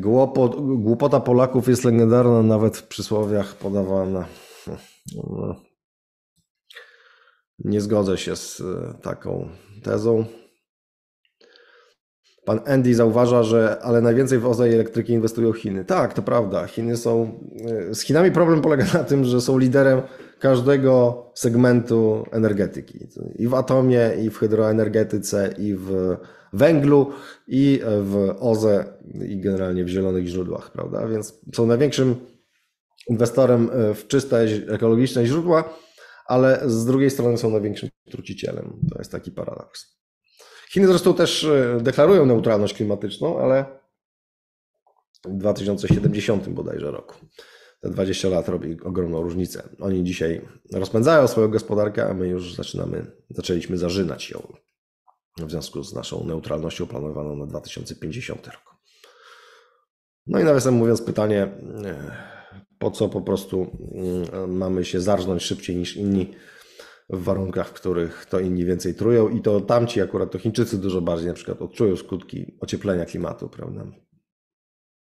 głupota 0.78 1.20
Polaków 1.20 1.68
jest 1.68 1.84
legendarna, 1.84 2.44
nawet 2.44 2.78
w 2.78 2.88
przysłowiach 2.88 3.56
podawana. 3.56 4.26
No, 5.16 5.56
nie 7.60 7.82
zgodzę 7.82 8.18
się 8.18 8.36
z 8.36 8.62
e, 8.62 8.94
taką 9.02 9.50
tezą. 9.84 10.26
Pan 12.46 12.60
Andy 12.66 12.96
zauważa, 12.96 13.44
że 13.44 13.78
ale 13.82 14.02
najwięcej 14.02 14.40
w 14.40 14.46
OZE 14.46 14.70
i 14.70 14.74
elektryki 14.74 15.14
inwestują 15.14 15.54
Chiny. 15.54 15.86
Tak, 15.86 16.14
to 16.14 16.22
prawda. 16.22 16.68
Chiny 16.68 16.98
są. 16.98 17.40
E, 17.90 17.96
z 17.96 18.02
Chinami 18.02 18.32
problem 18.32 18.62
polega 18.62 18.86
na 18.94 19.04
tym, 19.04 19.26
że 19.26 19.42
są 19.42 19.58
liderem 19.58 20.02
każdego 20.40 21.26
segmentu 21.36 22.26
energetyki. 22.32 23.08
I 23.36 23.48
w 23.48 23.54
atomie, 23.54 24.12
i 24.24 24.30
w 24.30 24.38
hydroenergetyce, 24.38 25.54
i 25.58 25.76
w 25.76 26.18
węglu, 26.54 27.12
i 27.48 27.82
w 27.84 28.36
OZE, 28.40 28.86
i 29.28 29.42
generalnie 29.42 29.84
w 29.84 29.88
zielonych 29.88 30.28
źródłach, 30.28 30.72
prawda? 30.72 31.08
Więc 31.08 31.40
są 31.56 31.66
największym 31.66 32.16
inwestorem 33.10 33.70
e, 33.74 33.94
w 33.94 34.08
czyste, 34.08 34.48
ekologiczne 34.70 35.26
źródła, 35.26 35.74
ale 36.26 36.62
z 36.66 36.86
drugiej 36.86 37.10
strony 37.10 37.38
są 37.38 37.50
największym 37.50 37.90
trucicielem. 38.12 38.80
To 38.92 39.00
jest 39.00 39.12
taki 39.12 39.32
paradoks. 39.32 40.01
Chiny 40.74 40.88
zresztą 40.88 41.14
też 41.14 41.44
e, 41.44 41.78
deklarują 41.82 42.26
neutralność 42.26 42.74
klimatyczną, 42.74 43.40
ale 43.40 43.66
w 45.26 45.38
2070 45.38 46.50
bodajże 46.50 46.92
roku. 46.92 47.16
Te 47.82 47.90
20 47.90 48.30
lat 48.30 48.50
robi 48.50 48.82
ogromną 48.82 49.22
różnicę. 49.22 49.70
Oni 49.80 50.04
dzisiaj 50.04 50.48
rozpędzają 50.74 51.28
swoją 51.28 51.48
gospodarkę, 51.48 52.10
a 52.10 52.14
my 52.14 52.28
już 52.28 52.56
zaczynamy, 52.56 53.06
zaczęliśmy 53.30 53.78
zażynać 53.78 54.30
ją 54.30 54.54
w 55.38 55.52
związku 55.52 55.84
z 55.84 55.94
naszą 55.94 56.26
neutralnością 56.26 56.88
planowaną 56.88 57.36
na 57.36 57.46
2050 57.46 58.48
rok. 58.48 58.76
No 60.28 60.40
i 60.40 60.44
nawiasem 60.44 60.74
mówiąc, 60.74 61.02
pytanie, 61.02 61.44
e, 61.86 62.12
po 62.80 62.92
co 62.92 63.10
po 63.10 63.22
prostu 63.22 63.78
mm, 63.96 64.58
mamy 64.58 64.86
się 64.86 65.02
zarżnąć 65.02 65.44
szybciej 65.44 65.76
niż 65.76 65.98
inni 65.98 66.34
w 67.12 67.24
warunkach, 67.24 67.68
w 67.68 67.74
których 67.74 68.26
to 68.26 68.40
inni 68.40 68.66
więcej 68.66 68.96
trują 68.96 69.30
i 69.30 69.42
to 69.42 69.62
tamci 69.62 70.02
akurat, 70.02 70.32
to 70.32 70.40
Chińczycy 70.40 70.78
dużo 70.78 71.02
bardziej 71.02 71.28
na 71.28 71.34
przykład 71.34 71.62
odczują 71.62 71.98
skutki 71.98 72.58
ocieplenia 72.60 73.06
klimatu, 73.06 73.50
prawda, 73.50 73.86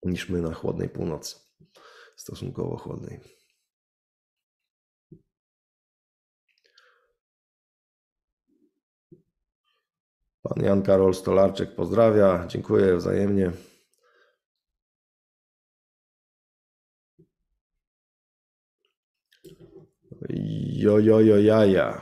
niż 0.03 0.29
my 0.29 0.41
na 0.41 0.53
chłodnej 0.53 0.89
północy, 0.89 1.35
stosunkowo 2.15 2.77
chłodnej. 2.77 3.19
Pan 10.41 10.63
Jan 10.63 10.81
Karol 10.81 11.13
Stolarczyk 11.13 11.75
pozdrawia, 11.75 12.45
dziękuję 12.47 12.95
wzajemnie. 12.95 13.51
Jojojo 20.73 21.37
jaja. 21.37 22.01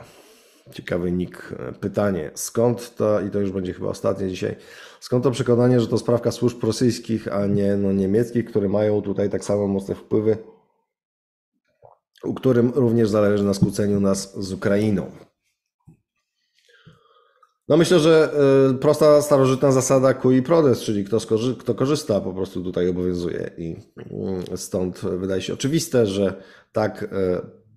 Ciekawy 0.72 1.12
nick. 1.12 1.54
Pytanie. 1.80 2.30
Skąd 2.34 2.94
to, 2.94 3.20
i 3.20 3.30
to 3.30 3.40
już 3.40 3.52
będzie 3.52 3.72
chyba 3.72 3.88
ostatnie 3.88 4.28
dzisiaj, 4.28 4.56
skąd 5.00 5.24
to 5.24 5.30
przekonanie, 5.30 5.80
że 5.80 5.86
to 5.86 5.98
sprawka 5.98 6.30
służb 6.30 6.64
rosyjskich, 6.64 7.32
a 7.32 7.46
nie 7.46 7.76
no, 7.76 7.92
niemieckich, 7.92 8.44
które 8.44 8.68
mają 8.68 9.02
tutaj 9.02 9.30
tak 9.30 9.44
samo 9.44 9.66
mocne 9.66 9.94
wpływy, 9.94 10.38
u 12.24 12.34
którym 12.34 12.72
również 12.74 13.08
zależy 13.08 13.44
na 13.44 13.54
skłóceniu 13.54 14.00
nas 14.00 14.44
z 14.44 14.52
Ukrainą? 14.52 15.10
No 17.68 17.76
myślę, 17.76 17.98
że 17.98 18.30
y, 18.70 18.74
prosta 18.74 19.22
starożytna 19.22 19.72
zasada 19.72 20.14
cui 20.14 20.42
prodest, 20.42 20.82
czyli 20.82 21.04
kto, 21.04 21.20
skorzy, 21.20 21.56
kto 21.56 21.74
korzysta, 21.74 22.20
po 22.20 22.32
prostu 22.32 22.62
tutaj 22.62 22.88
obowiązuje. 22.88 23.50
I 23.58 23.76
y, 24.52 24.56
stąd 24.56 25.00
wydaje 25.00 25.42
się 25.42 25.52
oczywiste, 25.52 26.06
że 26.06 26.42
tak 26.72 27.02
y, 27.02 27.06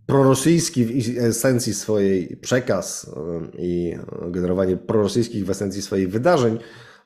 prorosyjski 0.06 0.86
w 0.86 1.18
esencji 1.18 1.74
swojej 1.74 2.38
przekaz 2.38 3.12
i 3.58 3.96
generowanie 4.28 4.78
prorosyjskich 4.78 5.46
w 5.46 5.50
esencji 5.50 5.82
swoich 5.82 6.12
wydarzeń, 6.12 6.60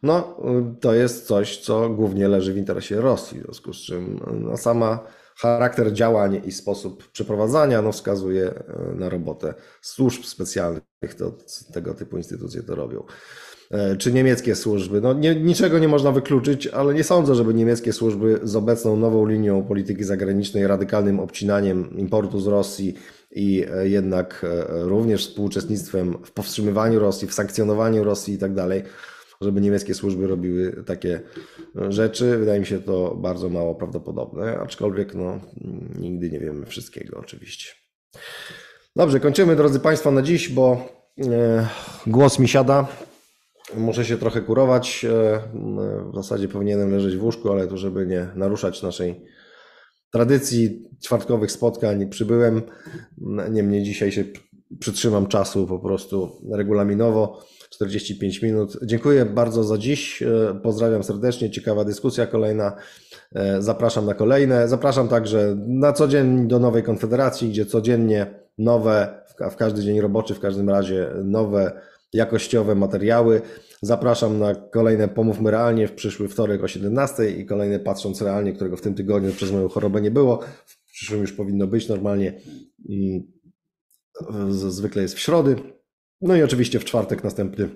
no 0.03 0.37
to 0.81 0.93
jest 0.93 1.27
coś, 1.27 1.57
co 1.57 1.89
głównie 1.89 2.27
leży 2.27 2.53
w 2.53 2.57
interesie 2.57 3.01
Rosji, 3.01 3.39
w 3.39 3.43
związku 3.43 3.73
z 3.73 3.77
czym 3.77 4.19
no, 4.41 4.57
sama 4.57 5.07
charakter 5.37 5.93
działań 5.93 6.41
i 6.45 6.51
sposób 6.51 7.11
przeprowadzania 7.11 7.81
no, 7.81 7.91
wskazuje 7.91 8.63
na 8.95 9.09
robotę 9.09 9.53
służb 9.81 10.23
specjalnych, 10.23 10.83
to 11.17 11.31
tego 11.73 11.93
typu 11.93 12.17
instytucje 12.17 12.63
to 12.63 12.75
robią. 12.75 13.03
E, 13.71 13.95
Czy 13.95 14.13
niemieckie 14.13 14.55
służby? 14.55 15.01
No, 15.01 15.13
nie, 15.13 15.35
niczego 15.35 15.79
nie 15.79 15.87
można 15.87 16.11
wykluczyć, 16.11 16.67
ale 16.67 16.93
nie 16.93 17.03
sądzę, 17.03 17.35
żeby 17.35 17.53
niemieckie 17.53 17.93
służby 17.93 18.39
z 18.43 18.55
obecną 18.55 18.97
nową 18.97 19.25
linią 19.25 19.63
polityki 19.63 20.03
zagranicznej, 20.03 20.67
radykalnym 20.67 21.19
obcinaniem 21.19 21.97
importu 21.97 22.39
z 22.39 22.47
Rosji 22.47 22.95
i 23.31 23.65
e, 23.71 23.87
jednak 23.89 24.45
e, 24.49 24.83
również 24.83 25.27
współuczestnictwem 25.27 26.17
w 26.25 26.31
powstrzymywaniu 26.31 26.99
Rosji, 26.99 27.27
w 27.27 27.33
sankcjonowaniu 27.33 28.03
Rosji 28.03 28.33
i 28.33 28.37
tak 28.37 28.53
dalej, 28.53 28.83
żeby 29.41 29.61
niemieckie 29.61 29.93
służby 29.93 30.27
robiły 30.27 30.83
takie 30.85 31.21
rzeczy. 31.89 32.37
Wydaje 32.37 32.59
mi 32.59 32.65
się 32.65 32.79
to 32.79 33.15
bardzo 33.15 33.49
mało 33.49 33.75
prawdopodobne, 33.75 34.57
aczkolwiek 34.57 35.15
no, 35.15 35.39
nigdy 35.99 36.29
nie 36.29 36.39
wiemy 36.39 36.65
wszystkiego 36.65 37.19
oczywiście. 37.19 37.71
Dobrze, 38.95 39.19
kończymy 39.19 39.55
drodzy 39.55 39.79
Państwo 39.79 40.11
na 40.11 40.21
dziś, 40.21 40.49
bo 40.49 40.87
głos 42.07 42.39
mi 42.39 42.47
siada. 42.47 42.87
Muszę 43.77 44.05
się 44.05 44.17
trochę 44.17 44.41
kurować. 44.41 45.05
E, 45.05 45.39
w 46.11 46.15
zasadzie 46.15 46.47
powinienem 46.47 46.91
leżeć 46.91 47.17
w 47.17 47.23
łóżku, 47.23 47.51
ale 47.51 47.67
to 47.67 47.77
żeby 47.77 48.07
nie 48.07 48.27
naruszać 48.35 48.83
naszej 48.83 49.25
tradycji 50.11 50.89
czwartkowych 51.03 51.51
spotkań 51.51 52.09
przybyłem. 52.09 52.61
Niemniej 53.51 53.83
dzisiaj 53.83 54.11
się 54.11 54.23
przytrzymam 54.79 55.27
czasu 55.27 55.67
po 55.67 55.79
prostu 55.79 56.31
regulaminowo. 56.51 57.45
45 57.69 58.41
minut. 58.41 58.77
Dziękuję 58.83 59.25
bardzo 59.25 59.63
za 59.63 59.77
dziś. 59.77 60.21
E, 60.21 60.59
Pozdrawiam 60.63 61.03
serdecznie. 61.03 61.51
Ciekawa 61.51 61.85
dyskusja 61.85 62.27
kolejna. 62.27 62.75
E, 63.35 63.61
Zapraszam 63.61 64.05
na 64.05 64.13
kolejne. 64.13 64.67
Zapraszam 64.67 65.07
także 65.07 65.55
na 65.67 65.93
co 65.93 66.07
dzień 66.07 66.47
do 66.47 66.59
nowej 66.59 66.83
konfederacji, 66.83 67.49
gdzie 67.49 67.65
codziennie 67.65 68.39
nowe, 68.57 69.23
w 69.51 69.55
każdy 69.55 69.83
dzień 69.83 70.01
roboczy, 70.01 70.35
w 70.35 70.39
każdym 70.39 70.69
razie 70.69 71.09
nowe, 71.23 71.81
jakościowe 72.13 72.75
materiały. 72.75 73.41
Zapraszam 73.81 74.39
na 74.39 74.55
kolejne 74.55 75.07
Pomówmy 75.07 75.51
Realnie 75.51 75.87
w 75.87 75.91
przyszły 75.91 76.27
wtorek 76.27 76.63
o 76.63 76.67
17 76.67 77.31
i 77.31 77.45
kolejne 77.45 77.79
Patrząc 77.79 78.21
Realnie, 78.21 78.53
którego 78.53 78.77
w 78.77 78.81
tym 78.81 78.93
tygodniu 78.93 79.31
przez 79.31 79.51
moją 79.51 79.69
chorobę 79.69 80.01
nie 80.01 80.11
było. 80.11 80.39
W 80.65 80.91
przyszłym 80.91 81.21
już 81.21 81.33
powinno 81.33 81.67
być 81.67 81.89
normalnie. 81.89 82.41
Zwykle 84.49 85.01
jest 85.01 85.15
w 85.15 85.19
środy. 85.19 85.55
No 86.21 86.35
i 86.35 86.43
oczywiście 86.43 86.79
w 86.79 86.85
czwartek 86.85 87.23
następny 87.23 87.69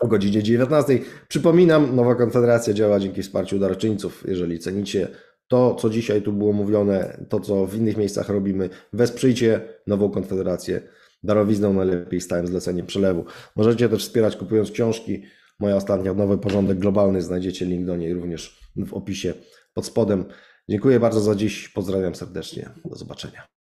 o 0.00 0.06
godzinie 0.08 0.42
19. 0.42 0.98
Przypominam, 1.28 1.96
Nowa 1.96 2.14
Konfederacja 2.14 2.74
działa 2.74 3.00
dzięki 3.00 3.22
wsparciu 3.22 3.58
darczyńców. 3.58 4.24
Jeżeli 4.28 4.58
cenicie 4.58 5.08
to, 5.48 5.74
co 5.74 5.90
dzisiaj 5.90 6.22
tu 6.22 6.32
było 6.32 6.52
mówione, 6.52 7.26
to, 7.28 7.40
co 7.40 7.66
w 7.66 7.74
innych 7.74 7.96
miejscach 7.96 8.28
robimy, 8.28 8.70
wesprzyjcie 8.92 9.60
Nową 9.86 10.10
Konfederację 10.10 10.80
darowizną, 11.22 11.72
najlepiej 11.72 12.20
stałym 12.20 12.46
zleceniem 12.46 12.86
przelewu. 12.86 13.24
Możecie 13.56 13.88
też 13.88 14.02
wspierać 14.02 14.36
kupując 14.36 14.70
książki. 14.70 15.22
Moja 15.60 15.76
ostatnia, 15.76 16.14
Nowy 16.14 16.38
Porządek 16.38 16.78
Globalny, 16.78 17.22
znajdziecie 17.22 17.64
link 17.66 17.86
do 17.86 17.96
niej 17.96 18.14
również 18.14 18.60
w 18.76 18.94
opisie 18.94 19.34
pod 19.74 19.86
spodem. 19.86 20.24
Dziękuję 20.68 21.00
bardzo 21.00 21.20
za 21.20 21.34
dziś, 21.34 21.68
pozdrawiam 21.68 22.14
serdecznie, 22.14 22.70
do 22.84 22.96
zobaczenia. 22.96 23.57